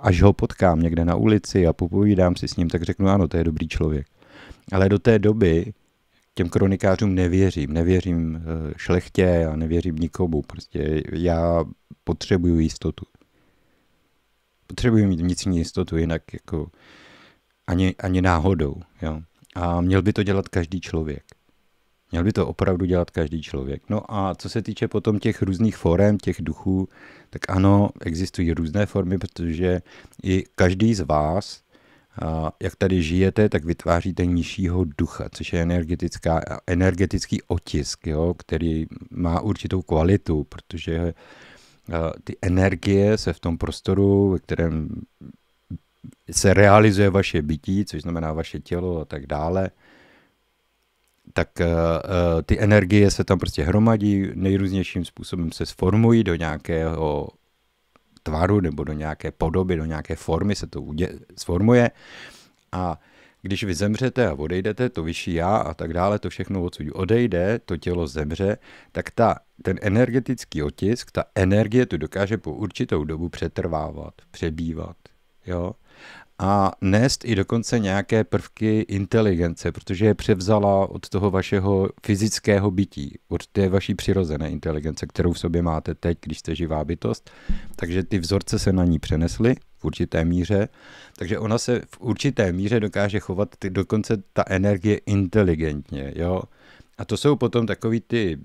[0.00, 3.36] až ho potkám někde na ulici a popovídám si s ním, tak řeknu, ano, to
[3.36, 4.06] je dobrý člověk.
[4.72, 5.72] Ale do té doby
[6.34, 7.72] těm kronikářům nevěřím.
[7.72, 10.42] Nevěřím eh, šlechtě a nevěřím nikomu.
[10.42, 11.64] Prostě já
[12.04, 13.06] potřebuju jistotu.
[14.66, 16.70] Potřebuji mít vnitřní jistotu, jinak jako
[17.66, 18.74] ani, ani náhodou.
[19.02, 19.20] Jo?
[19.54, 21.24] A měl by to dělat každý člověk.
[22.14, 23.82] Měl by to opravdu dělat každý člověk.
[23.90, 26.88] No a co se týče potom těch různých forem, těch duchů,
[27.30, 29.82] tak ano, existují různé formy, protože
[30.22, 31.62] i každý z vás
[32.62, 39.40] jak tady žijete, tak vytváříte nižšího ducha, což je energetická, energetický otisk, jo, který má
[39.40, 41.14] určitou kvalitu, protože
[42.24, 44.88] ty energie se v tom prostoru, ve kterém
[46.30, 49.70] se realizuje vaše bytí, což znamená vaše tělo a tak dále,
[51.32, 51.66] tak uh,
[52.46, 57.28] ty energie se tam prostě hromadí, nejrůznějším způsobem se sformují do nějakého
[58.22, 61.90] tvaru nebo do nějaké podoby, do nějaké formy se to udě- sformuje
[62.72, 63.00] a
[63.42, 67.58] když vy zemřete a odejdete, to vyšší já a tak dále, to všechno odsud odejde,
[67.64, 68.58] to tělo zemře,
[68.92, 74.96] tak ta, ten energetický otisk, ta energie tu dokáže po určitou dobu přetrvávat, přebývat.
[75.46, 75.72] jo,
[76.46, 83.18] a nést i dokonce nějaké prvky inteligence, protože je převzala od toho vašeho fyzického bytí,
[83.28, 87.30] od té vaší přirozené inteligence, kterou v sobě máte teď, když jste živá bytost.
[87.76, 90.68] Takže ty vzorce se na ní přenesly v určité míře,
[91.18, 96.42] takže ona se v určité míře dokáže chovat ty, dokonce ta energie inteligentně, jo.
[96.98, 98.38] A to jsou potom takový ty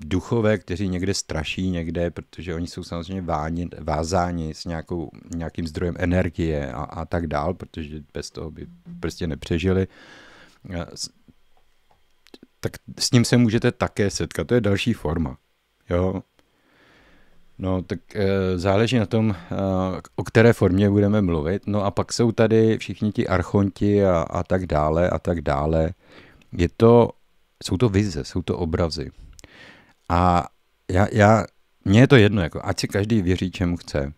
[0.00, 5.94] duchové, kteří někde straší někde, protože oni jsou samozřejmě váni, vázáni s nějakou, nějakým zdrojem
[5.98, 8.66] energie a, a tak dál, protože bez toho by
[9.00, 9.86] prostě nepřežili.
[12.60, 15.36] Tak s ním se můžete také setkat, to je další forma.
[15.90, 16.22] Jo?
[17.58, 19.36] No, tak e, záleží na tom, e,
[20.16, 21.66] o které formě budeme mluvit.
[21.66, 25.90] No a pak jsou tady všichni ti archonti a, a tak dále a tak dále.
[26.52, 27.10] Je to,
[27.64, 29.10] jsou to vize, jsou to obrazy.
[30.08, 30.48] A
[30.90, 31.44] já, já,
[31.84, 34.12] mně je to jedno, jako, ať si každý věří, čemu chce.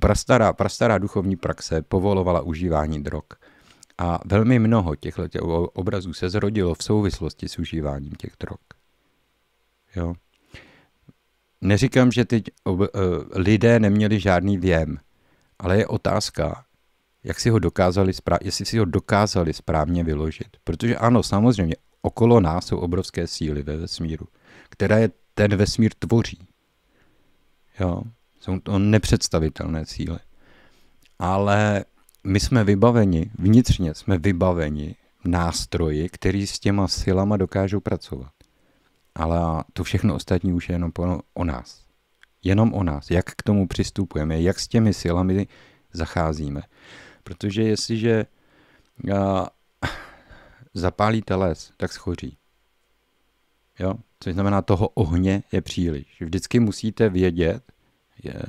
[0.00, 3.24] Prastará, prastará duchovní praxe povolovala užívání drog.
[3.98, 5.42] A velmi mnoho těchto těch
[5.72, 8.58] obrazů se zrodilo v souvislosti s užíváním těch drog.
[9.96, 10.14] Jo?
[11.60, 12.86] Neříkám, že teď ob, uh,
[13.34, 14.98] lidé neměli žádný věm,
[15.58, 16.64] ale je otázka,
[17.24, 18.12] jak si ho dokázali,
[18.42, 20.56] jestli si ho dokázali správně vyložit.
[20.64, 24.26] Protože ano, samozřejmě, okolo nás jsou obrovské síly ve vesmíru
[24.70, 26.48] které ten vesmír tvoří.
[27.80, 28.02] Jo?
[28.40, 30.20] Jsou to nepředstavitelné cíle.
[31.18, 31.84] Ale
[32.24, 38.32] my jsme vybaveni, vnitřně jsme vybaveni nástroji, který s těma silama dokážou pracovat.
[39.14, 40.92] Ale to všechno ostatní už je jenom
[41.34, 41.86] o nás.
[42.44, 43.10] Jenom o nás.
[43.10, 45.46] Jak k tomu přistupujeme, jak s těmi silami
[45.92, 46.62] zacházíme.
[47.24, 48.26] Protože jestliže
[50.74, 52.38] zapálíte les, tak schoří.
[53.78, 53.94] Jo?
[54.26, 56.20] Což znamená, toho ohně je příliš.
[56.20, 57.72] Vždycky musíte vědět,
[58.22, 58.42] je,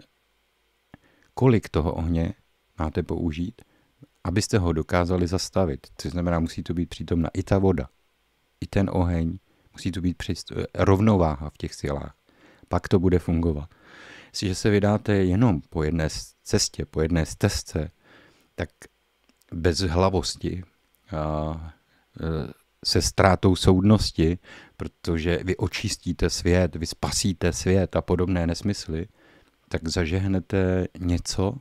[1.33, 2.33] kolik toho ohně
[2.79, 3.61] máte použít,
[4.23, 5.87] abyste ho dokázali zastavit.
[5.97, 7.89] Což znamená, musí to být přítomna i ta voda,
[8.61, 9.37] i ten oheň,
[9.73, 12.15] musí to být přist- rovnováha v těch silách.
[12.67, 13.69] Pak to bude fungovat.
[14.27, 16.07] Jestliže se vydáte jenom po jedné
[16.43, 17.91] cestě, po jedné stezce,
[18.55, 18.69] tak
[19.53, 20.63] bez hlavosti
[21.11, 21.73] a,
[22.88, 24.38] se ztrátou soudnosti,
[24.77, 29.07] protože vy očistíte svět, vy spasíte svět a podobné nesmysly,
[29.69, 31.55] tak zažehnete něco,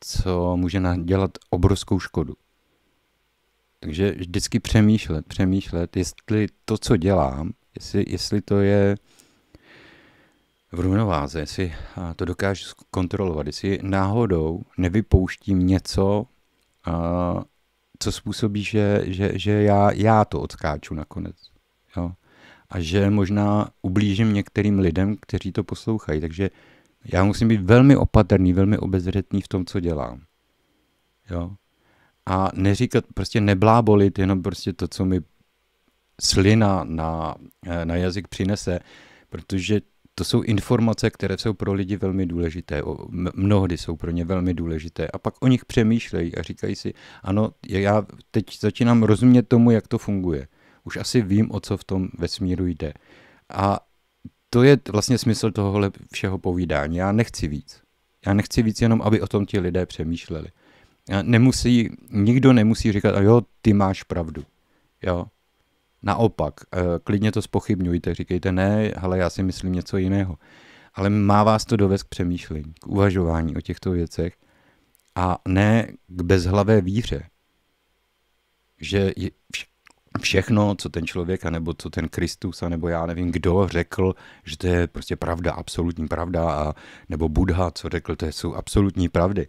[0.00, 2.34] co může nadělat obrovskou škodu.
[3.80, 8.96] Takže vždycky přemýšlet, přemýšlet, jestli to, co dělám, jestli, jestli to je
[10.72, 11.74] v rovnováze, jestli
[12.16, 16.26] to dokážu kontrolovat, jestli náhodou nevypouštím něco,
[18.02, 21.36] co způsobí, že, že, že já, já to odskáču nakonec.
[21.96, 22.12] Jo?
[22.70, 26.20] A že možná ublížím některým lidem, kteří to poslouchají.
[26.20, 26.50] Takže
[27.04, 30.20] já musím být velmi opatrný, velmi obezřetný v tom, co dělám.
[31.30, 31.50] Jo?
[32.26, 35.20] A neříkat, prostě neblábolit jenom prostě to, co mi
[36.20, 37.34] slina na,
[37.84, 38.80] na jazyk přinese,
[39.28, 39.80] protože
[40.14, 42.82] to jsou informace, které jsou pro lidi velmi důležité.
[43.34, 45.08] Mnohdy jsou pro ně velmi důležité.
[45.08, 49.88] A pak o nich přemýšlejí a říkají si, ano, já teď začínám rozumět tomu, jak
[49.88, 50.48] to funguje.
[50.84, 52.92] Už asi vím, o co v tom vesmíru jde.
[53.54, 53.80] A
[54.50, 56.96] to je vlastně smysl tohohle všeho povídání.
[56.96, 57.82] Já nechci víc.
[58.26, 60.48] Já nechci víc jenom, aby o tom ti lidé přemýšleli.
[61.22, 64.42] Nemusí, nikdo nemusí říkat, a jo, ty máš pravdu.
[65.02, 65.26] Jo,
[66.02, 70.38] Naopak, eh, klidně to spochybňujte, říkejte ne, ale já si myslím něco jiného.
[70.94, 74.36] Ale má vás to dovést k přemýšlení, k uvažování o těchto věcech
[75.14, 77.22] a ne k bezhlavé víře.
[78.80, 79.12] Že
[80.20, 84.14] všechno, co ten člověk, nebo co ten Kristus, nebo já nevím kdo řekl,
[84.44, 86.74] že to je prostě pravda, absolutní pravda, a,
[87.08, 89.46] nebo Buddha, co řekl, to jsou absolutní pravdy.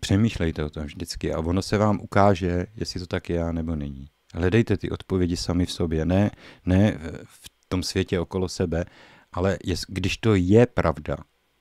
[0.00, 4.08] Přemýšlejte o tom vždycky a ono se vám ukáže, jestli to tak je, nebo není.
[4.36, 6.30] Hledejte ty odpovědi sami v sobě, ne,
[6.66, 8.84] ne v tom světě okolo sebe,
[9.32, 11.16] ale je, když to je pravda,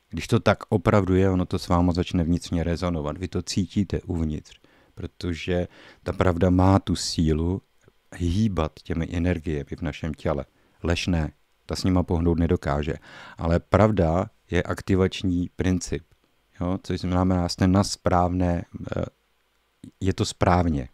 [0.10, 3.18] když to tak opravdu je, ono to s váma začne vnitřně rezonovat.
[3.18, 4.60] Vy to cítíte uvnitř,
[4.95, 5.68] protože
[6.03, 7.61] ta pravda má tu sílu
[8.15, 10.45] hýbat těmi energiemi v našem těle.
[10.84, 11.31] Lež ne,
[11.65, 12.93] ta s nima pohnout nedokáže.
[13.38, 16.03] Ale pravda je aktivační princip.
[16.61, 16.77] Jo?
[16.84, 18.65] Což znamená, jste na správné,
[18.97, 19.06] eh,
[19.99, 20.89] je to správně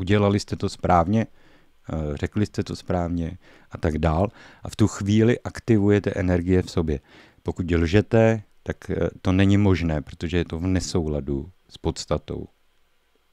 [0.00, 3.38] udělali jste to správně, eh, řekli jste to správně
[3.70, 4.28] a tak dál.
[4.62, 7.00] A v tu chvíli aktivujete energie v sobě.
[7.42, 12.48] Pokud lžete, tak eh, to není možné, protože je to v nesouladu s podstatou,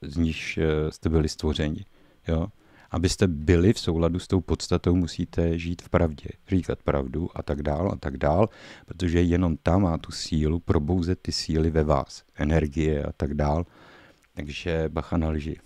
[0.01, 1.85] z níž eh, jste byli stvořeni.
[2.27, 2.47] Jo?
[2.91, 7.61] abyste byli v souladu s tou podstatou, musíte žít v pravdě, říkat pravdu a tak
[7.61, 8.49] dál a tak dál,
[8.85, 13.65] protože jenom tam má tu sílu probouzet ty síly ve vás, energie a tak dál.
[14.33, 15.57] Takže bacha na lži.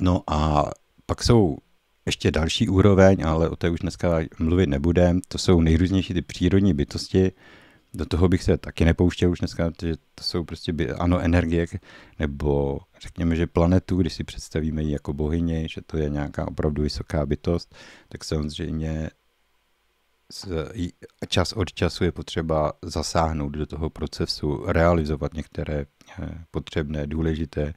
[0.00, 0.70] No a
[1.06, 1.56] pak jsou
[2.06, 5.20] ještě další úroveň, ale o té už dneska mluvit nebudem.
[5.28, 7.32] To jsou nejrůznější ty přírodní bytosti,
[7.94, 11.66] do toho bych se taky nepouštěl už dneska, že to jsou prostě, by, ano, energie,
[12.18, 16.82] nebo řekněme, že planetu, když si představíme ji jako bohyni, že to je nějaká opravdu
[16.82, 17.74] vysoká bytost,
[18.08, 19.10] tak samozřejmě
[21.28, 25.86] čas od času je potřeba zasáhnout do toho procesu, realizovat některé
[26.22, 27.74] eh, potřebné, důležité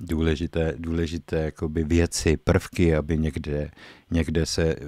[0.00, 3.70] důležité, důležité jakoby věci, prvky, aby někde,
[4.10, 4.86] někde se uh,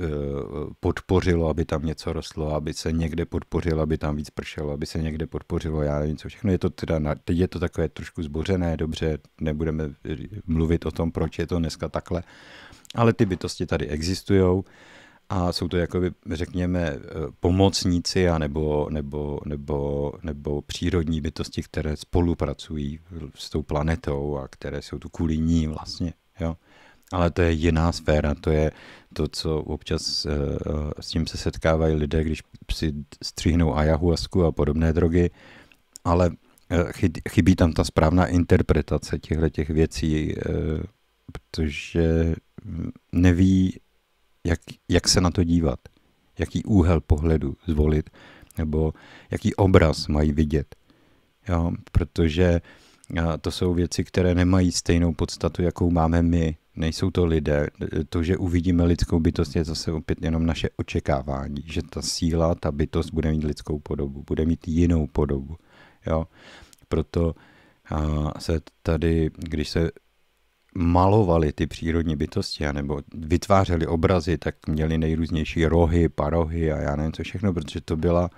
[0.81, 4.99] podpořilo, aby tam něco rostlo, aby se někde podpořilo, aby tam víc pršelo, aby se
[4.99, 6.51] někde podpořilo, já nevím co všechno.
[6.51, 9.95] Je to teda, teď je to takové trošku zbořené, dobře, nebudeme
[10.47, 12.23] mluvit o tom, proč je to dneska takhle,
[12.95, 14.63] ale ty bytosti tady existují
[15.31, 16.01] a jsou to jako
[16.31, 17.01] řekněme eh,
[17.41, 22.99] pomocníci a nebo, nebo, nebo, nebo přírodní bytosti, které spolupracují
[23.35, 26.13] s tou planetou a které jsou tu kvůli ní vlastně.
[26.41, 26.57] Jo?
[27.13, 28.73] Ale to je jiná sféra, to je
[29.15, 30.33] to, co občas uh,
[31.01, 32.43] s tím se setkávají lidé, když
[32.73, 35.31] si stříhnou ayahuasku a podobné drogy,
[36.05, 36.31] ale
[37.29, 40.35] chybí tam ta správná interpretace těchto těch věcí,
[41.33, 42.35] protože
[43.13, 43.81] neví,
[44.47, 45.79] jak, jak se na to dívat,
[46.39, 48.11] jaký úhel pohledu zvolit,
[48.59, 48.93] nebo
[49.31, 50.77] jaký obraz mají vidět.
[51.49, 52.61] Jo, protože
[53.41, 56.57] to jsou věci, které nemají stejnou podstatu, jakou máme my.
[56.77, 57.67] Nejsou to lidé.
[58.09, 62.73] To, že uvidíme lidskou bytost, je zase opět jenom naše očekávání, že ta síla, ta
[62.73, 65.57] bytost bude mít lidskou podobu, bude mít jinou podobu.
[66.07, 66.27] Jo?
[66.89, 67.35] Proto
[68.39, 69.91] se tady, když se
[70.75, 77.13] malovali ty přírodní bytosti, nebo vytvářeli obrazy, tak měli nejrůznější rohy, parohy a já nevím
[77.13, 78.31] co všechno, protože to byla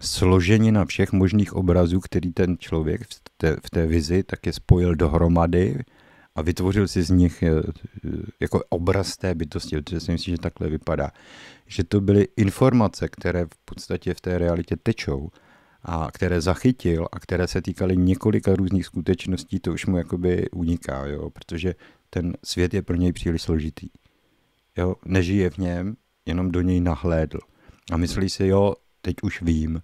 [0.00, 5.78] složenina všech možných obrazů, který ten člověk v té, v té vizi také spojil dohromady
[6.34, 7.62] a vytvořil si z nich eh,
[8.40, 11.10] jako obraz té bytosti, protože si myslím, že takhle vypadá.
[11.66, 15.30] Že to byly informace, které v podstatě v té realitě tečou
[15.84, 21.06] a které zachytil a které se týkaly několika různých skutečností, to už mu jakoby uniká,
[21.06, 21.74] jo, protože
[22.10, 23.88] ten svět je pro něj příliš složitý.
[24.76, 25.96] Jo, nežije v něm,
[26.26, 27.38] jenom do něj nahlédl.
[27.92, 29.82] A myslí si, jo, teď už vím.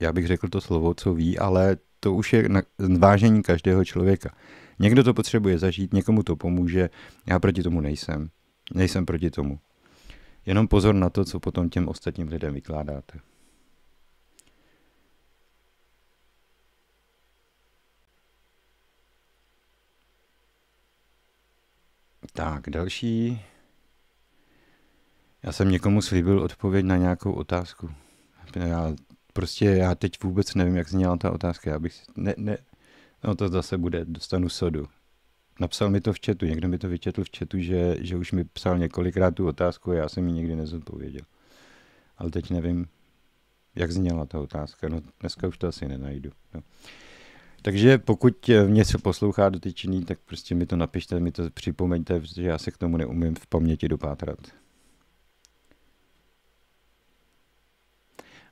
[0.00, 2.62] Já bych řekl to slovo, co ví, ale to už je na
[2.98, 4.34] vážení každého člověka.
[4.78, 6.90] Někdo to potřebuje zažít, někomu to pomůže,
[7.26, 8.30] já proti tomu nejsem.
[8.74, 9.58] Nejsem proti tomu.
[10.46, 13.18] Jenom pozor na to, co potom těm ostatním lidem vykládáte.
[22.32, 23.40] Tak, další.
[25.42, 27.90] Já jsem někomu slíbil odpověď na nějakou otázku.
[28.54, 28.94] Já
[29.32, 31.70] prostě, já teď vůbec nevím, jak zněla ta otázka.
[31.70, 32.58] Já bych, ne, ne,
[33.24, 34.88] no to zase bude, dostanu sodu.
[35.60, 38.44] Napsal mi to v chatu, někdo mi to vyčetl v chatu, že, že už mi
[38.44, 41.24] psal několikrát tu otázku a já jsem ji nikdy nezodpověděl.
[42.18, 42.86] Ale teď nevím,
[43.74, 44.88] jak zněla ta otázka.
[44.88, 46.30] No dneska už to asi nenajdu.
[46.54, 46.60] No.
[47.62, 52.42] Takže pokud mě se poslouchá dotyčený, tak prostě mi to napište, mi to připomeňte, protože
[52.42, 54.38] já se k tomu neumím v paměti dopátrat.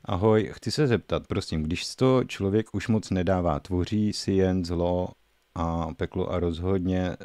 [0.05, 5.09] Ahoj, chci se zeptat, prosím, když to člověk už moc nedává, tvoří si jen zlo
[5.55, 7.17] a peklo a rozhodně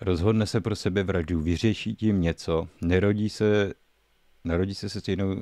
[0.00, 3.74] rozhodne se pro sebe vraždu, vyřeší tím něco, nerodí se,
[4.44, 5.38] narodí se se stejnou, eh,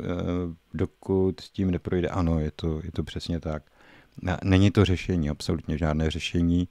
[0.74, 2.08] dokud s tím neprojde.
[2.08, 3.62] Ano, je to, je to přesně tak.
[4.44, 6.68] Není to řešení, absolutně žádné řešení.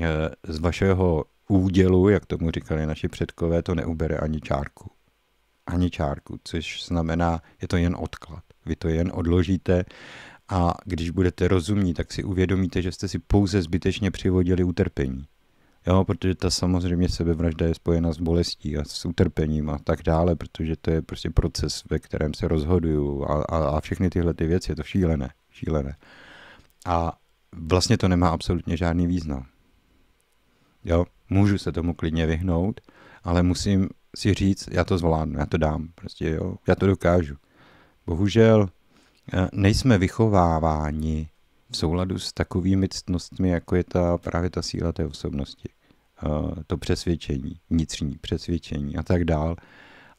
[0.00, 0.06] Eh,
[0.48, 4.90] z vašeho údělu, jak tomu říkali naši předkové, to neubere ani čárku.
[5.66, 8.44] Ani čárku, což znamená, je to jen odklad.
[8.66, 9.84] Vy to jen odložíte
[10.48, 15.24] a když budete rozumní, tak si uvědomíte, že jste si pouze zbytečně přivodili utrpení.
[15.86, 20.36] Jo, protože ta samozřejmě sebevražda je spojena s bolestí a s utrpením a tak dále,
[20.36, 24.46] protože to je prostě proces, ve kterém se rozhoduju a, a, a všechny tyhle ty
[24.46, 25.96] věci, je to šílené, šílené.
[26.86, 27.12] A
[27.52, 29.46] vlastně to nemá absolutně žádný význam.
[30.84, 32.80] Jo, můžu se tomu klidně vyhnout,
[33.24, 37.36] ale musím si říct, já to zvládnu, já to dám, prostě jo, já to dokážu.
[38.06, 38.68] Bohužel
[39.32, 41.28] eh, nejsme vychováváni
[41.70, 45.68] v souladu s takovými ctnostmi, jako je ta právě ta síla té osobnosti.
[45.68, 49.56] Eh, to přesvědčení, vnitřní přesvědčení a tak dál.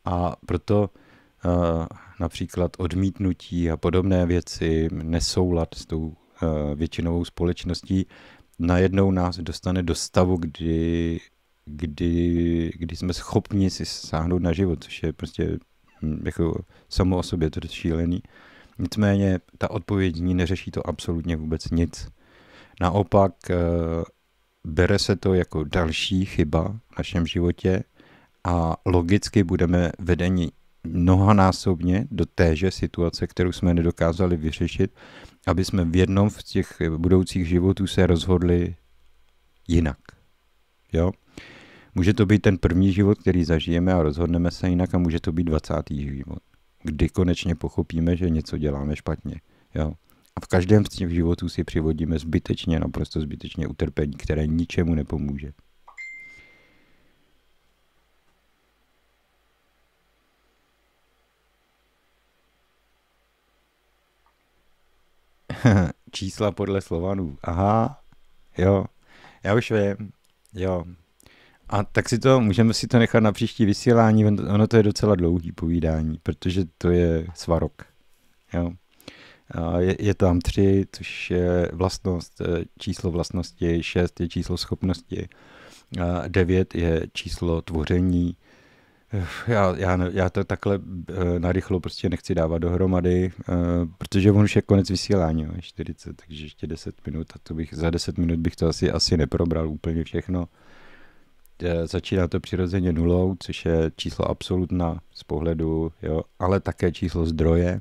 [0.06, 0.90] A proto
[1.46, 1.86] eh,
[2.20, 6.16] například odmítnutí a podobné věci, nesoulad s tou
[6.76, 8.08] většinovou společností,
[8.60, 11.20] najednou nás dostane do stavu, kdy,
[11.66, 15.60] kdy, kdy jsme schopni si sáhnout na život, což je prostě
[16.02, 18.24] hm, jako samo o sobě to šílený.
[18.80, 22.08] Nicméně ta odpověď ní neřeší to absolutně vůbec nic.
[22.82, 23.56] Naopak eh,
[24.64, 27.84] bere se to jako další chyba v našem životě
[28.44, 30.52] a logicky budeme vedeni
[30.84, 34.92] mnohanásobně do téže situace, kterou jsme nedokázali vyřešit,
[35.48, 38.76] aby jsme v jednom z těch budoucích životů se rozhodli
[39.68, 39.98] jinak.
[40.94, 41.12] Jo?
[41.96, 45.32] Může to být ten první život, který zažijeme a rozhodneme se jinak a může to
[45.32, 45.74] být 20.
[45.90, 46.40] život,
[46.84, 49.42] kdy konečně pochopíme, že něco děláme špatně.
[49.76, 49.94] Jo?
[50.36, 55.52] A v každém z těch životů si přivodíme zbytečně, naprosto zbytečně utrpení, které ničemu nepomůže.
[66.12, 67.38] Čísla podle Slovanů.
[67.44, 68.02] Aha,
[68.58, 68.86] jo,
[69.44, 70.12] já už vím,
[70.54, 70.84] jo.
[71.70, 75.16] A tak si to, můžeme si to nechat na příští vysílání, ono to je docela
[75.16, 77.86] dlouhý povídání, protože to je svarok,
[78.54, 78.72] jo.
[79.80, 85.30] Je, je tam tři, což je vlastnost, e, číslo vlastnosti, šest je číslo schopnosti,
[86.28, 88.36] devět je číslo tvoření,
[89.48, 90.84] já, já, já to takhle uh,
[91.40, 93.56] narychlo prostě nechci dávat dohromady, uh,
[93.98, 97.74] protože on už je konec vysílání, jo, 40, takže ještě 10 minut a to bych,
[97.74, 100.40] za 10 minut bych to asi, asi neprobral úplně všechno.
[100.40, 100.48] Uh,
[101.86, 107.80] začíná to přirozeně nulou, což je číslo absolutna z pohledu, jo, ale také číslo zdroje.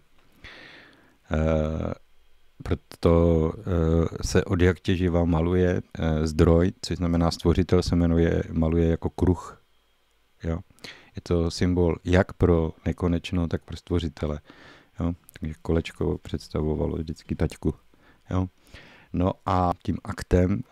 [2.62, 3.53] Proto
[4.23, 5.82] se od jak těživa maluje
[6.23, 9.62] zdroj, což znamená stvořitel se jmenuje, maluje jako kruh.
[10.44, 10.59] Jo.
[11.16, 14.40] Je to symbol jak pro nekonečno, tak pro stvořitele.
[15.01, 15.12] Jo?
[15.40, 17.74] Takže kolečko představovalo vždycky taťku.
[18.30, 18.47] Jo?
[19.12, 20.62] No a tím aktem,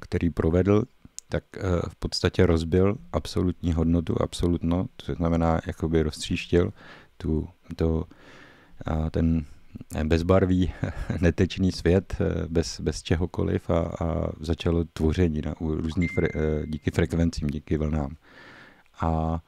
[0.00, 0.84] který provedl,
[1.28, 6.72] tak e, v podstatě rozbil absolutní hodnotu, absolutno, to znamená, jakoby roztříštil
[7.16, 8.04] tu, to,
[9.10, 9.44] ten
[10.04, 10.72] bezbarvý,
[11.20, 16.90] netečný svět e, bez, bez čehokoliv a, a začalo tvoření na různých fre, e, díky
[16.90, 18.16] frekvencím, díky vlnám.
[19.00, 19.40] A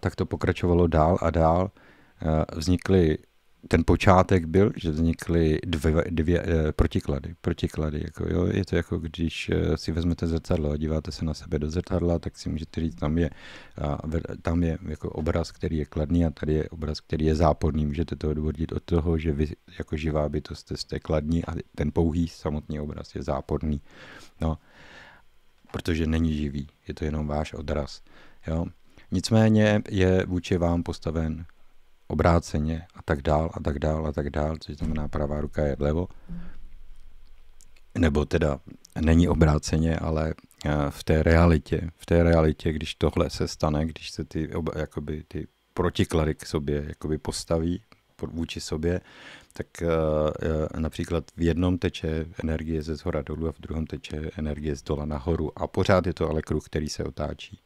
[0.00, 1.70] tak to pokračovalo dál a dál.
[2.22, 3.18] Eh, vznikly
[3.68, 7.34] ten počátek byl, že vznikly dvě, dvě eh, protiklady.
[7.40, 11.34] protiklady jako, jo, je to jako když eh, si vezmete zrcadlo a díváte se na
[11.34, 13.30] sebe do zrcadla, tak si můžete říct, tam je,
[14.42, 17.86] tam je jako obraz, který je kladný a tady je obraz, který je záporný.
[17.86, 19.46] Můžete to odvodit od toho, že vy
[19.78, 23.80] jako živá bytost jste kladní a ten pouhý samotný obraz je záporný.
[24.40, 24.58] No,
[25.72, 28.02] protože není živý, je to jenom váš odraz.
[28.46, 28.66] Jo.
[29.12, 31.44] Nicméně je vůči vám postaven
[32.08, 35.76] obráceně a tak dál a tak dál a tak dál, což znamená pravá ruka je
[35.76, 36.08] vlevo.
[37.98, 38.60] Nebo teda
[39.00, 40.34] není obráceně, ale
[40.64, 45.24] eh, v té realitě, v té realitě, když tohle se stane, když se ty, jakoby,
[45.28, 47.82] ty protiklady k sobě jakoby postaví
[48.32, 49.00] vůči sobě,
[49.52, 54.76] tak uh, například v jednom teče energie ze zhora dolů a v druhém teče energie
[54.76, 57.58] z dola nahoru a pořád je to ale kruh, který se otáčí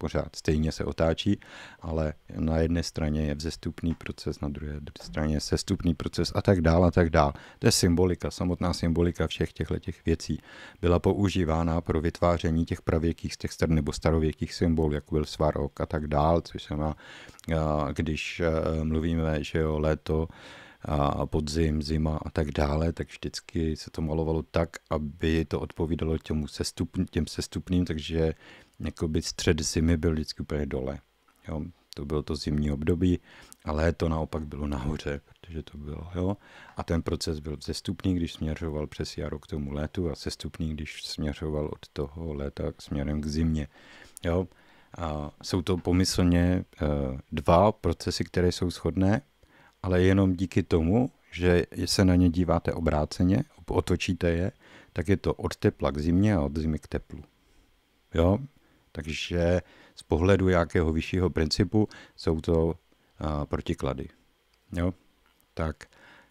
[0.00, 1.40] pořád stejně se otáčí,
[1.80, 6.60] ale na jedné straně je vzestupný proces, na druhé straně je sestupný proces a tak
[6.60, 7.32] dál a tak dál.
[7.58, 10.38] To je symbolika, samotná symbolika všech těchto těch věcí
[10.80, 15.86] byla používána pro vytváření těch pravěkých těch star nebo starověkých symbolů, jako byl svarok a
[15.86, 16.96] tak dál, což se má,
[17.92, 18.42] když
[18.82, 20.28] mluvíme, že jo, léto,
[20.82, 26.18] a podzim, zima a tak dále, tak vždycky se to malovalo tak, aby to odpovídalo
[26.18, 26.44] těm,
[27.10, 28.34] těm sestupným, takže
[28.80, 30.98] jakoby střed zimy byl vždycky úplně dole.
[31.48, 31.62] Jo,
[31.94, 33.18] to bylo to zimní období,
[33.64, 36.36] a léto naopak bylo nahoře, protože to bylo, jo.
[36.76, 41.02] A ten proces byl vzestupný, když směřoval přes jaro k tomu létu a sestupný, když
[41.02, 43.68] směřoval od toho léta k směrem k zimě,
[44.24, 44.48] jo.
[44.98, 49.22] A jsou to pomyslně uh, dva procesy, které jsou shodné,
[49.82, 54.52] ale jenom díky tomu, že se na ně díváte obráceně, otočíte je,
[54.92, 57.22] tak je to od tepla k zimě a od zimy k teplu.
[58.14, 58.38] Jo?
[58.92, 59.60] Takže
[59.94, 62.74] z pohledu jakého vyššího principu jsou to
[63.48, 64.08] protiklady.
[64.72, 64.94] Jo?
[65.54, 65.76] Tak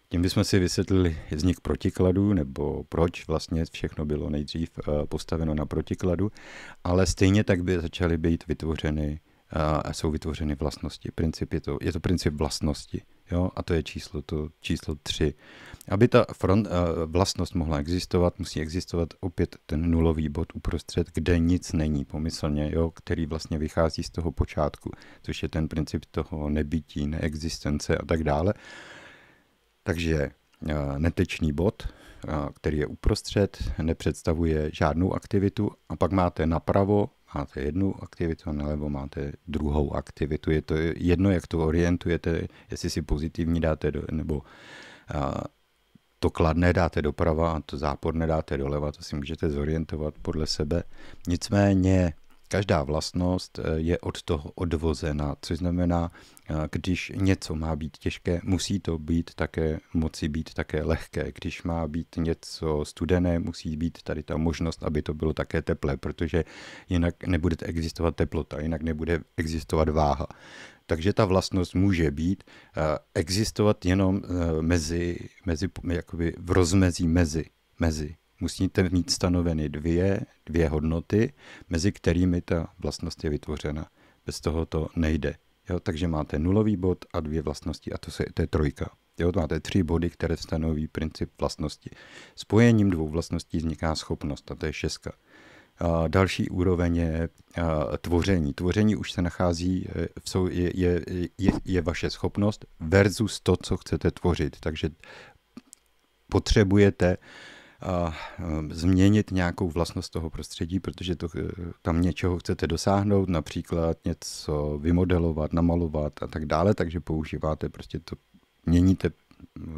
[0.08, 5.66] tím bychom si vysvětlili vznik protikladů, nebo proč vlastně všechno bylo nejdřív uh, postaveno na
[5.66, 6.32] protikladu,
[6.84, 9.20] ale stejně tak by začaly být vytvořeny
[9.84, 11.10] a jsou vytvořeny vlastnosti.
[11.14, 13.02] Princip je to, je to princip vlastnosti.
[13.32, 13.50] Jo?
[13.56, 15.34] A to je číslo, to číslo 3.
[15.88, 16.72] Aby ta front, uh,
[17.06, 22.90] vlastnost mohla existovat, musí existovat opět ten nulový bod uprostřed, kde nic není pomyslně, jo?
[22.90, 24.90] který vlastně vychází z toho počátku,
[25.22, 28.54] což je ten princip toho nebytí, neexistence a tak dále.
[29.82, 30.30] Takže
[30.98, 31.88] netečný bod,
[32.54, 38.90] který je uprostřed, nepředstavuje žádnou aktivitu a pak máte napravo, máte jednu aktivitu a nalevo
[38.90, 40.50] máte druhou aktivitu.
[40.50, 44.42] Je to jedno, jak to orientujete, jestli si pozitivní dáte do, nebo
[46.18, 50.82] to kladné dáte doprava a to záporné dáte doleva, to si můžete zorientovat podle sebe.
[51.28, 52.12] Nicméně
[52.50, 56.10] každá vlastnost eh, je od toho odvozena, což znamená,
[56.50, 61.32] eh, když něco má být těžké, musí to být také, moci být také lehké.
[61.40, 65.96] Když má být něco studené, musí být tady ta možnost, aby to bylo také teplé,
[65.96, 66.44] protože
[66.88, 70.26] jinak nebude existovat teplota, jinak nebude existovat váha.
[70.86, 72.44] Takže ta vlastnost může být,
[72.76, 72.82] uh,
[73.14, 74.22] existovat jenom
[74.60, 77.44] mezi, mezi jakoby v rozmezí mezi,
[77.78, 78.19] mezi.
[78.40, 81.32] Musíte mít stanoveny dvě, dvě hodnoty,
[81.68, 83.86] mezi kterými ta vlastnost je vytvořena.
[84.26, 85.34] Bez toho to nejde.
[85.70, 88.90] Jo, takže máte nulový bod a dvě vlastnosti a to, se, to je trojka.
[89.18, 91.90] Jo, máte tři body, které stanoví princip vlastnosti.
[92.34, 95.12] Spojením dvou vlastností vzniká schopnost a to je šestka.
[96.08, 97.28] Další úroveň je
[98.00, 98.52] tvoření.
[98.52, 100.08] Tvoření už se nachází, e,
[100.50, 101.00] je, je,
[101.38, 104.56] je, je vaše schopnost versus to, co chcete tvořit.
[104.60, 104.88] Takže
[106.28, 107.16] potřebujete
[108.70, 111.40] změnit nějakou vlastnost toho prostředí, protože to, e,
[111.82, 118.16] tam něčeho chcete dosáhnout, například něco vymodelovat, namalovat a tak dále, takže používáte prostě to,
[118.66, 119.10] měníte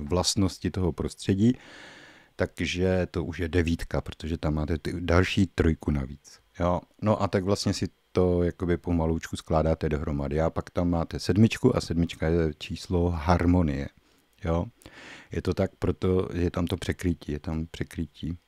[0.08, 1.52] vlastnosti toho prostředí
[2.36, 6.40] takže to už je devítka, protože tam máte ty další trojku navíc.
[6.60, 6.80] Jo?
[7.02, 10.40] No a tak vlastně si to jakoby pomalučku skládáte dohromady.
[10.40, 13.88] A pak tam máte sedmičku a sedmička je číslo harmonie.
[14.44, 14.66] Jo?
[15.32, 18.39] Je to tak, proto je tam to překrytí, je tam překrytí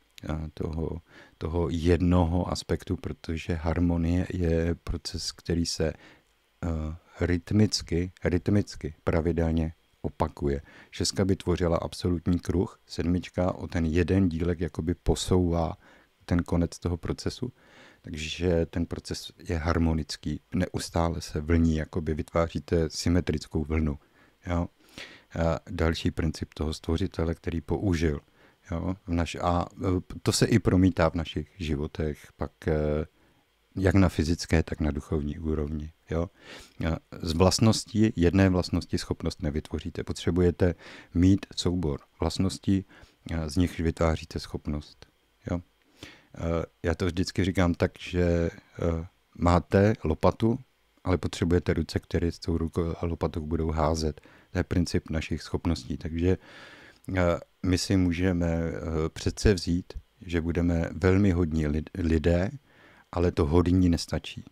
[0.54, 1.00] toho,
[1.38, 9.72] toho jednoho aspektu, protože harmonie je proces, který se uh, rytmicky, rytmicky pravidelně
[10.02, 10.62] opakuje.
[10.90, 15.76] Šestka by tvořila absolutní kruh, sedmička o ten jeden dílek jakoby posouvá
[16.24, 17.52] ten konec toho procesu,
[18.00, 23.98] takže ten proces je harmonický, neustále se vlní, jakoby vytváříte symetrickou vlnu.
[24.46, 24.68] Jo?
[25.38, 28.20] A další princip toho stvořitele, který použil.
[28.70, 28.94] Jo?
[29.06, 29.66] V naš, a
[30.22, 33.06] to se i promítá v našich životech, pak eh,
[33.76, 35.92] jak na fyzické, tak na duchovní úrovni.
[36.10, 36.28] Jo?
[37.22, 40.04] Z vlastností, jedné vlastnosti schopnost nevytvoříte.
[40.04, 40.74] Potřebujete
[41.14, 42.84] mít soubor vlastností,
[43.46, 45.06] z nich vytváříte schopnost.
[45.50, 45.60] Jo?
[46.82, 48.50] Já to vždycky říkám tak, že
[49.38, 50.58] máte lopatu,
[51.04, 52.58] ale potřebujete ruce, které s tou
[53.02, 54.20] lopatou budou házet.
[54.54, 55.96] To je princip našich schopností.
[55.96, 56.36] Takže
[57.62, 58.72] my si můžeme
[59.08, 61.66] přece vzít, že budeme velmi hodní
[61.98, 62.50] lidé,
[63.12, 64.44] ale to hodní nestačí.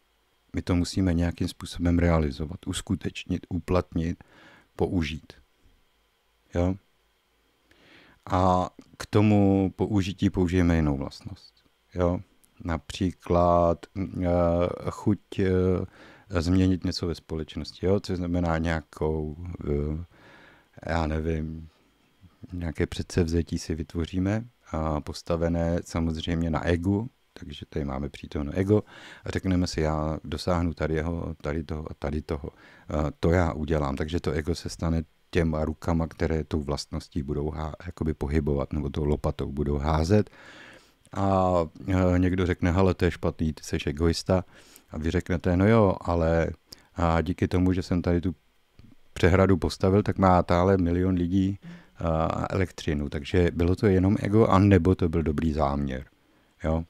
[0.56, 4.24] My to musíme nějakým způsobem realizovat, uskutečnit, uplatnit,
[4.76, 5.32] použít.
[6.54, 6.74] Jo?
[8.30, 11.54] A k tomu použití použijeme jinou vlastnost.
[11.94, 12.20] Jo?
[12.64, 14.26] Například uh,
[14.90, 15.20] chuť
[16.40, 18.00] změnit něco ve společnosti, jo?
[18.00, 19.36] což znamená nějakou,
[19.68, 20.04] uh,
[20.86, 21.68] já nevím,
[22.52, 28.82] nějaké předsevzetí si vytvoříme, a postavené samozřejmě na egu, takže tady máme přítomno ego
[29.24, 32.50] a řekneme si, já dosáhnu tady, jeho, tady toho a tady toho.
[33.20, 37.72] To já udělám, takže to ego se stane těma rukama, které tou vlastností budou há,
[37.86, 40.30] jakoby pohybovat nebo tou lopatou budou házet.
[41.12, 41.52] A
[42.16, 44.44] někdo řekne, ale to je špatný, ty jsi egoista.
[44.93, 46.48] A vy řeknete, no jo, ale
[46.94, 48.35] a díky tomu, že jsem tady tu
[49.12, 51.59] přehradu postavil, tak má tále milion lidí
[52.51, 53.09] elektřinu.
[53.09, 56.05] Takže bylo to jenom ego, anebo to byl dobrý záměr.
[56.64, 56.85] Jo?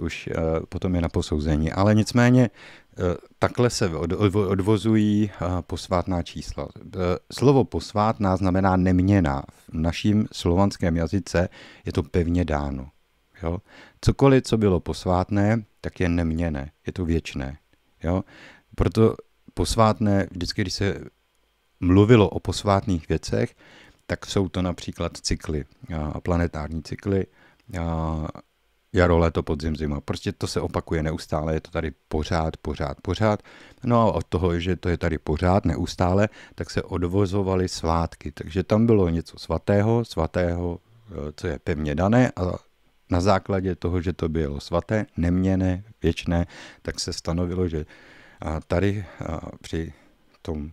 [0.00, 0.34] už eh,
[0.68, 1.72] potom je na posouzení.
[1.72, 3.88] Ale nicméně eh, takhle se
[4.34, 6.68] odvozují eh, posvátná čísla.
[7.32, 9.42] Slovo posvátná znamená neměná.
[9.68, 11.48] V naším slovanském jazyce
[11.86, 12.88] je to pevně dáno.
[13.42, 13.58] Jo?
[14.00, 17.58] Cokoliv, co bylo posvátné, tak je neměné, je to věčné.
[18.02, 18.24] Jo?
[18.74, 19.14] Proto
[19.54, 21.00] posvátné, vždycky, když se
[21.80, 23.54] mluvilo o posvátných věcech,
[24.06, 25.64] tak jsou to například cykly,
[26.22, 27.26] planetární cykly,
[28.92, 30.00] jaro, léto, podzim, zima.
[30.00, 33.42] Prostě to se opakuje neustále, je to tady pořád, pořád, pořád.
[33.84, 38.32] No a od toho, že to je tady pořád, neustále, tak se odvozovaly svátky.
[38.32, 40.78] Takže tam bylo něco svatého, svatého,
[41.10, 42.69] eh, co je pevně dané a
[43.10, 46.46] na základě toho, že to bylo svaté, neměné, věčné,
[46.82, 47.86] tak se stanovilo, že
[48.66, 49.04] tady
[49.60, 49.92] při
[50.42, 50.70] tom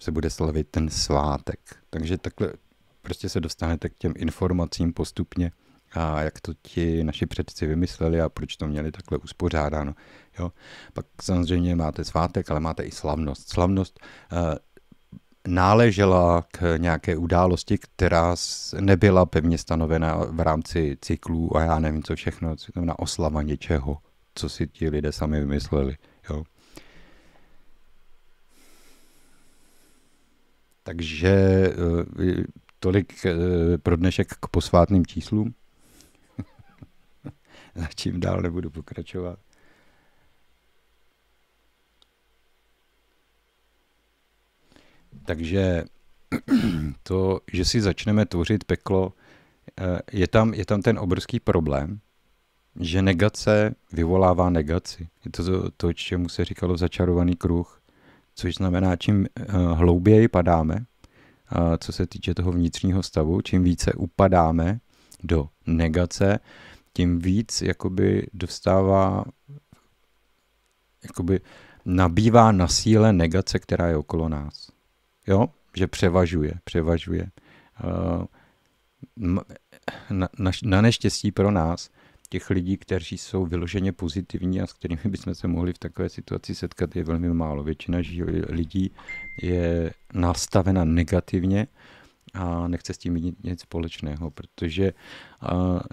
[0.00, 1.60] se bude slavit ten svátek.
[1.90, 2.52] Takže takhle
[3.02, 5.52] prostě se dostanete k těm informacím postupně
[5.92, 9.94] a jak to ti naši předci vymysleli a proč to měli takhle uspořádáno.
[10.38, 10.52] Jo?
[10.92, 13.48] Pak samozřejmě máte svátek, ale máte i slavnost.
[13.48, 14.00] Slavnost
[15.48, 18.36] náležela k nějaké události, která
[18.80, 23.98] nebyla pevně stanovena v rámci cyklů a já nevím co všechno, co znamená oslava něčeho,
[24.34, 25.96] co si ti lidé sami vymysleli.
[26.30, 26.44] Jo.
[30.82, 32.44] Takže eh,
[32.80, 35.54] tolik eh, pro dnešek k posvátným číslům.
[37.94, 39.38] Čím dál nebudu pokračovat.
[45.24, 45.84] Takže
[47.02, 49.12] to, že si začneme tvořit peklo,
[49.80, 52.00] eh, je tam, je tam ten obrovský problém,
[52.80, 55.08] že negace vyvolává negaci.
[55.24, 57.80] Je to to, čemu se říkalo začarovaný kruh,
[58.34, 60.84] což znamená, čím eh, hlouběji padáme,
[61.78, 64.80] co se týče toho vnitřního stavu, čím více upadáme
[65.22, 66.38] do negace,
[66.92, 69.24] tím víc jakoby dostává,
[71.02, 71.40] jakoby
[71.84, 74.77] nabývá na síle negace, která je okolo nás.
[75.28, 75.48] Jo?
[75.76, 77.30] Že převažuje, převažuje.
[79.16, 81.90] Na, na, na neštěstí pro nás,
[82.28, 86.54] těch lidí, kteří jsou vyloženě pozitivní a s kterými bychom se mohli v takové situaci
[86.54, 87.62] setkat, je velmi málo.
[87.62, 87.98] Většina
[88.48, 88.90] lidí
[89.42, 91.66] je nastavena negativně
[92.38, 94.92] a nechce s tím mít nic společného, protože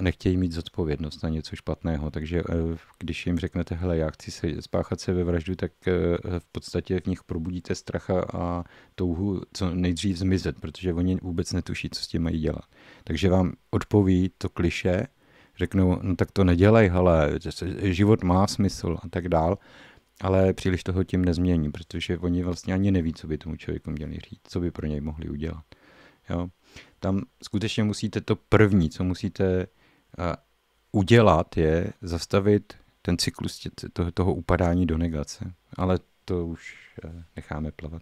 [0.01, 2.11] nechtějí mít zodpovědnost na něco špatného.
[2.11, 2.43] Takže e,
[2.99, 5.91] když jim řeknete, hele, já chci se spáchat se ve vraždu, tak e,
[6.39, 8.63] v podstatě v nich probudíte stracha a
[8.95, 12.65] touhu co nejdřív zmizet, protože oni vůbec netuší, co s tím mají dělat.
[13.03, 15.07] Takže vám odpoví to kliše,
[15.57, 17.39] řeknou, no tak to nedělej, hele,
[17.81, 19.57] život má smysl a tak dál,
[20.21, 24.13] ale příliš toho tím nezmění, protože oni vlastně ani neví, co by tomu člověku měli
[24.13, 25.63] říct, co by pro něj mohli udělat.
[26.29, 26.47] Jo?
[26.99, 29.67] Tam skutečně musíte to první, co musíte
[30.17, 30.25] uh,
[30.91, 35.53] udělat, je zastavit ten cyklus toho, toho upadání do negace.
[35.77, 38.01] Ale to už uh, necháme plavat.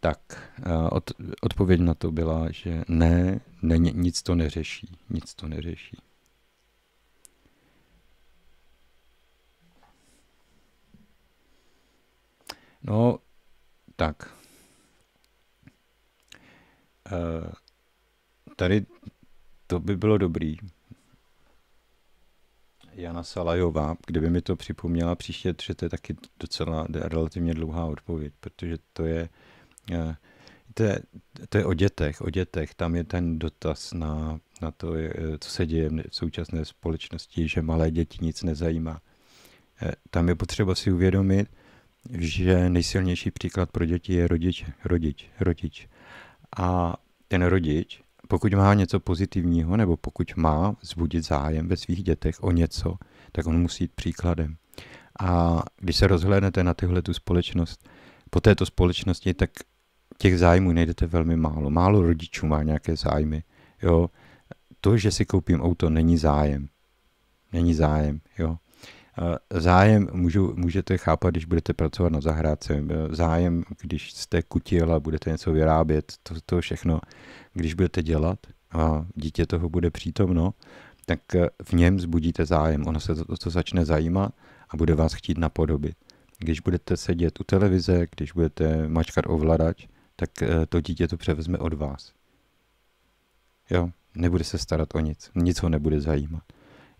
[0.00, 1.10] Tak, uh, od,
[1.40, 5.96] odpověď na to byla, že ne, ne, nic to neřeší, nic to neřeší.
[12.82, 13.18] No,
[13.96, 14.41] tak.
[17.12, 17.52] Uh,
[18.56, 18.86] tady
[19.66, 20.56] to by bylo dobrý.
[22.92, 28.32] Jana Salajová, kdyby mi to připomněla příště, že to je taky docela relativně dlouhá odpověď,
[28.40, 29.28] protože to je,
[29.90, 30.14] uh,
[30.74, 31.00] to je,
[31.48, 32.74] to je o dětech, o dětech.
[32.74, 34.92] Tam je ten dotaz na, na to,
[35.38, 39.00] co se děje v současné společnosti, že malé děti nic nezajímá.
[39.82, 41.48] Eh, tam je potřeba si uvědomit,
[42.10, 45.88] že nejsilnější příklad pro děti je rodič, rodič, rodič.
[46.56, 46.96] A
[47.28, 52.50] ten rodič, pokud má něco pozitivního, nebo pokud má zbudit zájem ve svých dětech o
[52.50, 52.94] něco,
[53.32, 54.56] tak on musí jít příkladem.
[55.20, 57.88] A když se rozhlédnete na tyhle tu společnost,
[58.30, 59.50] po této společnosti, tak
[60.18, 61.70] těch zájmů najdete velmi málo.
[61.70, 63.42] Málo rodičů má nějaké zájmy.
[63.82, 64.10] Jo.
[64.80, 66.68] To, že si koupím auto, není zájem.
[67.52, 68.20] Není zájem.
[68.38, 68.58] Jo.
[69.50, 72.84] Zájem můžu, můžete chápat, když budete pracovat na zahrádce.
[73.10, 77.00] Zájem, když jste kutil a budete něco vyrábět, to, to všechno,
[77.52, 78.38] když budete dělat
[78.72, 80.54] a dítě toho bude přítomno,
[81.06, 81.20] tak
[81.62, 82.86] v něm zbudíte zájem.
[82.86, 84.34] Ono se to, to začne zajímat
[84.70, 85.96] a bude vás chtít napodobit.
[86.38, 89.86] Když budete sedět u televize, když budete mačkat ovladač,
[90.16, 92.12] tak eh, to dítě to převezme od vás.
[93.70, 96.42] Jo, nebude se starat o nic, nic ho nebude zajímat.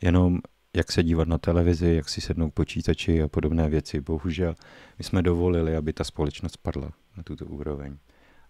[0.02, 0.40] Jenom
[0.76, 4.00] jak se dívat na televizi, jak si sednout k počítači a podobné věci.
[4.00, 4.54] Bohužel
[4.98, 7.96] my jsme dovolili, aby ta společnost padla na tuto úroveň.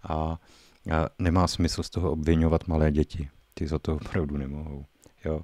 [0.03, 0.39] A, a
[1.19, 3.29] nemá smysl z toho obvinovat malé děti.
[3.55, 4.85] Ty za to opravdu nemohou.
[5.25, 5.41] Jo?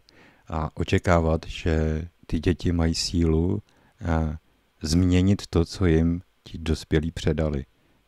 [0.48, 3.62] A očekávat, že ty děti mají sílu
[4.08, 4.36] a
[4.82, 7.64] změnit to, co jim ti dospělí předali.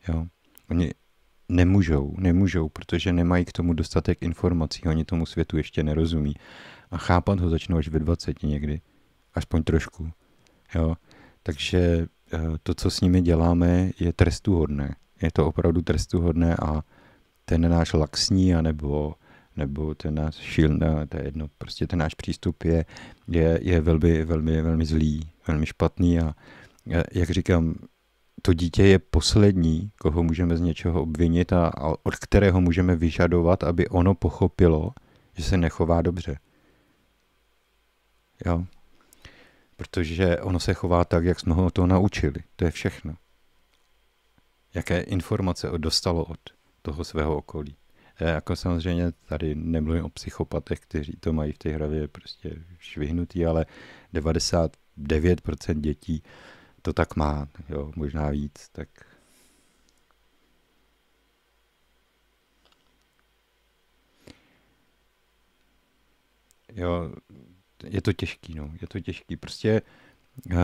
[0.07, 0.25] Jo?
[0.69, 0.91] Oni
[1.49, 6.33] nemůžou, nemůžou, protože nemají k tomu dostatek informací, oni tomu světu ještě nerozumí
[6.91, 8.81] a chápat ho začnou až ve 20 někdy.
[9.33, 10.11] Aspoň trošku.
[10.75, 10.95] Jo?
[11.43, 14.95] Takže eh, to, co s nimi děláme, je trestuhodné.
[15.21, 16.83] Je to opravdu trestuhodné a
[17.45, 19.15] ten náš laxní, anebo
[19.55, 22.85] nebo ten náš šilný, to je jedno, prostě ten náš přístup je,
[23.27, 26.35] je, je velmi, velmi, velmi zlý, velmi špatný a
[27.13, 27.75] jak říkám,
[28.41, 33.63] to dítě je poslední, koho můžeme z něčeho obvinit a, a od kterého můžeme vyžadovat,
[33.63, 34.91] aby ono pochopilo,
[35.37, 36.37] že se nechová dobře.
[38.45, 38.65] Jo?
[39.77, 42.39] Protože ono se chová tak, jak jsme ho to naučili.
[42.55, 43.15] To je všechno.
[44.73, 46.39] Jaké informace dostalo od
[46.81, 47.75] toho svého okolí.
[48.19, 53.45] Já jako samozřejmě tady nemluvím o psychopatech, kteří to mají v té hravě prostě švihnutý,
[53.45, 53.65] ale
[54.13, 56.23] 99% dětí
[56.81, 58.89] to tak má, jo, možná víc, tak
[66.73, 67.13] jo,
[67.83, 69.37] je to těžký, no, je to těžký.
[69.37, 69.81] Prostě
[70.53, 70.59] uh,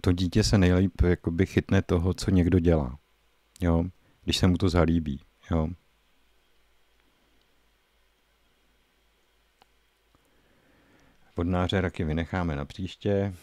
[0.00, 2.98] to dítě se nejlíp jakoby chytne toho, co někdo dělá,
[3.60, 3.84] jo,
[4.24, 5.20] když se mu to zalíbí,
[5.50, 5.68] jo.
[11.36, 13.34] Vodnáře raky vynecháme na příště.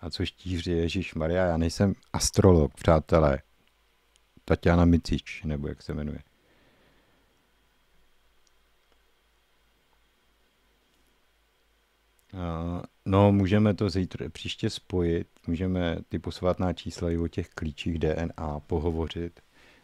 [0.00, 3.38] A co štíři, Ježíš Maria, já nejsem astrolog, přátelé.
[4.44, 6.18] Tatiana Micič, nebo jak se jmenuje.
[13.06, 18.60] No, můžeme to zítra, příště spojit, můžeme ty posvátná čísla i o těch klíčích DNA
[18.66, 19.40] pohovořit.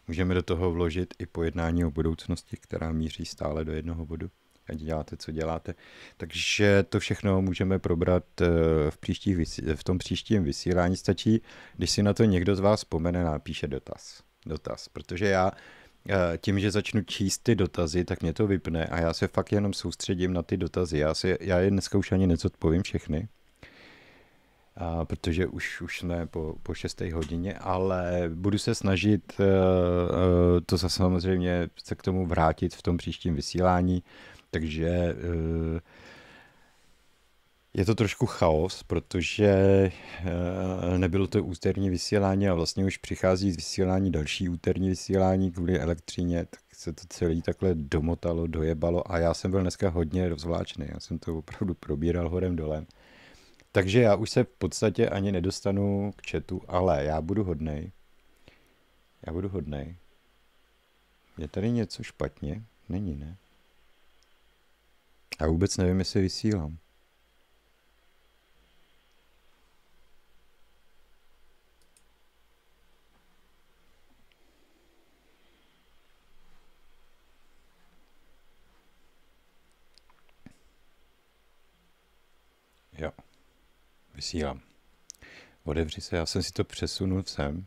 [0.08, 4.30] Můžeme do toho vložit i pojednání o budoucnosti, která míří stále do jednoho bodu.
[4.68, 5.74] Ať děláte, co děláte.
[6.16, 8.46] Takže to všechno můžeme probrat eh,
[8.90, 9.36] v, příštích,
[9.74, 10.96] v tom příštím vysílání.
[10.96, 11.42] Stačí,
[11.76, 14.22] když si na to někdo z vás vzpomene, napíše dotaz.
[14.46, 15.77] Dotaz, protože já Eh,
[16.38, 19.72] tím, že začnu číst ty dotazy, tak mě to vypne a já se fakt jenom
[19.72, 20.98] soustředím na ty dotazy.
[20.98, 23.28] Já, si, já je dneska už ani nezodpovím všechny,
[24.76, 29.46] a protože už, už jsme po, po šesté hodině, ale budu se snažit uh,
[30.66, 34.02] to zase samozřejmě se k tomu vrátit v tom příštím vysílání,
[34.50, 35.78] takže uh,
[37.78, 43.56] je to trošku chaos, protože eh, nebylo to úterní vysílání a vlastně už přichází z
[43.56, 49.34] vysílání další úterní vysílání kvůli elektřině, tak se to celé takhle domotalo, dojebalo a já
[49.34, 52.86] jsem byl dneska hodně rozvláčný, já jsem to opravdu probíral horem dolem.
[53.72, 57.92] Takže já už se v podstatě ani nedostanu k chatu, ale já budu hodnej.
[59.26, 59.96] Já budu hodnej.
[61.38, 62.62] Je tady něco špatně?
[62.88, 63.36] Není, ne?
[65.40, 66.78] Já vůbec nevím, jestli vysílám.
[82.98, 83.10] Jo,
[84.18, 84.60] vysílám.
[85.64, 87.66] Odevři se, já jsem si to přesunul sem.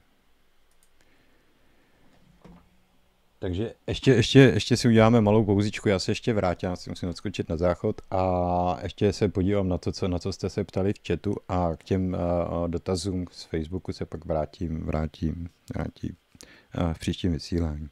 [3.40, 7.10] Takže ještě, ještě, ještě si uděláme malou pouzičku, já se ještě vrátím, já si musím
[7.10, 10.94] odskočit na záchod a ještě se podívám na to, co, na co jste se ptali
[10.94, 16.16] v chatu a k těm uh, dotazům z Facebooku se pak vrátím, vrátím, vrátím
[16.78, 17.90] uh, v příštím vysílání.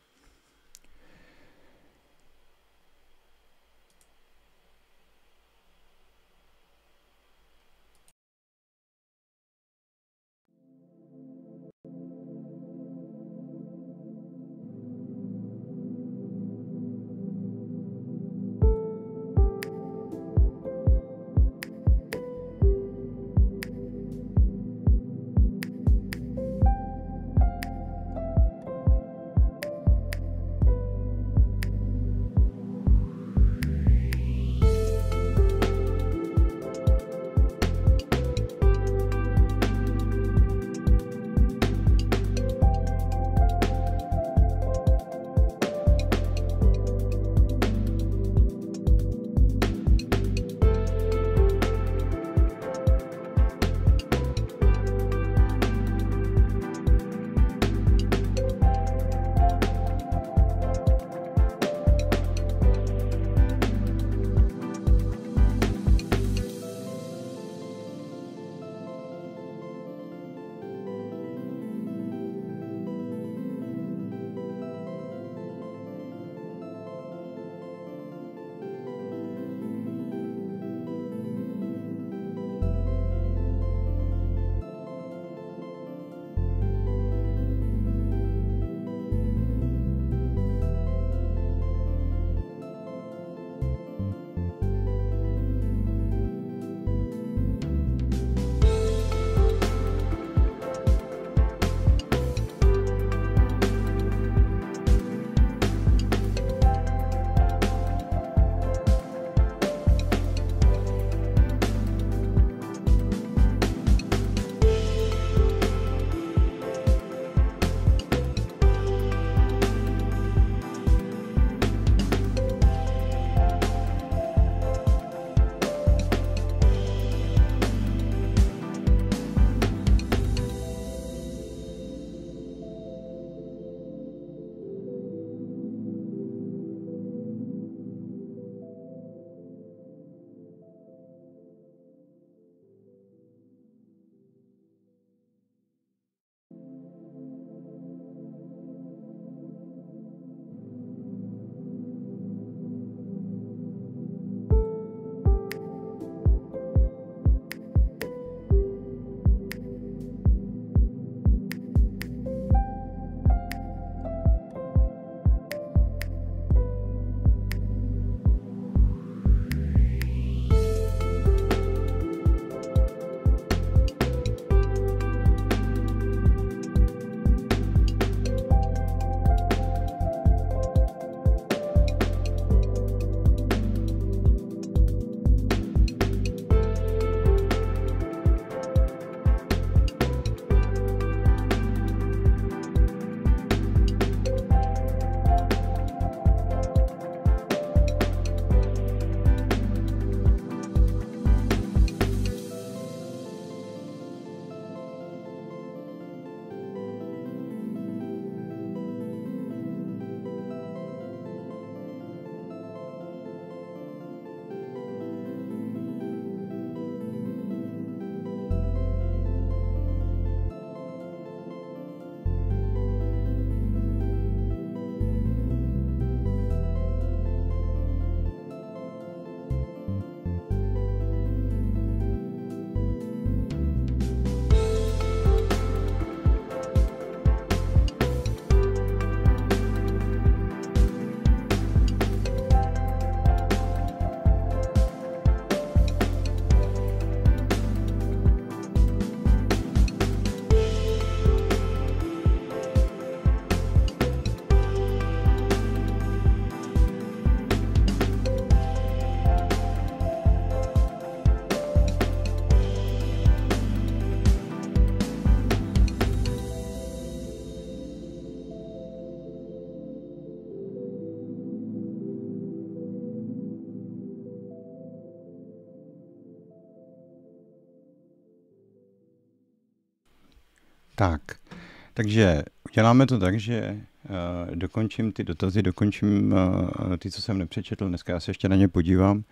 [281.99, 283.77] Takže uděláme to tak, že
[284.09, 288.55] uh, dokončím ty dotazy, dokončím uh, ty, co jsem nepřečetl dneska, já se ještě na
[288.55, 289.23] ně podívám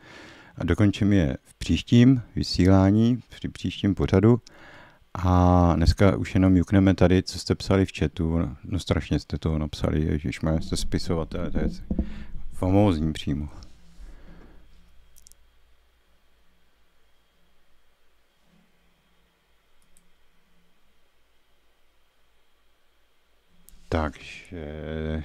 [0.56, 4.42] a dokončím je v příštím vysílání, při příštím pořadu.
[5.14, 8.40] A dneska už jenom jukneme tady, co jste psali v chatu.
[8.64, 11.70] No strašně jste toho napsali, ježišmar, jste spisovatel, to je
[12.54, 13.50] famózní přímo.
[23.90, 25.24] Takže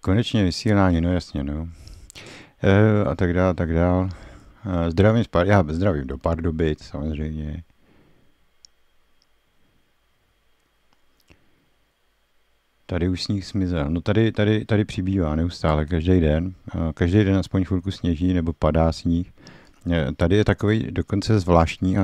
[0.00, 1.68] konečně vysílání, no jasně, no.
[2.62, 4.08] E, a tak dál, tak dál.
[4.86, 7.62] E, zdravím, spár, já zdravím do Pardubic, samozřejmě.
[12.86, 13.90] Tady už sníh smizel.
[13.90, 16.54] No tady, tady, tady přibývá neustále, každý den.
[16.74, 19.32] E, každý den aspoň chvilku sněží nebo padá sníh.
[19.90, 21.96] E, tady je takový dokonce zvláštní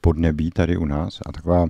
[0.00, 1.66] podnebí tady u nás a taková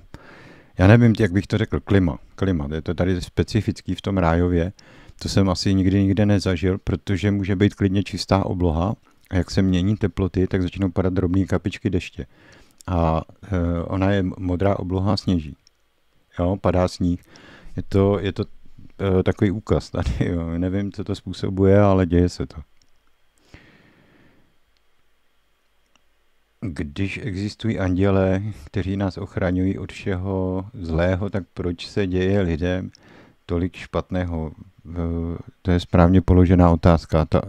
[0.78, 2.18] já nevím, jak bych to řekl, klima.
[2.34, 4.72] Klima, je to tady specifický v tom rájově.
[5.22, 8.94] To jsem asi nikdy nikde nezažil, protože může být klidně čistá obloha
[9.30, 12.26] a jak se mění teploty, tak začnou padat drobné kapičky deště.
[12.86, 13.22] A
[13.52, 15.56] e, ona je modrá obloha sněží.
[16.38, 17.22] Jo, padá sníh.
[17.76, 18.44] Je to, je to
[19.18, 20.58] e, takový úkaz tady, jo.
[20.58, 22.56] Nevím, co to způsobuje, ale děje se to.
[26.60, 32.90] Když existují anděle, kteří nás ochraňují od všeho zlého, tak proč se děje lidem
[33.46, 34.52] tolik špatného?
[35.62, 37.24] To je správně položená otázka.
[37.24, 37.42] Ta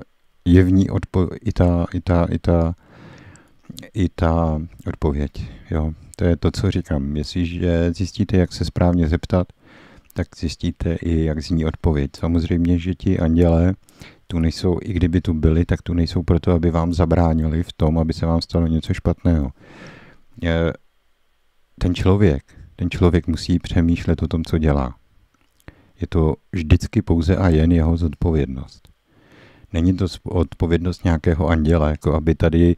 [0.46, 2.76] je v ní odpo- i, ta, i, ta, i, ta,
[3.94, 5.32] i ta odpověď.
[5.72, 5.94] Jo.
[6.16, 7.18] To je to, co říkám.
[7.18, 9.48] Jestliže zjistíte, jak se správně zeptat,
[10.14, 12.12] tak zjistíte i, jak zní odpověď.
[12.18, 13.76] Samozřejmě, že ti anděle
[14.32, 18.00] tu nejsou, i kdyby tu byli, tak tu nejsou proto, aby vám zabránili v tom,
[18.00, 19.52] aby se vám stalo něco špatného.
[21.80, 22.44] Ten člověk,
[22.76, 24.96] ten člověk musí přemýšlet o tom, co dělá.
[26.02, 28.90] Je to vždycky pouze a jen jeho zodpovědnost.
[29.74, 32.76] Není to odpovědnost nějakého anděla, jako aby tady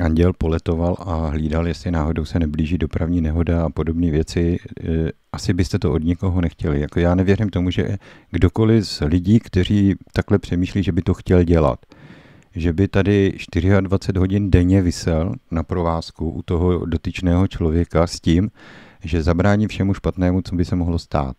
[0.00, 4.58] anděl poletoval a hlídal, jestli náhodou se neblíží dopravní nehoda a podobné věci.
[4.80, 6.80] E, asi byste to od nikoho nechtěli.
[6.80, 7.96] Jako já nevěřím tomu, že
[8.30, 11.78] kdokoliv z lidí, kteří takhle přemýšlí, že by to chtěl dělat,
[12.54, 13.32] že by tady
[13.80, 18.50] 24 hodin denně vysel na provázku u toho dotyčného člověka s tím,
[19.04, 21.36] že zabrání všemu špatnému, co by se mohlo stát.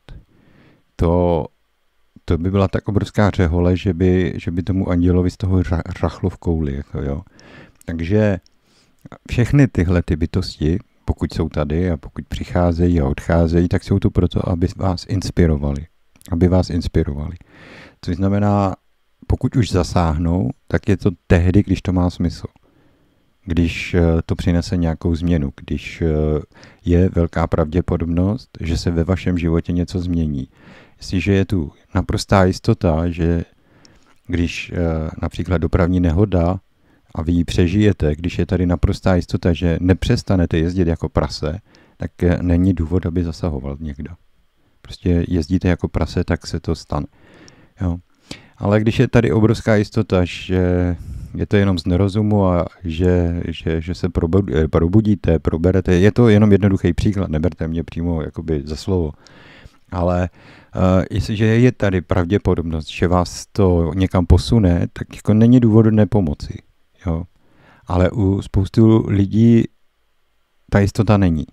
[0.96, 1.46] To,
[2.26, 5.64] to by byla tak obrovská řehole, že by, že by tomu andělovi z toho
[6.00, 6.76] řachlo v kouli.
[6.76, 7.22] Jako jo.
[7.86, 8.40] Takže
[9.32, 14.10] všechny tyhle ty bytosti, pokud jsou tady a pokud přicházejí a odcházejí, tak jsou tu
[14.10, 15.88] proto, aby vás inspirovali.
[16.32, 17.36] Aby vás inspirovali.
[18.02, 18.76] Což znamená,
[19.28, 22.48] pokud už zasáhnou, tak je to tehdy, když to má smysl.
[23.46, 26.08] Když eh, to přinese nějakou změnu, když eh,
[26.86, 30.48] je velká pravděpodobnost, že se ve vašem životě něco změní.
[30.98, 33.44] Jestliže je tu naprostá jistota, že
[34.28, 36.60] když eh, například dopravní nehoda
[37.16, 41.60] a vy ji přežijete, když je tady naprostá jistota, že nepřestanete jezdit jako prase,
[41.98, 42.12] tak
[42.42, 44.12] není důvod, aby zasahoval někdo.
[44.82, 47.06] Prostě jezdíte jako prase, tak se to stane.
[47.82, 47.98] Jo.
[48.58, 50.96] Ale když je tady obrovská jistota, že
[51.36, 54.08] je to jenom z nerozumu a že, že, že se
[54.70, 59.12] probudíte, proberete, je to jenom jednoduchý příklad, neberte mě přímo jakoby za slovo,
[59.92, 60.30] ale
[60.76, 60.82] uh,
[61.12, 66.58] jestliže je tady pravděpodobnost, že vás to někam posune, tak jako není důvod nepomoci.
[67.06, 67.24] Jo.
[67.88, 69.64] Ale u spoustu lidí
[70.70, 71.46] ta jistota není.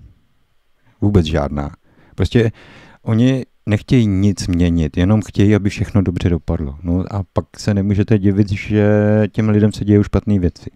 [1.00, 1.70] Vůbec žádná.
[2.14, 2.52] Prostě
[3.02, 6.78] oni nechtějí nic měnit, jenom chtějí, aby všechno dobře dopadlo.
[6.82, 8.88] No a pak se nemůžete divit, že
[9.32, 10.70] těm lidem se dějí špatné věci.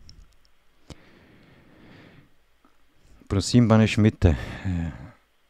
[3.29, 4.37] Prosím, pane Šmite,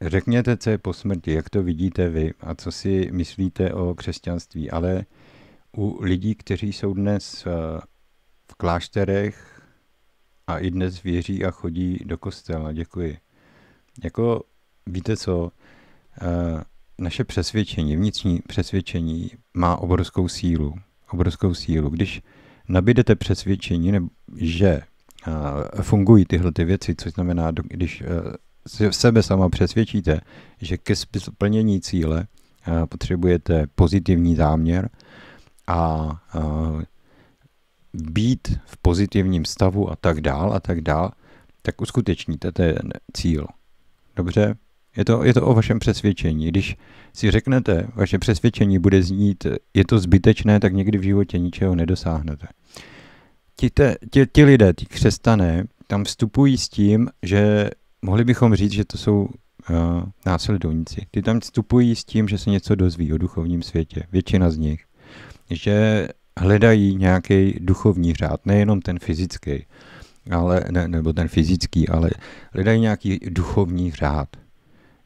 [0.01, 4.71] řekněte, co je po smrti, jak to vidíte vy a co si myslíte o křesťanství,
[4.71, 5.05] ale
[5.77, 7.47] u lidí, kteří jsou dnes
[8.63, 9.63] klášterech
[10.47, 12.73] a i dnes věří a chodí do kostela.
[12.73, 13.19] Děkuji.
[14.05, 14.43] Jako,
[14.87, 15.51] víte co,
[16.23, 16.65] eh,
[16.99, 20.75] naše přesvědčení, vnitřní přesvědčení má obrovskou sílu.
[21.11, 21.89] Obrovskou sílu.
[21.91, 22.23] Když
[22.69, 23.93] nabídete přesvědčení,
[24.37, 30.21] že eh, fungují tyhle ty věci, což znamená, když eh, sebe sama přesvědčíte,
[30.61, 32.27] že ke splnění cíle
[32.89, 34.91] potřebujete pozitivní záměr
[35.67, 36.09] a
[37.95, 41.13] být v pozitivním stavu a tak dál a tak dál,
[41.63, 42.79] tak uskutečníte ten
[43.13, 43.47] cíl.
[44.17, 44.55] Dobře?
[44.97, 46.49] Je to, je to o vašem přesvědčení.
[46.49, 46.77] Když
[47.13, 52.47] si řeknete, vaše přesvědčení bude znít, je to zbytečné, tak někdy v životě ničeho nedosáhnete.
[53.57, 57.71] Ti, te, ti, ti lidé, ti křestané, tam vstupují s tím, že
[58.03, 59.29] mohli bychom říct, že to jsou uh,
[60.27, 61.07] následovníci.
[61.11, 64.03] Ty tam vstupují s tím, že se něco dozví o duchovním světě.
[64.13, 64.85] Většina z nich.
[65.51, 66.09] Že
[66.43, 69.67] hledají nějaký duchovní řád, nejenom ten fyzický,
[70.31, 72.11] ale, ne, nebo ten fyzický, ale
[72.53, 74.29] hledají nějaký duchovní řád.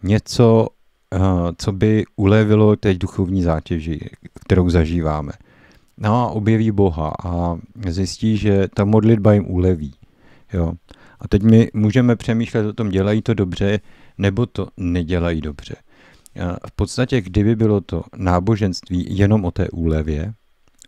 [0.03, 0.69] Něco,
[1.15, 1.21] uh,
[1.59, 4.01] co by ulevilo teď duchovní zátěži,
[4.45, 5.33] kterou zažíváme.
[5.99, 7.59] No a objeví Boha a
[7.89, 9.95] zjistí, že ta modlitba jim uleví.
[10.53, 10.73] Jo.
[11.21, 13.81] A teď my můžeme přemýšlet o tom, dělají to dobře,
[14.19, 15.77] nebo to nedělají dobře.
[16.69, 20.35] V podstatě, kdyby bylo to náboženství jenom o té úlevě,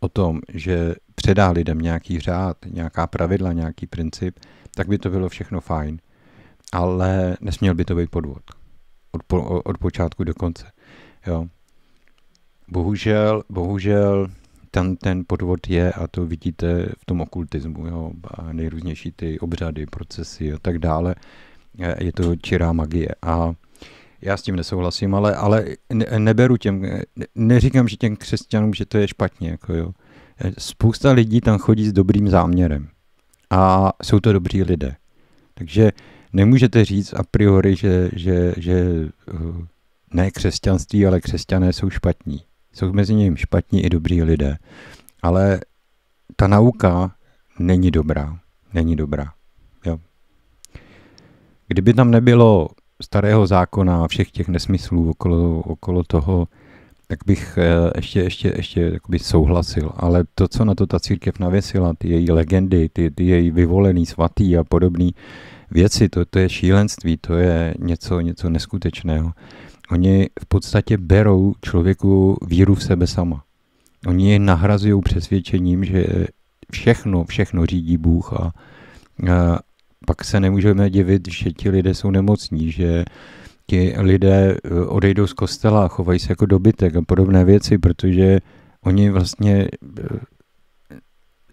[0.00, 4.38] o tom, že předá lidem nějaký řád, nějaká pravidla, nějaký princip,
[4.74, 5.98] tak by to bylo všechno fajn.
[6.72, 8.42] Ale nesměl by to být podvod.
[9.12, 10.72] Od, po, od počátku do konce.
[11.26, 11.46] Jo.
[12.68, 14.28] Bohužel, bohužel
[14.70, 19.86] ten, ten podvod je, a to vidíte v tom okultismu, jo, a nejrůznější ty obřady,
[19.86, 21.14] procesy a tak dále,
[22.00, 23.08] je to čirá magie.
[23.22, 23.54] A
[24.22, 25.64] já s tím nesouhlasím, ale, ale
[26.18, 27.00] neberu těm,
[27.34, 29.50] neříkám, že těm křesťanům, že to je špatně.
[29.50, 29.92] Jako jo.
[30.58, 32.88] Spousta lidí tam chodí s dobrým záměrem
[33.50, 34.96] a jsou to dobří lidé.
[35.54, 35.92] Takže
[36.32, 39.66] nemůžete říct a priori, že, že, že eh,
[40.12, 42.42] ne křesťanství, ale křesťané jsou špatní.
[42.72, 44.56] Jsou mezi nimi špatní i dobří lidé.
[45.22, 45.60] Ale
[46.36, 47.14] ta nauka
[47.58, 48.38] není dobrá.
[48.74, 49.32] Není dobrá.
[49.84, 49.98] Jo.
[51.68, 52.68] Kdyby tam nebylo
[53.02, 56.48] starého zákona a všech těch nesmyslů okolo, okolo toho,
[57.06, 59.92] tak bych eh, ještě, ještě, ještě souhlasil.
[59.96, 64.06] Ale to, co na to ta církev navěsila, ty její legendy, ty, ty její vyvolený
[64.06, 65.10] svatý a podobné
[65.70, 69.32] věci, to, to je šílenství, to je něco, něco neskutečného.
[69.90, 73.42] Oni v podstatě berou člověku víru v sebe sama.
[74.06, 76.06] Oni je nahrazují přesvědčením, že
[76.72, 78.52] všechno, všechno řídí Bůh a
[80.06, 83.04] pak se nemůžeme divit, že ti lidé jsou nemocní, že
[83.66, 88.38] ti lidé eh, odejdou z kostela a chovají se jako dobytek a podobné věci, protože
[88.84, 89.68] oni vlastně
[90.00, 90.18] eh,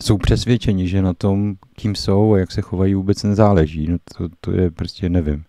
[0.04, 3.88] jsou přesvědčeni, že na tom, kým jsou a jak se chovají, vůbec nezáleží.
[3.88, 5.44] No to, to je prostě nevím.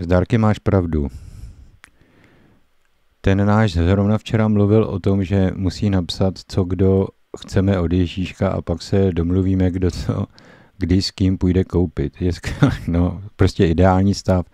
[0.00, 1.08] S Dárky máš pravdu.
[3.20, 8.48] Ten náš zrovna včera mluvil o tom, že musí napsat, co kdo chceme od Ježíška
[8.48, 10.26] a pak se domluvíme, kdo co,
[10.78, 12.20] kdy s kým půjde koupit.
[12.20, 12.32] Je
[12.88, 14.46] no, prostě ideální stav.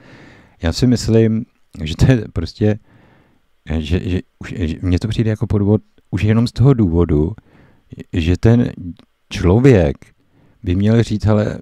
[0.62, 1.44] Já si myslím,
[1.84, 2.78] že to je prostě,
[3.78, 7.32] že, že, už, že mně to přijde jako podvod už jenom z toho důvodu,
[8.12, 8.72] že ten
[9.30, 9.96] člověk
[10.62, 11.58] by měl říct, ale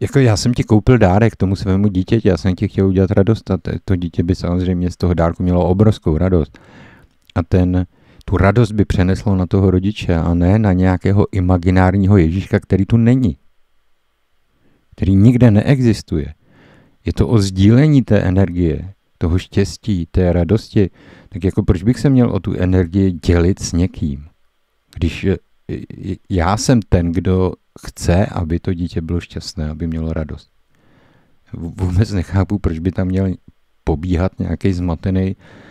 [0.00, 3.50] jako já jsem ti koupil dárek tomu svému dítěti, já jsem ti chtěl udělat radost
[3.50, 6.58] a to dítě by samozřejmě z toho dárku mělo obrovskou radost.
[7.34, 7.86] A ten,
[8.30, 12.96] tu radost by přeneslo na toho rodiče a ne na nějakého imaginárního Ježíška, který tu
[12.96, 13.36] není.
[14.90, 16.34] Který nikde neexistuje.
[17.04, 20.90] Je to o sdílení té energie, toho štěstí, té radosti.
[21.28, 24.26] Tak jako proč bych se měl o tu energii dělit s někým?
[24.96, 25.26] Když
[26.30, 27.52] já jsem ten, kdo
[27.86, 30.50] chce, aby to dítě bylo šťastné, aby mělo radost.
[31.52, 33.34] Vůbec nechápu, proč by tam měl
[33.84, 35.69] pobíhat nějaký zmatený, eh,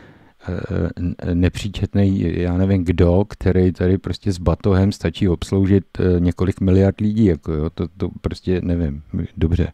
[1.34, 7.26] nepříčetný, já nevím kdo, který tady prostě s batohem stačí obsloužit eh, několik miliard lidí,
[7.26, 9.04] jako jo, to, to prostě nevím,
[9.38, 9.72] dobře.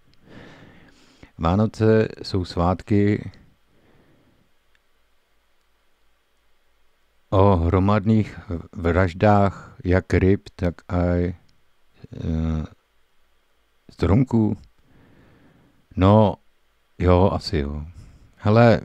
[1.37, 3.31] Vánoce jsou svátky
[7.29, 8.39] o hromadných
[8.73, 11.35] vraždách jak ryb, tak i
[12.13, 12.63] Eh,
[13.91, 14.57] stromků?
[15.95, 16.35] No,
[16.99, 17.85] jo, asi jo.
[18.35, 18.81] Hele,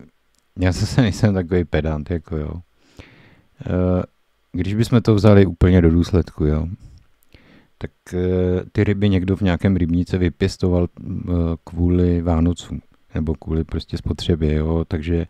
[0.60, 2.52] já zase nejsem takový pedant, jako jo.
[3.66, 4.02] Eh,
[4.52, 6.66] když bychom to vzali úplně do důsledku, jo,
[7.78, 8.18] tak eh,
[8.72, 10.86] ty ryby někdo v nějakém rybníce vypěstoval
[11.64, 12.80] kvůli Vánocům,
[13.14, 15.26] nebo kvůli prostě spotřebě, jo, takže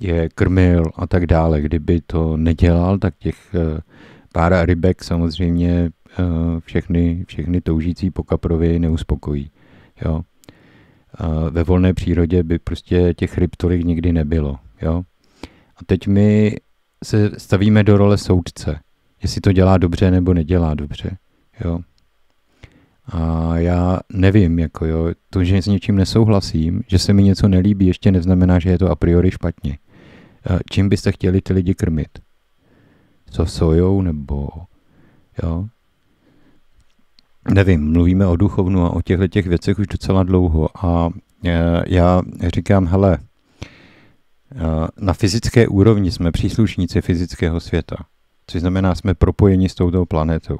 [0.00, 1.60] je krmil a tak dále.
[1.60, 3.54] Kdyby to nedělal, tak těch
[4.32, 9.50] pár rybek samozřejmě Eh, všechny, všechny toužící po kaprovi neuspokojí.
[10.04, 10.22] Jo?
[11.50, 14.58] Ve volné přírodě by prostě těch ryb tolik nikdy nebylo.
[14.82, 15.02] Jo?
[15.76, 16.56] A teď my
[17.04, 18.80] se stavíme do role soudce,
[19.22, 21.16] jestli to dělá dobře nebo nedělá dobře.
[21.64, 21.78] Jo?
[23.06, 27.86] A já nevím, jako jo, to, že s něčím nesouhlasím, že se mi něco nelíbí,
[27.86, 29.78] ještě neznamená, že je to a priori špatně.
[30.50, 32.18] Eh, čím byste chtěli ty lidi krmit?
[33.30, 34.48] Co sojou nebo
[35.42, 35.68] jo?
[37.48, 41.10] nevím, mluvíme o duchovnu a o těchto těch věcech už docela dlouho a
[41.44, 42.22] e, já
[42.54, 43.18] říkám, hele, e,
[45.00, 47.96] na fyzické úrovni jsme příslušníci fyzického světa,
[48.46, 50.58] což znamená, jsme propojeni s touto planetou.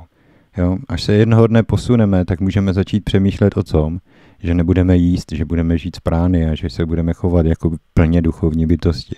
[0.57, 0.79] Jo?
[0.89, 3.99] Až se jednoho dne posuneme, tak můžeme začít přemýšlet o tom,
[4.39, 8.23] že nebudeme jíst, že budeme žít z prány a že se budeme chovat jako plně
[8.23, 9.17] duchovní bytosti.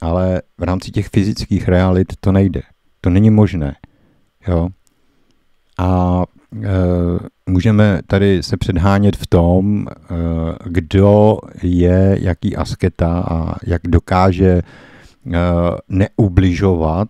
[0.00, 2.62] Ale v rámci těch fyzických realit to nejde.
[3.00, 3.76] To není možné.
[4.48, 4.68] Jo?
[5.78, 6.22] A
[7.48, 9.94] můžeme tady se předhánět v tom, e,
[10.64, 14.62] kdo je jaký asketa a jak dokáže e,
[15.88, 17.08] neubližovat,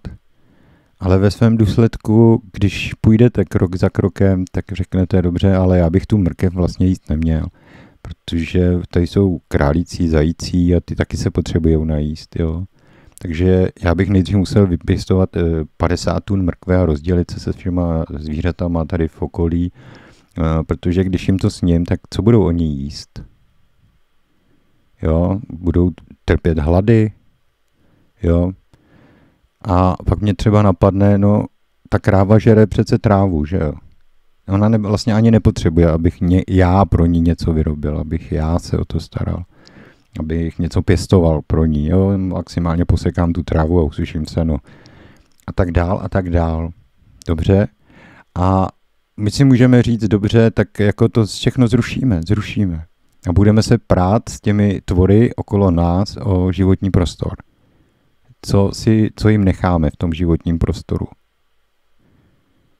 [1.01, 6.07] ale ve svém důsledku, když půjdete krok za krokem, tak řeknete dobře, ale já bych
[6.07, 7.47] tu mrkev vlastně jíst neměl,
[8.03, 12.65] protože tady jsou králící, zající a ty taky se potřebují najíst, jo.
[13.19, 15.31] Takže já bych nejdřív musel vypěstovat
[15.77, 19.73] 50 eh, tun mrkve a rozdělit se se všema zvířatama tady v okolí,
[20.39, 23.23] eh, protože když jim to sním, tak co budou oni jíst?
[25.03, 25.91] Jo, budou
[26.25, 27.13] trpět hlady,
[28.23, 28.53] jo.
[29.65, 31.45] A pak mě třeba napadne, no,
[31.89, 33.73] ta kráva žere přece trávu, že jo.
[34.49, 38.79] Ona ne, vlastně ani nepotřebuje, abych ně, já pro ní něco vyrobil, abych já se
[38.79, 39.45] o to staral
[40.19, 44.59] abych něco pěstoval pro ní, jo, maximálně posekám tu trávu a usuším no.
[45.47, 46.71] A tak dál a tak dál.
[47.27, 47.69] Dobře.
[48.35, 48.69] A
[49.17, 52.85] my si můžeme říct dobře, tak jako to všechno zrušíme, zrušíme.
[53.29, 57.33] A budeme se prát s těmi tvory okolo nás o životní prostor.
[58.43, 61.07] Co, si, co jim necháme v tom životním prostoru?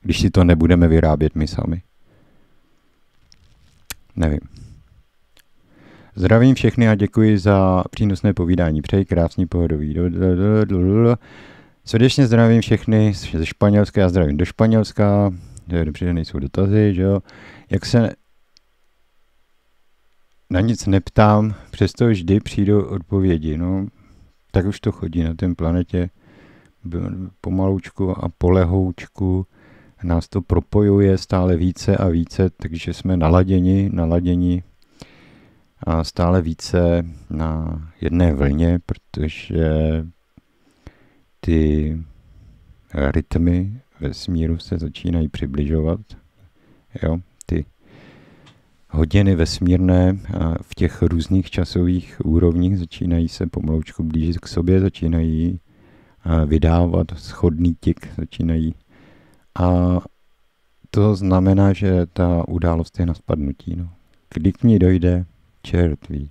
[0.01, 1.83] Když si to nebudeme vyrábět my sami.
[4.17, 4.58] Nevím.
[6.19, 8.83] Zdravím všechny a děkuji za přínosné povídání.
[8.83, 9.97] Přeji krásný pohodový.
[11.85, 15.31] Srdečně zdravím všechny ze Španělska, já zdravím do Španělska.
[15.69, 17.21] Dobře, že nejsou dotazy, že jo.
[17.71, 18.11] Jak se
[20.51, 23.59] na nic neptám, přesto vždy přijdou odpovědi.
[23.59, 23.87] No,
[24.51, 26.11] tak už to chodí na té planetě
[27.41, 29.47] pomaloučku a polehoučku.
[30.03, 34.63] Nás to propojuje stále více a více, takže jsme naladěni, naladěni
[36.03, 39.71] stále více na jedné vlně, protože
[41.41, 41.99] ty
[42.95, 46.01] rytmy ve smíru se začínají přibližovat.
[47.03, 47.65] Jo, ty
[48.91, 50.19] hodiny vesmírné
[50.63, 55.61] v těch různých časových úrovních začínají se pomaloučku blížit k sobě, začínají
[56.47, 58.75] vydávat schodný tik, začínají
[59.61, 59.99] a
[60.91, 63.77] to znamená, že ta událost je na spadnutí.
[63.77, 63.91] No.
[64.35, 65.27] Kdy k ní dojde,
[65.63, 66.31] čertví.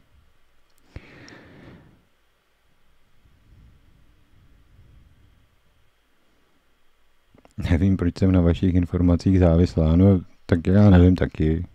[7.58, 11.68] Nevím, proč jsem na vašich informacích závislá, no tak já nevím taky.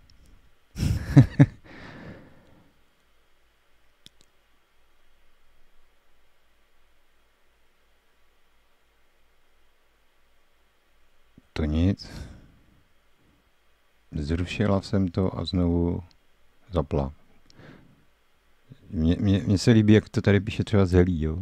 [11.53, 12.11] to nic.
[14.11, 16.03] Zrušila jsem to a znovu
[16.71, 17.13] zapla.
[18.93, 21.37] Mně se líbí, jak to tady píše třeba zelí, jo.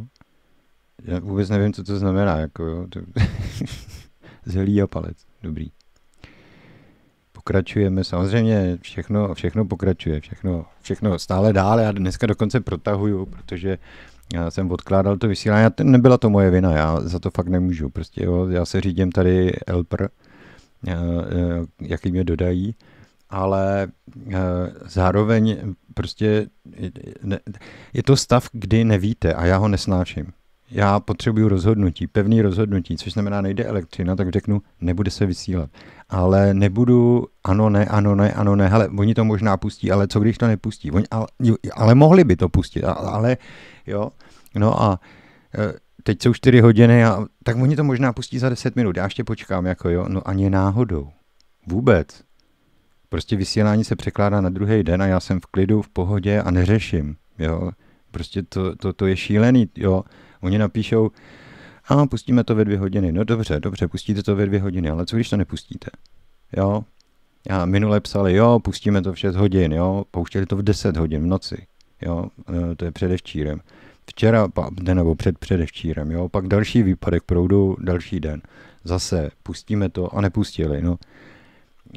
[1.04, 2.88] Já vůbec nevím, co to znamená, jako jo.
[2.90, 3.00] To...
[4.46, 5.72] zelí a palec, dobrý.
[7.32, 11.80] Pokračujeme, samozřejmě všechno, všechno pokračuje, všechno, všechno stále dál.
[11.80, 13.78] Já dneska dokonce protahuju, protože
[14.34, 17.90] já jsem odkládal to vysílání, to nebyla to moje vina, já za to fakt nemůžu.
[17.90, 20.10] Prostě jo, já se řídím tady Elper,
[20.88, 22.76] eh, eh, jaký mě dodají
[23.32, 23.88] ale
[24.30, 24.38] eh,
[24.85, 25.58] zároveň
[25.93, 26.48] prostě
[27.93, 30.34] je to stav, kdy nevíte a já ho nesnáším.
[30.72, 35.69] Já potřebuju rozhodnutí, pevný rozhodnutí, což znamená, nejde elektřina, tak řeknu, nebude se vysílat.
[36.10, 40.19] Ale nebudu, ano, ne, ano, ne, ano, ne, hele, oni to možná pustí, ale co
[40.19, 40.92] když to nepustí?
[40.92, 41.27] Oni, ale,
[41.74, 43.38] ale mohli by to pustit, ale,
[43.88, 44.10] jo,
[44.56, 45.00] no a
[45.58, 49.03] eh, teď jsou čtyři hodiny a tak oni to možná pustí za deset minut, já
[49.03, 51.10] ještě počkám, jako jo, no ani náhodou.
[51.68, 52.08] Vůbec.
[53.12, 56.52] Prostě vysílání se překládá na druhý den a já jsem v klidu, v pohodě a
[56.52, 57.16] neřeším.
[57.40, 57.72] Jo.
[58.12, 59.70] Prostě to, to, to je šílený.
[59.76, 60.04] Jo.
[60.42, 61.12] Oni napíšou,
[61.88, 63.12] a pustíme to ve dvě hodiny.
[63.12, 65.90] No dobře, dobře, pustíte to ve dvě hodiny, ale co když to nepustíte?
[66.58, 66.84] Jo.
[67.50, 71.22] Já minule psali, jo, pustíme to v 6 hodin, jo, pouštěli to v 10 hodin
[71.22, 71.68] v noci,
[72.02, 72.26] jo,
[72.72, 73.60] e, to je předevčírem.
[74.10, 74.48] Včera,
[74.94, 78.42] nebo před předevčírem, jo, pak další výpadek proudu, další den.
[78.84, 80.98] Zase pustíme to a nepustili, no.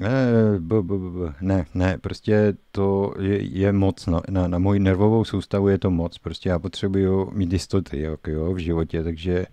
[0.01, 0.27] Ne,
[0.59, 5.25] b, b, b, ne, ne, prostě to je, je moc, na, na, na moji nervovou
[5.25, 9.47] soustavu je to moc, prostě já potřebuju mít jistoty jako jo, v životě, takže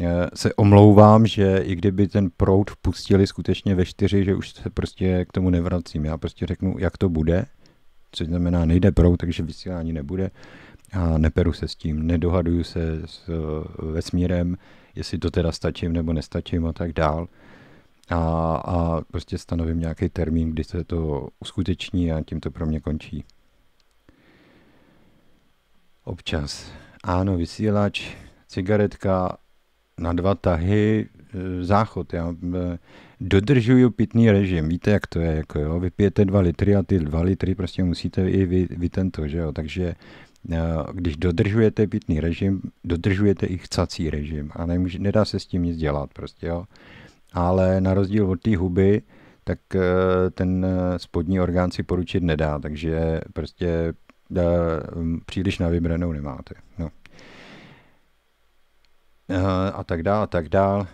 [0.00, 4.70] eh, se omlouvám, že i kdyby ten proud pustili skutečně ve čtyři, že už se
[4.70, 6.04] prostě k tomu nevracím.
[6.04, 7.46] Já prostě řeknu, jak to bude,
[8.12, 10.30] což znamená, nejde proud, takže vysílání nebude
[10.92, 13.30] a neperu se s tím, nedohaduju se s
[13.92, 14.56] vesmírem,
[14.94, 17.28] jestli to teda stačím nebo nestačím a tak dál
[18.10, 18.16] a,
[18.56, 23.24] a prostě stanovím nějaký termín, kdy se to uskuteční a tím to pro mě končí.
[26.04, 26.72] Občas.
[27.04, 28.16] Ano, vysílač,
[28.48, 29.36] cigaretka
[29.98, 32.12] na dva tahy, e, záchod.
[32.12, 32.78] Já e,
[33.20, 34.68] dodržuju pitný režim.
[34.68, 35.36] Víte, jak to je?
[35.36, 35.80] Jako jo?
[35.80, 39.52] Vypijete dva litry a ty dva litry prostě musíte i vy, vy tento, že jo?
[39.52, 39.94] Takže e,
[40.92, 45.76] když dodržujete pitný režim, dodržujete i chcací režim a nemůže, nedá se s tím nic
[45.76, 46.64] dělat prostě, jo.
[47.34, 49.02] Ale na rozdíl od té huby,
[49.44, 49.58] tak
[50.34, 53.94] ten spodní orgán si poručit nedá, takže prostě
[55.26, 56.54] příliš na vybranou nemáte.
[56.78, 56.90] No.
[59.74, 60.86] A tak dál, a tak dál.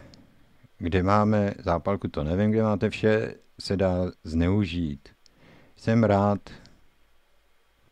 [0.79, 3.95] Kde máme zápalku, to nevím, kde máte vše, se dá
[4.25, 5.09] zneužít.
[5.77, 6.39] Jsem rád,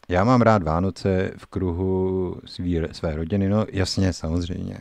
[0.08, 4.78] já mám rád Vánoce v kruhu svý, své rodiny, no jasně, samozřejmě.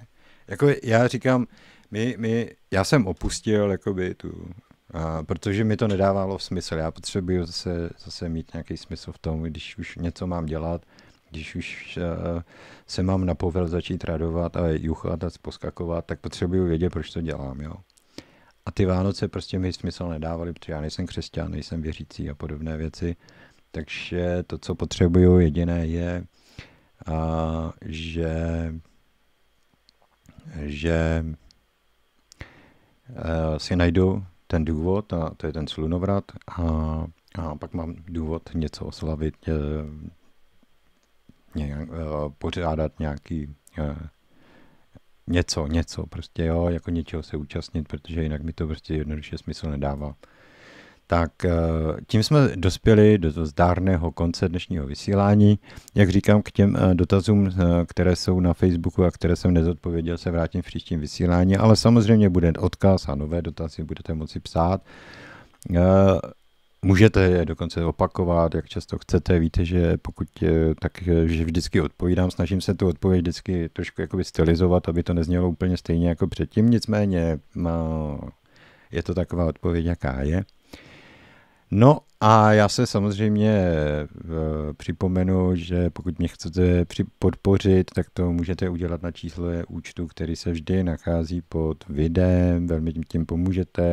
[0.48, 1.48] Jako já říkám,
[1.92, 4.50] my, my, já jsem opustil jakoby tu,
[4.94, 6.76] a, protože mi to nedávalo smysl.
[6.76, 10.86] Já potřebuji zase, zase mít nějaký smysl v tom, když už něco mám dělat,
[11.30, 12.42] když už uh,
[12.88, 17.22] se mám na povel začít radovat a juchat a poskakovat, tak potřebuju vědět, proč to
[17.22, 17.74] dělám, jo.
[18.66, 22.78] A ty Vánoce prostě mi smysl nedávaly, protože já nejsem křesťan, nejsem věřící a podobné
[22.78, 23.16] věci.
[23.72, 26.26] Takže to, co potřebuju jediné je,
[27.06, 28.36] a, že,
[30.56, 31.47] že a, eh,
[33.58, 36.64] si najdu ten důvod, a to je ten slunovrat, a,
[37.36, 39.52] a pak mám důvod něco oslavit, eh,
[41.56, 41.96] nějak, uh,
[42.38, 43.56] pořádat nějaký
[45.28, 49.70] něco, něco prostě, jo, jako něčeho se účastnit, protože jinak mi to prostě jednoduše smysl
[49.70, 50.16] nedává.
[51.10, 51.52] Tak uh,
[52.08, 55.60] tím jsme dospěli do zdárného konce dnešního vysílání.
[55.96, 57.50] Jak říkám, k těm dotazům,
[57.88, 62.30] které jsou na Facebooku a které jsem nezodpověděl, se vrátím v příštím vysílání, ale samozřejmě
[62.30, 64.82] bude odkaz a nové dotazy budete moci psát.
[66.82, 69.40] Můžete je dokonce opakovat, jak často chcete.
[69.40, 70.28] Víte, že pokud
[70.80, 70.92] tak,
[71.26, 75.78] že vždycky odpovídám, snažím se tu odpověď vždycky trošku jakoby stylizovat, aby to neznělo úplně
[75.78, 76.70] stejně jako předtím.
[76.70, 77.40] Nicméně
[78.92, 80.44] je to taková odpověď, jaká je.
[81.72, 84.08] No a já se samozřejmě e,
[84.78, 86.86] připomenu, že pokud mě chcete
[87.20, 92.68] podpořit, tak to můžete udělat na číslo účtu, který se vždy nachází pod videem.
[92.68, 93.84] Velmi tím pomůžete,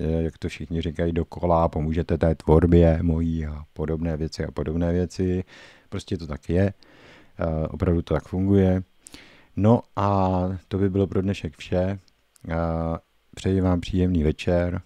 [0.00, 4.92] e, jak to všichni říkají dokola, pomůžete té tvorbě mojí a podobné věci a podobné
[4.92, 5.44] věci.
[5.88, 6.62] Prostě to tak je.
[6.62, 6.74] E,
[7.68, 8.82] opravdu to tak funguje.
[9.56, 11.98] No a to by bylo pro dnešek vše.
[13.34, 14.82] Přeji vám příjemný večer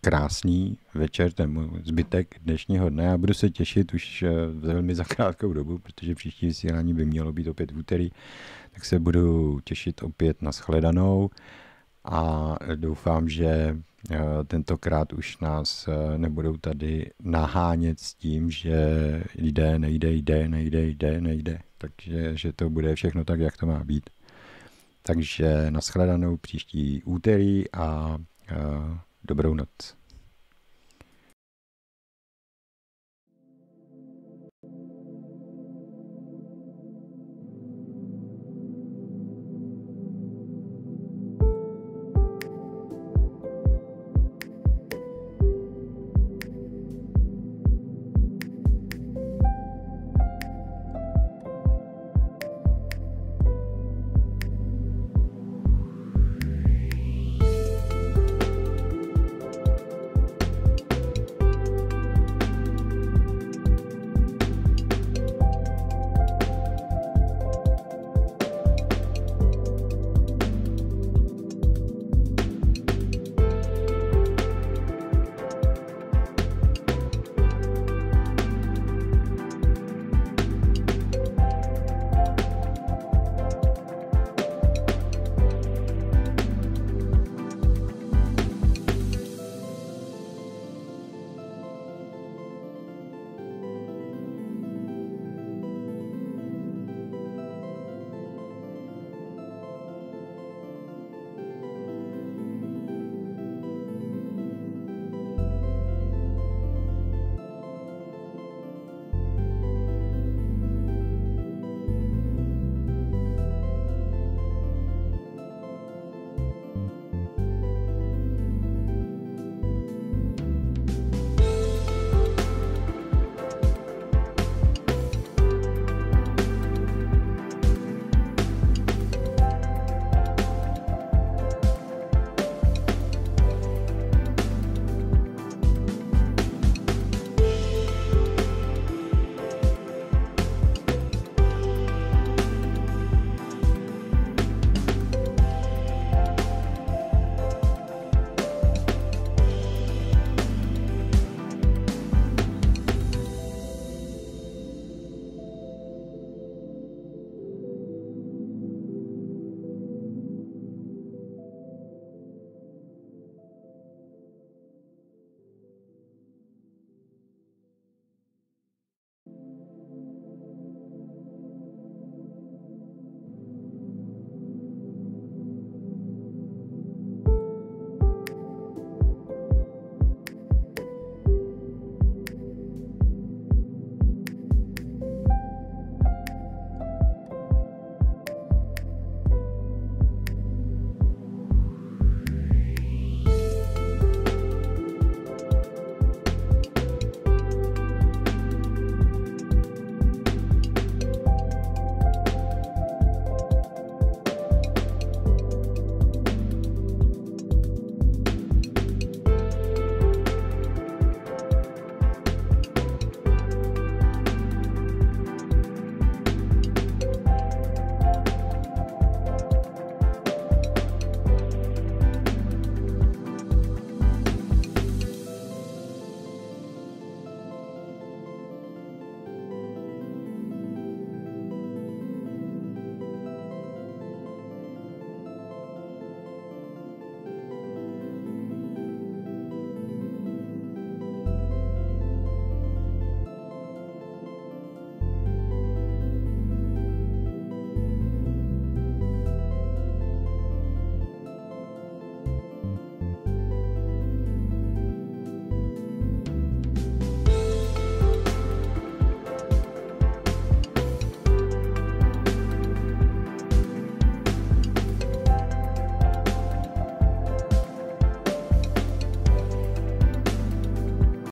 [0.00, 5.52] krásný večer, ten zbytek dnešního dne a budu se těšit už eh, velmi za krátkou
[5.52, 8.10] dobu, protože příští vysílání by mělo být opět v úterý,
[8.72, 11.30] tak se budu těšit opět na shledanou
[12.04, 13.46] a doufám, že
[14.10, 18.78] eh, tentokrát už nás eh, nebudou tady nahánět s tím, že
[19.34, 21.58] jde, nejde, jde, nejde, jde, nejde.
[21.78, 24.10] Takže že to bude všechno tak, jak to má být.
[25.02, 27.64] Takže nashledanou příští úterý
[28.48, 29.95] a dobrou noc.